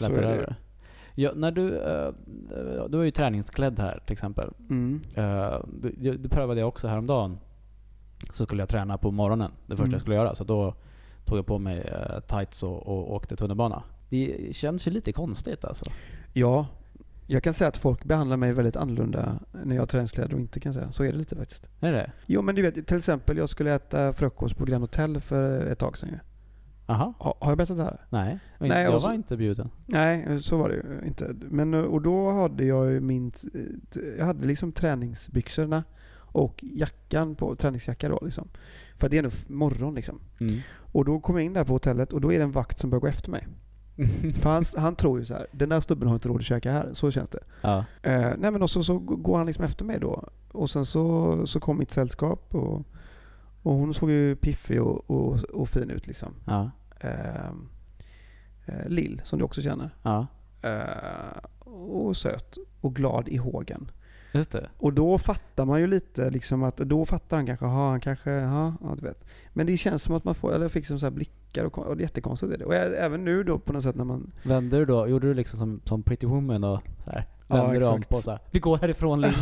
är 0.00 0.10
över 0.10 0.46
det. 0.46 0.56
Ja, 1.14 1.30
när 1.34 1.50
du, 1.50 1.78
eh, 1.78 2.12
du 2.88 2.96
var 2.96 3.04
ju 3.04 3.10
träningsklädd 3.10 3.78
här 3.78 4.02
till 4.06 4.12
exempel. 4.12 4.50
Mm. 4.70 5.00
Eh, 5.14 5.58
du, 5.80 5.94
du, 5.98 6.16
du 6.16 6.28
prövade 6.28 6.60
jag 6.60 6.68
också 6.68 6.88
häromdagen. 6.88 7.38
Så 8.32 8.44
skulle 8.44 8.62
jag 8.62 8.68
träna 8.68 8.98
på 8.98 9.10
morgonen, 9.10 9.50
det 9.66 9.72
första 9.72 9.82
Mm. 9.82 9.92
jag 9.92 10.00
skulle 10.00 10.16
göra. 10.16 10.34
Så 10.34 10.44
då 10.44 10.74
tog 11.24 11.38
jag 11.38 11.46
på 11.46 11.58
mig 11.58 11.78
eh, 11.80 12.20
tights 12.20 12.62
och, 12.62 12.86
och 12.88 13.14
åkte 13.14 13.36
tunnelbana. 13.36 13.82
Det 14.08 14.56
känns 14.56 14.86
ju 14.86 14.90
lite 14.90 15.12
konstigt 15.12 15.64
alltså. 15.64 15.84
Ja, 16.32 16.66
Jag 17.26 17.42
kan 17.42 17.54
säga 17.54 17.68
att 17.68 17.76
folk 17.76 18.04
behandlar 18.04 18.36
mig 18.36 18.52
väldigt 18.52 18.76
annorlunda 18.76 19.38
när 19.64 19.74
jag 19.74 19.82
har 19.82 19.86
träningskläder 19.86 20.34
och 20.34 20.40
inte 20.40 20.60
kan 20.60 20.74
säga. 20.74 20.90
Så 20.92 21.04
är 21.04 21.12
det 21.12 21.18
lite 21.18 21.36
faktiskt. 21.36 21.66
Är 21.80 21.92
det 21.92 22.12
Jo 22.26 22.42
men 22.42 22.54
du 22.54 22.62
vet, 22.62 22.86
till 22.86 22.96
exempel 22.96 23.36
jag 23.36 23.48
skulle 23.48 23.74
äta 23.74 24.12
frukost 24.12 24.56
på 24.56 24.64
Grand 24.64 24.82
Hotel 24.82 25.20
för 25.20 25.66
ett 25.66 25.78
tag 25.78 25.98
sedan 25.98 26.08
ju. 26.08 26.18
Jaha? 26.86 27.14
Ha, 27.18 27.34
har 27.40 27.50
jag 27.50 27.58
berättat 27.58 27.76
det 27.76 27.82
här? 27.82 28.00
Nej, 28.10 28.38
Nej, 28.58 28.82
jag 28.84 29.00
så- 29.00 29.06
var 29.08 29.14
inte 29.14 29.36
bjuden. 29.36 29.70
Nej, 29.86 30.42
så 30.42 30.56
var 30.56 30.68
det 30.68 30.74
ju 30.74 31.06
inte. 31.06 31.34
Men, 31.50 31.74
och 31.74 32.02
då 32.02 32.30
hade 32.30 32.64
jag 32.64 32.90
ju 32.92 33.00
min... 33.00 33.32
Jag 34.18 34.26
hade 34.26 34.46
liksom 34.46 34.72
träningsbyxorna 34.72 35.84
och 36.16 36.64
jackan 36.72 37.34
på, 37.34 37.56
träningsjacka 37.56 38.08
då 38.08 38.18
liksom. 38.24 38.48
För 38.96 39.08
det 39.08 39.18
är 39.18 39.26
f- 39.26 39.44
morgon 39.48 39.94
liksom. 39.94 40.20
Mm. 40.40 40.58
Och 40.92 41.04
då 41.04 41.20
kom 41.20 41.36
jag 41.36 41.44
in 41.44 41.52
där 41.52 41.64
på 41.64 41.72
hotellet 41.72 42.12
och 42.12 42.20
då 42.20 42.32
är 42.32 42.38
det 42.38 42.44
en 42.44 42.52
vakt 42.52 42.78
som 42.78 42.90
börjar 42.90 43.00
gå 43.00 43.06
efter 43.06 43.30
mig. 43.30 43.46
För 44.40 44.50
han, 44.50 44.64
han 44.76 44.96
tror 44.96 45.18
ju 45.18 45.24
så 45.24 45.34
här, 45.34 45.46
den 45.52 45.68
där 45.68 45.80
snubben 45.80 46.08
har 46.08 46.14
inte 46.14 46.28
råd 46.28 46.36
att 46.36 46.44
käka 46.44 46.72
här. 46.72 46.90
Så 46.94 47.10
känns 47.10 47.30
det. 47.30 47.42
Ja. 47.60 47.84
Eh, 48.02 48.32
nej 48.38 48.50
men 48.50 48.62
och 48.62 48.70
så, 48.70 48.82
så 48.82 48.98
går 48.98 49.36
han 49.36 49.46
liksom 49.46 49.64
efter 49.64 49.84
mig 49.84 49.98
då. 50.00 50.28
Och 50.52 50.70
sen 50.70 50.84
så, 50.84 51.46
så 51.46 51.60
kom 51.60 51.78
mitt 51.78 51.92
sällskap 51.92 52.54
och, 52.54 52.82
och 53.62 53.72
hon 53.72 53.94
såg 53.94 54.10
ju 54.10 54.36
piffig 54.36 54.82
och, 54.82 55.10
och, 55.10 55.44
och 55.44 55.68
fin 55.68 55.90
ut 55.90 56.06
liksom. 56.06 56.34
Ja. 56.46 56.70
Eh, 57.00 57.48
eh, 58.66 58.88
Lill, 58.88 59.20
som 59.24 59.38
du 59.38 59.44
också 59.44 59.62
känner. 59.62 59.90
Ja. 60.02 60.26
Eh, 60.62 61.44
och 61.66 62.16
söt 62.16 62.56
och 62.80 62.94
glad 62.94 63.28
i 63.28 63.36
hågen. 63.36 63.90
Just 64.34 64.52
det. 64.52 64.68
Och 64.78 64.92
då 64.92 65.18
fattar 65.18 65.64
man 65.64 65.80
ju 65.80 65.86
lite 65.86 66.30
liksom 66.30 66.62
att, 66.62 66.76
då 66.76 67.04
fattar 67.04 67.36
han 67.36 67.46
kanske, 67.46 67.66
ha 67.66 67.90
han 67.90 68.00
kanske, 68.00 68.30
ja, 68.30 68.74
ja 68.80 68.94
du 69.00 69.06
vet. 69.06 69.24
Men 69.52 69.66
det 69.66 69.76
känns 69.76 70.02
som 70.02 70.14
att 70.14 70.24
man 70.24 70.34
får, 70.34 70.54
eller 70.54 70.64
jag 70.64 70.72
fick 70.72 70.86
som 70.86 70.98
så 70.98 71.10
blickar 71.10 71.64
och, 71.64 71.78
och 71.78 72.00
jättekonstigt 72.00 72.52
är 72.52 72.58
det. 72.58 72.64
Och 72.64 72.74
även 72.74 73.24
nu 73.24 73.42
då 73.44 73.58
på 73.58 73.72
något 73.72 73.82
sätt 73.82 73.96
när 73.96 74.04
man, 74.04 74.32
Vände 74.42 74.76
du 74.76 74.84
då, 74.84 75.08
gjorde 75.08 75.26
du 75.26 75.34
liksom 75.34 75.58
som, 75.58 75.80
som 75.84 76.02
Pretty 76.02 76.26
Woman 76.26 76.64
och 76.64 76.80
så 77.04 77.10
här, 77.10 77.26
Ja, 77.48 77.56
vände 77.56 77.78
du 77.78 77.86
om 77.86 78.02
på 78.02 78.16
så 78.16 78.30
här, 78.30 78.40
Vi 78.50 78.58
går 78.58 78.76
härifrån 78.76 79.20
Liv. 79.20 79.34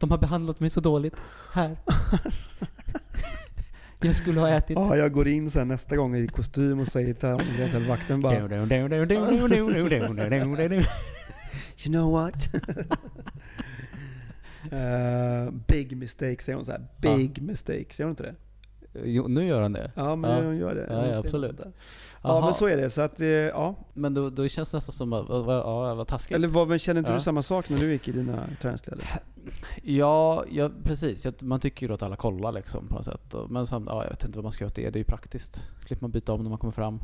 De 0.00 0.10
har 0.10 0.18
behandlat 0.18 0.60
mig 0.60 0.70
så 0.70 0.80
dåligt. 0.80 1.14
Här. 1.52 1.76
Jag 4.00 4.16
skulle 4.16 4.40
ha 4.40 4.48
ätit. 4.48 4.76
ja 4.76 4.96
jag 4.96 5.12
går 5.12 5.28
in 5.28 5.50
sen 5.50 5.68
nästa 5.68 5.96
gång 5.96 6.16
i 6.16 6.28
kostym 6.28 6.80
och 6.80 6.88
säger 6.88 7.14
till 7.14 7.70
till 7.70 7.88
vakten 7.88 8.20
bara 8.20 8.34
You 11.86 11.92
know 11.92 12.12
what? 12.12 12.48
Eh, 14.72 15.50
big 15.66 15.96
mistake 15.96 16.42
säger 16.42 16.56
hon 16.56 16.64
så 16.64 16.72
här. 16.72 16.86
Big 17.00 17.42
mistake, 17.42 17.86
säger 17.90 18.04
hon 18.04 18.10
inte 18.10 18.22
det? 18.22 18.34
Jo, 19.04 19.28
nu 19.28 19.46
gör 19.46 19.62
han 19.62 19.72
det. 19.72 19.92
Ja 19.96 20.16
men 20.16 20.44
hon 20.46 20.56
gör 20.56 20.74
det. 20.74 20.86
Ja, 20.90 21.06
ja, 21.06 21.18
absolut. 21.18 21.60
Ja 22.22 22.40
men 22.44 22.54
så 22.54 22.66
är 22.66 22.76
det. 22.76 22.90
Så 22.90 23.02
att, 23.02 23.20
eh, 23.20 23.26
ja. 23.28 23.74
Men 23.94 24.14
då, 24.14 24.30
då 24.30 24.48
känns 24.48 24.70
det 24.70 24.76
nästan 24.76 24.92
som 24.92 25.12
att, 25.12 25.26
ja, 25.28 25.94
vad 25.94 26.08
taskigt. 26.08 26.34
Eller 26.36 26.48
vad, 26.48 26.68
men 26.68 26.78
känner 26.78 26.98
inte 26.98 27.10
Ja. 27.12 27.16
du 27.16 27.22
samma 27.22 27.42
sak 27.42 27.68
när 27.70 27.78
du 27.78 27.92
gick 27.92 28.08
i 28.08 28.12
dina 28.12 28.48
träningskläder? 28.62 29.04
Ja, 29.82 30.44
ja 30.50 30.70
precis. 30.82 31.26
Man 31.40 31.60
tycker 31.60 31.88
ju 31.88 31.94
att 31.94 32.02
alla 32.02 32.16
kollar 32.16 32.52
liksom 32.52 32.88
på 32.88 32.94
något 32.94 33.04
sätt. 33.04 33.34
Men 33.48 33.66
sam, 33.66 33.84
ja, 33.90 34.02
jag 34.02 34.10
vet 34.10 34.24
inte 34.24 34.38
vad 34.38 34.42
man 34.44 34.52
ska 34.52 34.64
göra 34.64 34.68
åt 34.70 34.74
det. 34.76 34.90
Det 34.90 34.96
är 34.96 35.00
ju 35.00 35.04
praktiskt. 35.04 35.62
Slipper 35.86 36.02
man 36.04 36.10
byta 36.10 36.32
om 36.32 36.42
när 36.42 36.50
man 36.50 36.58
kommer 36.58 36.72
fram. 36.72 37.00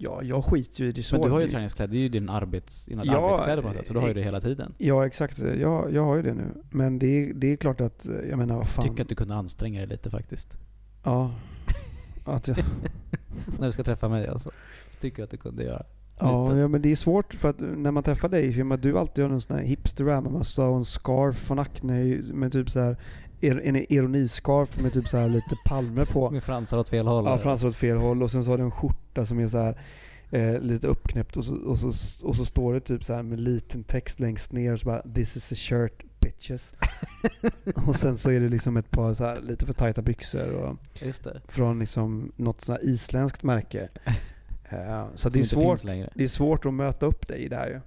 Ja, 0.00 0.22
jag 0.22 0.44
skiter 0.44 0.84
ju 0.84 0.88
i 0.88 0.92
det 0.92 1.02
så. 1.02 1.14
Men 1.16 1.22
du 1.22 1.30
har 1.30 1.40
ju 1.40 1.48
träningskläder. 1.48 1.92
Det 1.92 1.98
är 1.98 2.02
ju 2.02 2.08
din 2.08 2.28
arbets, 2.28 2.84
dina 2.84 3.04
Ja, 3.04 3.26
arbetskläder 3.26 3.62
på 3.62 3.68
något 3.68 3.76
sätt. 3.76 3.86
Så 3.86 3.92
du 3.92 4.00
har 4.00 4.08
ju 4.08 4.14
det 4.14 4.22
hela 4.22 4.40
tiden. 4.40 4.74
Ja 4.78 5.06
exakt, 5.06 5.38
jag, 5.38 5.92
jag 5.92 6.04
har 6.04 6.16
ju 6.16 6.22
det 6.22 6.34
nu. 6.34 6.46
Men 6.70 6.98
det 6.98 7.06
är, 7.06 7.34
det 7.34 7.52
är 7.52 7.56
klart 7.56 7.80
att, 7.80 8.06
eh, 8.06 8.14
jag 8.14 8.38
menar 8.38 8.56
vad 8.56 8.68
fan. 8.68 8.88
Tycker 8.88 9.02
att 9.02 9.08
du 9.08 9.14
kunde 9.14 9.34
anstränga 9.34 9.78
dig 9.80 9.88
lite 9.88 10.10
faktiskt. 10.10 10.56
Ja. 11.04 11.34
Att 12.24 12.48
jag, 12.48 12.56
När 13.58 13.66
du 13.66 13.72
ska 13.72 13.84
träffa 13.84 14.08
mig 14.08 14.28
alltså. 14.28 14.50
Tycker 15.00 15.24
att 15.24 15.30
du 15.30 15.36
kunde 15.36 15.64
göra. 15.64 15.82
ja, 16.20 16.56
ja 16.56 16.68
men 16.68 16.82
det 16.82 16.92
är 16.92 16.96
svårt 16.96 17.34
för 17.34 17.48
att 17.48 17.60
när 17.60 17.90
man 17.90 18.02
träffar 18.02 18.28
dig, 18.28 18.52
för 18.52 18.74
att 18.74 18.82
du 18.82 18.98
alltid 18.98 19.24
har 19.24 19.30
en 19.30 19.40
sån 19.40 19.56
här 19.56 19.64
hipster 19.64 20.20
mössa 20.20 20.66
och 20.66 20.76
en 20.76 20.84
scarf 20.84 21.36
från 21.36 21.58
Acne 21.58 22.20
med 22.32 22.52
typ 22.52 22.70
så 22.70 22.80
här 22.80 22.96
en 23.40 23.92
ironiscarf 23.92 24.80
med 24.80 24.92
typ 24.92 25.08
så 25.08 25.16
här 25.16 25.28
lite 25.28 25.56
palmer 25.64 26.04
på. 26.04 26.30
Med 26.30 26.42
fransar 26.42 26.78
åt 26.78 26.88
fel 26.88 27.06
håll. 27.06 27.24
Ja, 27.24 27.38
fransar 27.38 27.68
åt 27.68 27.76
fel 27.76 27.96
håll 27.96 28.22
och 28.22 28.30
sen 28.30 28.44
så 28.44 28.50
har 28.50 28.58
du 28.58 28.64
en 28.64 28.70
skjorta 28.70 29.26
som 29.26 29.38
är 29.38 29.46
så 29.46 29.58
här 29.58 29.80
eh, 30.30 30.60
lite 30.60 30.86
uppknäppt 30.86 31.36
och 31.36 31.44
så, 31.44 31.54
och, 31.54 31.78
så, 31.78 31.88
och 32.26 32.36
så 32.36 32.44
står 32.44 32.74
det 32.74 32.80
typ 32.80 33.04
så 33.04 33.14
här 33.14 33.22
med 33.22 33.40
liten 33.40 33.84
text 33.84 34.20
längst 34.20 34.52
ner 34.52 34.72
och 34.72 34.80
så 34.80 34.86
bara 34.86 35.02
“This 35.02 35.36
is 35.36 35.52
a 35.52 35.54
shirt 35.54 36.20
bitches”. 36.20 36.74
och 37.86 37.96
sen 37.96 38.18
så 38.18 38.30
är 38.30 38.40
det 38.40 38.48
liksom 38.48 38.76
ett 38.76 38.90
par 38.90 39.14
så 39.14 39.24
här 39.24 39.40
lite 39.40 39.66
för 39.66 39.72
tajta 39.72 40.02
byxor 40.02 40.52
och 40.52 40.76
det. 41.00 41.40
från 41.48 41.78
liksom 41.78 42.32
något 42.36 42.60
sånt 42.60 42.80
här 42.80 42.88
isländskt 42.88 43.42
märke. 43.42 43.88
Eh, 44.70 45.06
så 45.14 45.28
det 45.28 45.40
är, 45.40 45.44
svårt, 45.44 45.82
det 46.14 46.22
är 46.24 46.28
svårt 46.28 46.66
att 46.66 46.74
möta 46.74 47.06
upp 47.06 47.28
dig 47.28 47.48
där 47.48 47.66
ju. 47.66 47.80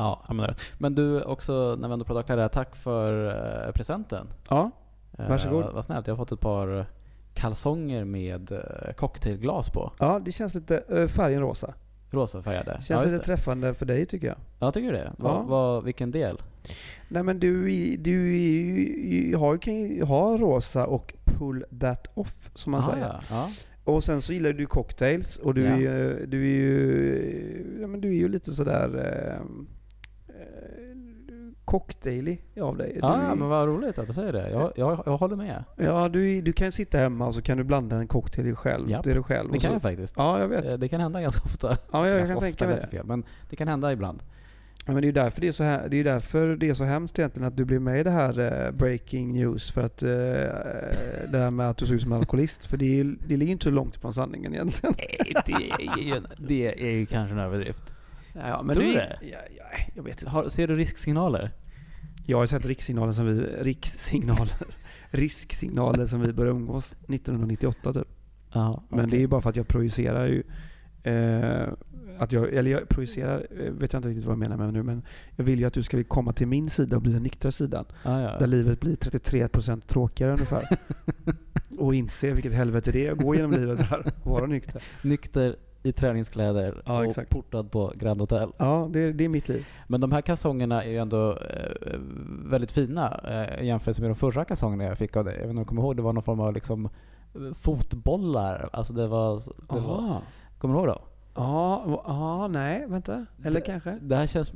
Ja, 0.00 0.24
det. 0.28 0.54
Men 0.78 0.94
du 0.94 1.22
också, 1.22 1.76
när 1.80 1.88
vi 1.88 1.92
ändå 1.92 2.04
pratar 2.04 2.22
kläder, 2.22 2.48
tack 2.48 2.76
för 2.76 3.26
eh, 3.66 3.72
presenten. 3.72 4.26
Ja, 4.48 4.70
Eh, 5.18 5.28
Varsågod. 5.28 5.64
vad- 5.64 5.74
vad 5.74 5.84
snällt. 5.84 6.06
Jag 6.06 6.14
har 6.14 6.16
fått 6.24 6.32
ett 6.32 6.40
par 6.40 6.86
kalsonger 7.34 8.04
med 8.04 8.52
eh, 8.52 8.92
cocktailglas 8.96 9.70
på. 9.70 9.92
ja 9.98 10.20
det 10.24 10.32
känns 10.32 10.54
lite 10.54 10.82
eh, 10.88 11.06
färgen 11.06 11.40
rosa. 11.40 11.74
Rosa 12.10 12.42
färgade. 12.42 12.72
Känns 12.72 12.88
ja, 12.88 12.96
lite 13.04 13.10
det. 13.16 13.22
träffande 13.24 13.74
för 13.74 13.86
dig 13.86 14.06
tycker 14.06 14.26
jag. 14.26 14.36
Ja, 14.58 14.72
tycker 14.72 14.92
du 14.92 14.98
det? 14.98 15.12
Vad- 15.16 15.32
Ja. 15.32 15.42
vad- 15.42 15.84
vilken 15.84 16.10
del? 16.10 16.42
Nej 17.08 17.22
men 17.22 17.38
du, 17.40 17.70
du 17.96 19.36
har, 19.36 19.58
kan 19.58 19.74
ju 19.74 20.04
ha 20.04 20.38
rosa 20.38 20.86
och 20.86 21.14
pull 21.24 21.64
that 21.80 22.06
off 22.14 22.50
som 22.54 22.70
man 22.72 22.80
Ah, 22.80 22.86
säger. 22.92 23.06
ja. 23.06 23.20
Ja. 23.30 23.48
Och 23.84 24.04
sen 24.04 24.22
så 24.22 24.32
gillar 24.32 24.52
du 24.52 24.66
cocktails 24.66 25.36
och 25.36 25.54
du, 25.54 25.62
Ja. 25.64 25.70
är, 25.90 26.26
du 26.26 26.40
är 26.42 26.54
ju 26.56 27.78
ja, 27.80 27.86
men 27.86 28.00
du 28.00 28.08
är 28.08 28.12
ju 28.18 28.28
lite 28.28 28.52
sådär 28.52 28.90
eh, 28.96 29.34
eh, 29.34 29.40
cocktaily 31.70 32.38
av 32.60 32.76
dig. 32.76 32.98
Ja, 33.02 33.16
du, 33.16 33.36
men 33.38 33.48
vad 33.48 33.68
roligt 33.68 33.98
att 33.98 34.06
du 34.06 34.12
säger 34.12 34.32
det. 34.32 34.50
Jag, 34.50 34.72
jag, 34.76 35.02
jag 35.06 35.16
håller 35.16 35.36
med. 35.36 35.64
ja 35.76 36.08
du, 36.08 36.40
du 36.40 36.52
kan 36.52 36.72
sitta 36.72 36.98
hemma 36.98 37.26
och 37.26 37.34
så 37.34 37.42
kan 37.42 37.58
du 37.58 37.64
blanda 37.64 37.96
en 37.96 38.08
cocktail 38.08 38.54
själv. 38.56 38.90
Japp. 38.90 39.04
Det 39.04 39.10
är 39.10 39.14
du 39.14 39.22
själv. 39.22 39.52
Det 39.52 39.58
kan 39.58 39.70
så, 39.70 39.74
jag 39.74 39.82
faktiskt. 39.82 40.14
Ja, 40.16 40.40
jag 40.40 40.48
vet. 40.48 40.64
Eh, 40.64 40.72
Det 40.72 40.88
kan 40.88 41.00
hända 41.00 41.20
ganska 41.20 41.42
ofta. 41.44 41.76
Ja, 41.92 42.08
jag 42.08 42.18
ganska 42.18 42.34
kan 42.34 42.40
tänka 42.42 42.66
mig 42.66 42.78
det. 42.80 42.86
fel, 42.86 43.06
men 43.06 43.24
det 43.50 43.56
kan 43.56 43.68
hända 43.68 43.92
ibland. 43.92 44.22
Ja, 44.86 44.92
men 44.92 45.02
det 45.02 45.04
är 45.04 45.08
ju 45.08 45.12
därför 45.12 45.40
det 45.40 45.48
är 45.48 45.52
så 45.52 45.62
här, 45.64 45.88
det 45.88 45.96
är 45.96 46.04
därför 46.04 46.56
det 46.56 46.68
är 46.68 46.74
så 46.74 46.84
hemskt 46.84 47.18
egentligen 47.18 47.48
att 47.48 47.56
du 47.56 47.64
blev 47.64 47.80
med 47.80 48.00
i 48.00 48.02
det 48.02 48.10
här 48.10 48.66
eh, 48.66 48.72
breaking 48.72 49.32
news. 49.32 49.70
För 49.70 49.82
att 49.82 50.02
eh, 50.02 50.08
det 51.32 51.38
här 51.38 51.50
med 51.50 51.70
att 51.70 51.76
du 51.76 51.86
såg 51.86 51.96
ut 51.96 52.02
som 52.02 52.12
en 52.12 52.18
alkoholist. 52.18 52.64
För 52.64 52.76
det, 52.76 53.00
är, 53.00 53.16
det 53.28 53.36
ligger 53.36 53.52
inte 53.52 53.64
så 53.64 53.70
långt 53.70 53.96
ifrån 53.96 54.14
sanningen 54.14 54.54
egentligen. 54.54 54.94
Nej, 54.98 55.42
det 55.46 55.52
är 55.52 56.02
ju, 56.02 56.20
det 56.38 56.82
är 56.86 56.90
ju 56.90 57.06
kanske 57.06 57.32
en 57.34 57.38
överdrift. 57.40 57.82
Ja, 58.34 58.62
men 58.62 58.74
Tror 58.74 58.84
du 58.84 58.92
det? 58.92 59.18
Ja, 59.22 59.38
ja, 59.56 59.64
jag 59.94 60.02
vet 60.02 60.22
inte. 60.22 60.30
Har, 60.30 60.48
ser 60.48 60.68
du 60.68 60.74
risksignaler? 60.74 61.50
Jag 62.26 62.38
har 62.38 62.46
sett 62.46 62.66
rikssignalen 62.66 63.14
som 63.14 63.26
vi, 63.26 63.40
rikssignaler, 63.42 64.54
risksignaler 65.10 66.06
som 66.06 66.20
vi 66.20 66.32
började 66.32 66.56
umgås 66.56 66.92
1998 66.92 67.92
typ. 67.92 68.08
Ja, 68.52 68.82
Men 68.88 69.10
det 69.10 69.16
är 69.16 69.20
ju 69.20 69.26
bara 69.26 69.40
för 69.40 69.50
att 69.50 69.56
jag 69.56 69.68
projicerar 69.68 70.26
ju 70.26 70.42
eh, 71.02 71.68
att 72.18 72.32
jag, 72.32 72.54
eller 72.54 72.70
jag 72.70 72.88
projicerar, 72.88 73.46
eh, 73.50 73.72
vet 73.72 73.92
jag 73.92 74.00
inte 74.00 74.08
riktigt 74.08 74.24
vad 74.24 74.32
jag 74.32 74.38
menar 74.38 74.56
med 74.56 74.72
nu, 74.72 74.82
men 74.82 75.02
jag 75.36 75.44
vill 75.44 75.58
ju 75.58 75.64
att 75.64 75.74
du 75.74 75.82
ska 75.82 76.04
komma 76.04 76.32
till 76.32 76.46
min 76.46 76.70
sida 76.70 76.96
och 76.96 77.02
bli 77.02 77.12
den 77.12 77.22
nyktra 77.22 77.50
sidan. 77.50 77.84
Ja, 78.04 78.20
ja. 78.20 78.38
Där 78.38 78.46
livet 78.46 78.80
blir 78.80 78.94
33% 78.96 79.80
tråkigare 79.80 80.32
ungefär. 80.32 80.78
och 81.78 81.94
inse 81.94 82.32
vilket 82.32 82.52
helvete 82.52 82.92
det 82.92 83.06
är 83.06 83.12
att 83.12 83.18
gå 83.18 83.34
genom 83.34 83.52
livet 83.52 83.78
där 83.78 84.12
och 84.22 84.30
vara 84.30 84.46
nykter. 84.46 84.82
Nykter 85.02 85.56
i 85.82 85.92
träningskläder 85.92 86.82
Ja, 86.86 86.98
och 86.98 87.04
exakt. 87.04 87.30
portad 87.30 87.70
på 87.70 87.92
Grand 87.96 88.20
Hotel. 88.20 88.52
Ja, 88.58 88.88
det, 88.92 89.12
det 89.12 89.24
är 89.24 89.28
mitt 89.28 89.48
liv. 89.48 89.66
Men 89.88 90.00
de 90.00 90.12
här 90.12 90.20
kalsongerna 90.20 90.84
är 90.84 90.90
ju 90.90 90.96
ändå 90.96 91.30
eh, 91.32 91.98
väldigt 92.44 92.70
fina 92.72 93.20
eh, 93.28 93.62
i 93.62 93.66
jämförelse 93.66 94.00
med 94.02 94.10
de 94.10 94.14
förra 94.14 94.44
kalsongerna 94.44 94.84
jag 94.84 94.98
fick 94.98 95.16
av 95.16 95.24
dig. 95.24 95.34
Jag 95.34 95.40
vet 95.40 95.48
inte 95.50 95.58
om 95.58 95.64
du 95.64 95.68
kommer 95.68 95.82
ihåg, 95.82 95.96
det 95.96 96.02
var 96.02 96.12
någon 96.12 96.22
form 96.22 96.40
av 96.40 96.52
liksom 96.52 96.84
eh, 97.34 97.54
fotbollar. 97.60 98.68
Alltså 98.72 98.92
det 98.92 99.06
var... 99.06 99.42
Det 99.74 99.80
var 99.80 100.20
kommer 100.58 100.74
du 100.74 100.80
ihåg 100.80 100.88
då? 100.88 101.00
Ja, 101.34 102.02
ja, 102.06 102.48
nej, 102.48 102.84
vänta. 102.88 103.26
Eller 103.44 103.60
Det- 103.60 103.66
kanske? 103.66 103.98
Det 104.02 104.16
här 104.16 104.26
känns... 104.26 104.52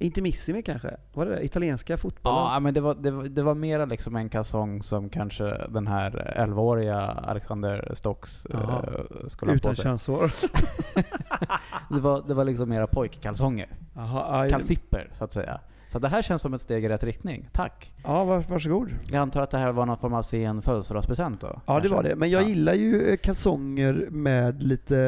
Intermissimi 0.00 0.62
kanske? 0.62 0.96
Var 1.14 1.26
det 1.26 1.34
det? 1.34 1.44
Italienska 1.44 1.96
fotbollen? 1.96 2.38
Ja, 2.52 2.60
men 2.60 2.74
det 2.74 2.80
var, 2.80 2.94
det, 2.94 3.10
var, 3.10 3.24
det 3.24 3.42
var 3.42 3.54
mera 3.54 3.84
liksom 3.84 4.16
en 4.16 4.28
kalsong 4.28 4.82
som 4.82 5.08
kanske 5.08 5.56
den 5.68 5.86
här 5.86 6.34
11-åriga 6.38 7.00
Alexander 7.06 7.90
Stocks 7.94 8.46
Jaha. 8.50 8.84
eh, 8.86 9.26
skulle 9.28 9.50
ha 9.50 9.56
Utan 9.56 9.70
på 9.70 9.74
sig. 9.74 9.82
könshår? 9.84 10.30
Det 11.90 12.00
var, 12.00 12.22
det 12.28 12.34
var 12.34 12.44
liksom 12.44 12.68
mera 12.68 12.86
pojkkalsonger. 12.86 13.68
Jaha, 13.94 14.40
aj. 14.40 14.50
Kalsipper, 14.50 15.10
så 15.14 15.24
att 15.24 15.32
säga. 15.32 15.60
Så 15.92 15.98
det 15.98 16.08
här 16.08 16.22
känns 16.22 16.42
som 16.42 16.54
ett 16.54 16.60
steg 16.60 16.84
i 16.84 16.88
rätt 16.88 17.04
riktning. 17.04 17.48
Tack. 17.52 17.92
Ja, 18.04 18.24
var, 18.24 18.38
varsågod. 18.38 18.90
Jag 19.10 19.16
antar 19.20 19.42
att 19.42 19.50
det 19.50 19.58
här 19.58 19.72
var 19.72 19.86
någon 19.86 19.96
form 19.96 20.14
av 20.14 20.22
sen 20.22 20.62
födelsedagspresent 20.62 21.40
då? 21.40 21.46
Ja, 21.46 21.74
det 21.74 21.80
kanske? 21.80 21.88
var 21.96 22.02
det. 22.02 22.16
Men 22.16 22.30
jag 22.30 22.42
Ja. 22.42 22.46
gillar 22.48 22.74
ju 22.74 23.08
eh, 23.10 23.16
kalsonger 23.16 24.06
med 24.10 24.62
lite 24.62 24.98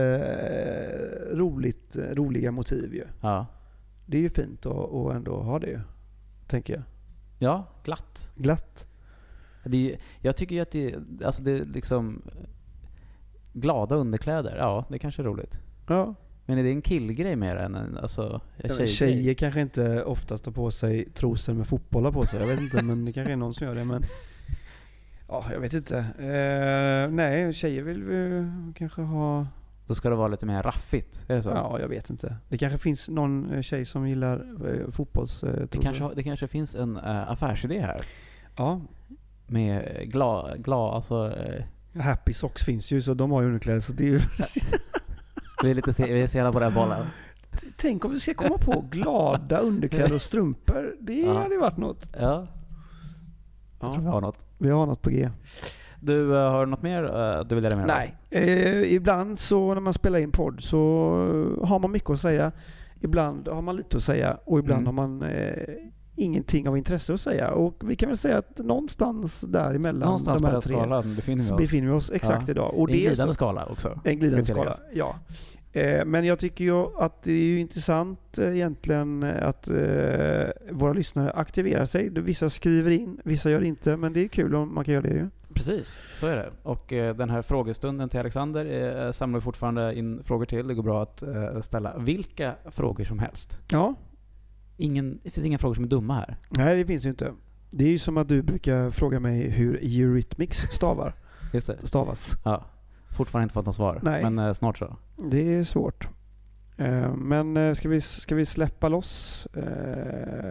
eh, 1.31 1.37
roligt, 1.37 1.97
roliga 2.13 2.51
motiv 2.51 2.95
ju. 2.95 3.05
Ja. 3.21 3.47
Det 4.11 4.17
är 4.17 4.23
ju 4.23 4.29
fint 4.29 4.67
att, 4.67 4.93
att 4.95 5.15
ändå 5.15 5.43
ha 5.43 5.59
det. 5.59 5.81
Tänker 6.47 6.75
jag. 6.75 6.83
Ja, 7.39 7.67
glatt. 7.85 8.31
Glatt. 8.37 8.87
Det 9.65 9.93
är, 9.93 9.99
jag 10.21 10.37
tycker 10.37 10.55
ju 10.55 10.61
att 10.61 10.71
det, 10.71 10.95
alltså 11.25 11.43
det 11.43 11.53
är 11.53 11.65
liksom... 11.65 12.23
Glada 13.53 13.95
underkläder, 13.95 14.57
ja 14.57 14.85
det 14.89 14.99
kanske 14.99 15.23
är 15.23 15.25
roligt. 15.25 15.59
Ja. 15.89 16.15
Men 16.47 16.59
är 16.59 16.63
det 16.63 16.71
en 16.71 16.83
killgrej 16.83 17.37
mer 17.37 17.57
än 17.57 17.75
en 17.75 17.99
alltså, 17.99 18.41
en 18.57 18.69
tjejgrej? 18.69 18.89
Tjejer 18.89 19.35
kanske 19.35 19.61
inte 19.61 20.05
oftast 20.05 20.47
har 20.47 20.53
på 20.53 20.71
sig 20.71 21.11
trosor 21.11 21.55
med 21.55 21.67
fotbollar 21.67 22.13
på 22.13 22.27
sig. 22.27 22.41
Jag 22.41 22.47
vet 22.47 22.61
inte 22.61 22.83
men 22.83 23.05
det 23.05 23.13
kanske 23.13 23.33
är 23.33 23.37
någon 23.37 23.55
som 23.55 23.67
gör 23.67 23.75
det. 23.75 23.85
Men 23.85 24.05
ja, 25.29 25.47
jag 25.53 25.61
vet 25.61 25.75
inte. 25.75 25.99
Eh, 25.99 27.15
nej, 27.15 27.53
tjejer 27.55 27.83
vill 27.83 28.03
vi 28.03 28.47
kanske 28.77 29.03
ha... 29.03 29.47
Då 29.91 29.95
ska 29.95 30.11
det 30.11 30.17
vara 30.17 30.29
lite 30.29 30.47
mer 30.47 30.63
raffigt, 30.63 31.25
är 31.29 31.35
det 31.35 31.43
så? 31.43 31.49
Ja, 31.51 31.81
jag 31.81 31.89
vet 31.89 32.11
inte. 32.11 32.37
Det 32.49 32.59
kanske 32.59 32.79
finns 32.79 33.09
någon 33.09 33.51
eh, 33.55 33.63
tjej 33.63 33.85
som 33.85 34.09
gillar 34.09 34.37
eh, 34.69 34.91
fotbollstrosor. 34.91 35.69
Det 35.71 35.79
kanske, 35.79 36.11
det 36.15 36.23
kanske 36.23 36.47
finns 36.49 36.75
en 36.75 36.97
uh, 36.97 37.31
affärsidé 37.31 37.81
här. 37.81 38.01
Ja, 38.57 38.81
Med 39.47 40.01
glad, 40.13 40.65
glad 40.65 40.95
alltså... 40.95 41.37
eh, 41.37 41.65
Happy 42.03 42.33
Socks 42.33 42.65
finns 42.65 42.91
ju 42.91 43.03
så 43.03 43.15
de 43.15 43.31
har 43.31 43.41
ju 43.41 43.47
underkläder. 43.47 43.81
Så 43.81 43.93
det 43.93 44.05
är 44.05 44.09
ju... 44.09 44.21
vi 45.63 45.71
är 45.71 45.75
lite 45.75 45.93
se, 45.93 46.15
vi 46.15 46.23
är 46.23 46.27
sena 46.27 46.53
på 46.53 46.61
den 46.61 46.75
bollen. 46.75 47.07
Tänk 47.77 48.05
om 48.05 48.11
vi 48.11 48.19
ska 48.19 48.35
komma 48.35 48.59
på 48.59 48.85
glada 48.91 49.59
underkläder 49.59 50.15
och 50.15 50.23
strumpor. 50.23 50.97
Det 51.01 51.21
Ja. 51.21 51.39
hade 51.39 51.55
ju 51.55 51.61
varit 51.61 51.77
något. 51.77 52.09
Ja, 52.21 52.47
jag 53.81 53.93
tror 53.93 54.03
vi 54.03 54.09
har 54.09 54.21
något. 54.21 54.47
vi 54.59 54.71
har 54.71 54.87
något 54.87 55.03
på 55.03 55.11
G. 55.11 55.31
Du, 56.01 56.37
eh, 56.37 56.51
har 56.51 56.65
du 56.67 56.71
något 56.71 56.83
mer 56.83 57.05
eh, 57.05 57.45
du 57.45 57.55
vill 57.55 57.65
dela 57.65 57.77
med 57.77 57.87
dig? 57.89 58.17
Nej. 58.31 58.43
Eh, 58.43 58.93
ibland 58.95 59.39
så 59.39 59.75
när 59.75 59.81
man 59.81 59.93
spelar 59.93 60.19
in 60.19 60.33
podd 60.33 60.61
så 60.61 60.79
har 61.63 61.79
man 61.79 61.91
mycket 61.93 62.11
att 62.11 62.19
säga. 62.21 62.53
Ibland 63.01 63.49
har 63.49 63.63
man 63.63 63.77
lite 63.77 63.97
att 63.97 64.03
säga 64.03 64.39
och 64.45 64.59
ibland 64.59 64.81
Mm. 64.89 64.99
har 64.99 65.07
man 65.07 65.23
eh, 65.23 65.53
ingenting 66.17 66.69
av 66.69 66.77
intresse 66.79 67.15
att 67.15 67.21
säga. 67.21 67.51
Och 67.51 67.83
vi 67.85 67.97
kan 67.97 68.09
väl 68.09 68.19
säga 68.19 68.39
att 68.39 68.59
någonstans 68.59 69.41
däremellan 69.41 70.01
Någonstans 70.01 70.41
de 70.41 70.43
på 70.43 70.47
här 70.47 70.53
den 70.53 70.63
tre 70.63 70.73
skalan 70.73 71.15
befinner 71.15 71.43
vi 71.45 71.51
oss. 71.53 71.57
befinner 71.59 71.87
vi 71.89 71.93
oss 71.95 72.11
exakt 72.11 72.49
Ja. 72.49 72.51
idag. 72.51 72.75
Och 72.75 72.87
det 72.89 72.93
är 72.93 72.95
en 72.97 73.01
glidande 73.01 73.33
så, 73.33 73.35
skala 73.35 73.67
också. 73.67 74.01
en 74.05 74.19
glidande 74.19 74.45
ska 74.45 74.55
skala, 74.55 74.75
ja. 74.95 75.17
Eh, 75.73 76.05
Men 76.05 76.25
jag 76.25 76.39
tycker 76.39 76.65
ju 76.65 76.87
att 76.99 77.23
det 77.23 77.33
är 77.33 77.45
ju 77.45 77.61
intressant 77.61 78.39
eh, 78.39 78.57
egentligen 78.57 79.23
eh, 79.23 79.49
att 79.49 79.69
eh, 79.69 79.75
våra 80.71 80.93
lyssnare 80.93 81.31
aktiverar 81.31 81.85
sig. 81.85 82.09
Vissa 82.11 82.49
skriver 82.49 82.91
in, 82.91 83.21
vissa 83.25 83.51
gör 83.51 83.63
inte, 83.63 83.97
men 83.97 84.13
det 84.13 84.25
är 84.25 84.29
kul 84.29 84.55
om 84.55 84.75
man 84.75 84.85
kan 84.85 84.95
göra 84.95 85.03
det 85.03 85.09
ju. 85.15 85.29
Precis, 85.55 86.01
så 86.15 86.27
är 86.27 86.37
det. 86.37 86.51
Och 86.63 86.93
eh, 86.93 87.17
den 87.17 87.31
här 87.31 87.43
frågestunden 87.43 88.09
till 88.09 88.21
Alexander 88.21 88.65
eh, 89.07 89.13
samlar 89.13 89.39
vi 89.39 89.43
fortfarande 89.43 89.95
in 89.95 90.23
frågor 90.23 90.45
till. 90.47 90.67
Det 90.69 90.75
går 90.75 90.83
bra 90.83 91.03
att 91.03 91.23
eh, 91.23 91.61
ställa 91.61 91.99
vilka 91.99 92.55
frågor 92.71 93.05
som 93.05 93.19
helst. 93.19 93.59
Ja, 93.71 93.95
Ingen, 94.77 95.21
det 95.23 95.31
finns 95.31 95.47
inga 95.47 95.59
frågor 95.59 95.75
som 95.75 95.85
är 95.85 95.89
dumma 95.89 96.15
här. 96.15 96.37
nej 96.49 96.77
det 96.79 96.85
finns 96.87 97.07
ju 97.07 97.11
inte. 97.11 97.33
Det 97.71 97.85
är 97.85 97.89
ju 97.89 97.99
som 97.99 98.17
att 98.17 98.29
du 98.29 98.43
brukar 98.43 98.91
fråga 98.91 99.21
mig 99.21 99.51
hur 99.51 99.77
Eurythmics 99.83 100.59
stavar, 100.59 101.15
Just 101.53 101.67
det. 101.67 101.77
stavas. 101.87 102.37
Ja. 102.45 102.65
Fortfarande 103.17 103.43
inte 103.43 103.55
fått 103.55 103.67
något 103.67 103.77
svar, 103.77 104.01
Nej. 104.03 104.23
men 104.23 104.39
eh, 104.39 104.53
snart 104.53 104.79
så. 104.79 104.97
Det 105.31 105.55
är 105.55 105.65
svårt. 105.65 106.09
Eh, 106.77 107.15
Men 107.15 107.57
eh, 107.57 107.75
ska 107.75 107.89
vi, 107.89 108.01
ska 108.01 108.35
vi 108.35 108.45
släppa 108.45 108.89
loss 108.89 109.47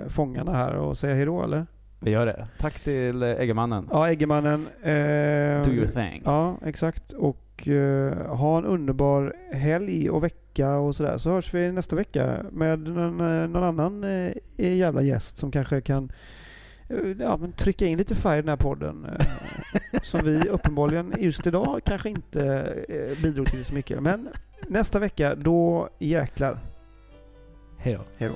fångarna 0.07 0.51
här 0.53 0.73
och 0.75 0.97
säga 0.97 1.15
hejdå 1.15 1.43
eller? 1.43 1.67
Vi 2.01 2.11
gör 2.11 2.25
det. 2.25 2.47
Tack 2.59 2.79
till 2.79 3.23
eh, 3.23 3.29
Eggemannen. 3.29 3.87
Ja, 3.91 4.09
Eggemannen. 4.09 4.67
Eh, 4.81 5.63
Do 5.63 5.71
your 5.71 5.87
thing. 5.87 6.21
Ja, 6.25 6.57
exakt. 6.65 7.11
Och 7.11 7.67
eh, 7.67 8.35
ha 8.35 8.57
en 8.57 8.65
underbar 8.65 9.33
helg 9.53 10.09
och 10.09 10.23
vecka 10.23 10.75
och 10.75 10.95
sådär. 10.95 11.17
Så 11.17 11.29
hörs 11.29 11.53
vi 11.53 11.71
nästa 11.71 11.95
vecka 11.95 12.45
med 12.51 12.79
någon, 12.79 13.19
eh, 13.41 13.47
någon 13.49 13.63
annan 13.63 14.03
eh, 14.03 14.33
jävla 14.77 15.01
gäst 15.01 15.37
som 15.37 15.51
kanske 15.51 15.81
kan 15.81 16.11
eh, 16.89 16.97
ja, 17.19 17.37
men 17.37 17.51
trycka 17.51 17.85
in 17.85 17.97
lite 17.97 18.15
färg 18.15 18.39
i 18.39 18.41
den 18.41 18.49
här 18.49 18.57
podden. 18.57 19.05
Eh, 19.05 19.25
som 20.03 20.19
vi 20.23 20.49
uppenbarligen 20.49 21.13
just 21.17 21.47
idag 21.47 21.81
kanske 21.85 22.09
inte 22.09 22.43
eh, 22.89 23.21
bidrog 23.23 23.47
till 23.47 23.65
så 23.65 23.73
mycket. 23.73 24.03
Men 24.03 24.29
nästa 24.67 24.99
vecka, 24.99 25.35
då 25.35 25.89
jäklar. 25.99 26.59
Hej 27.77 27.93
då. 27.93 28.01
Hej 28.17 28.29
då. 28.29 28.35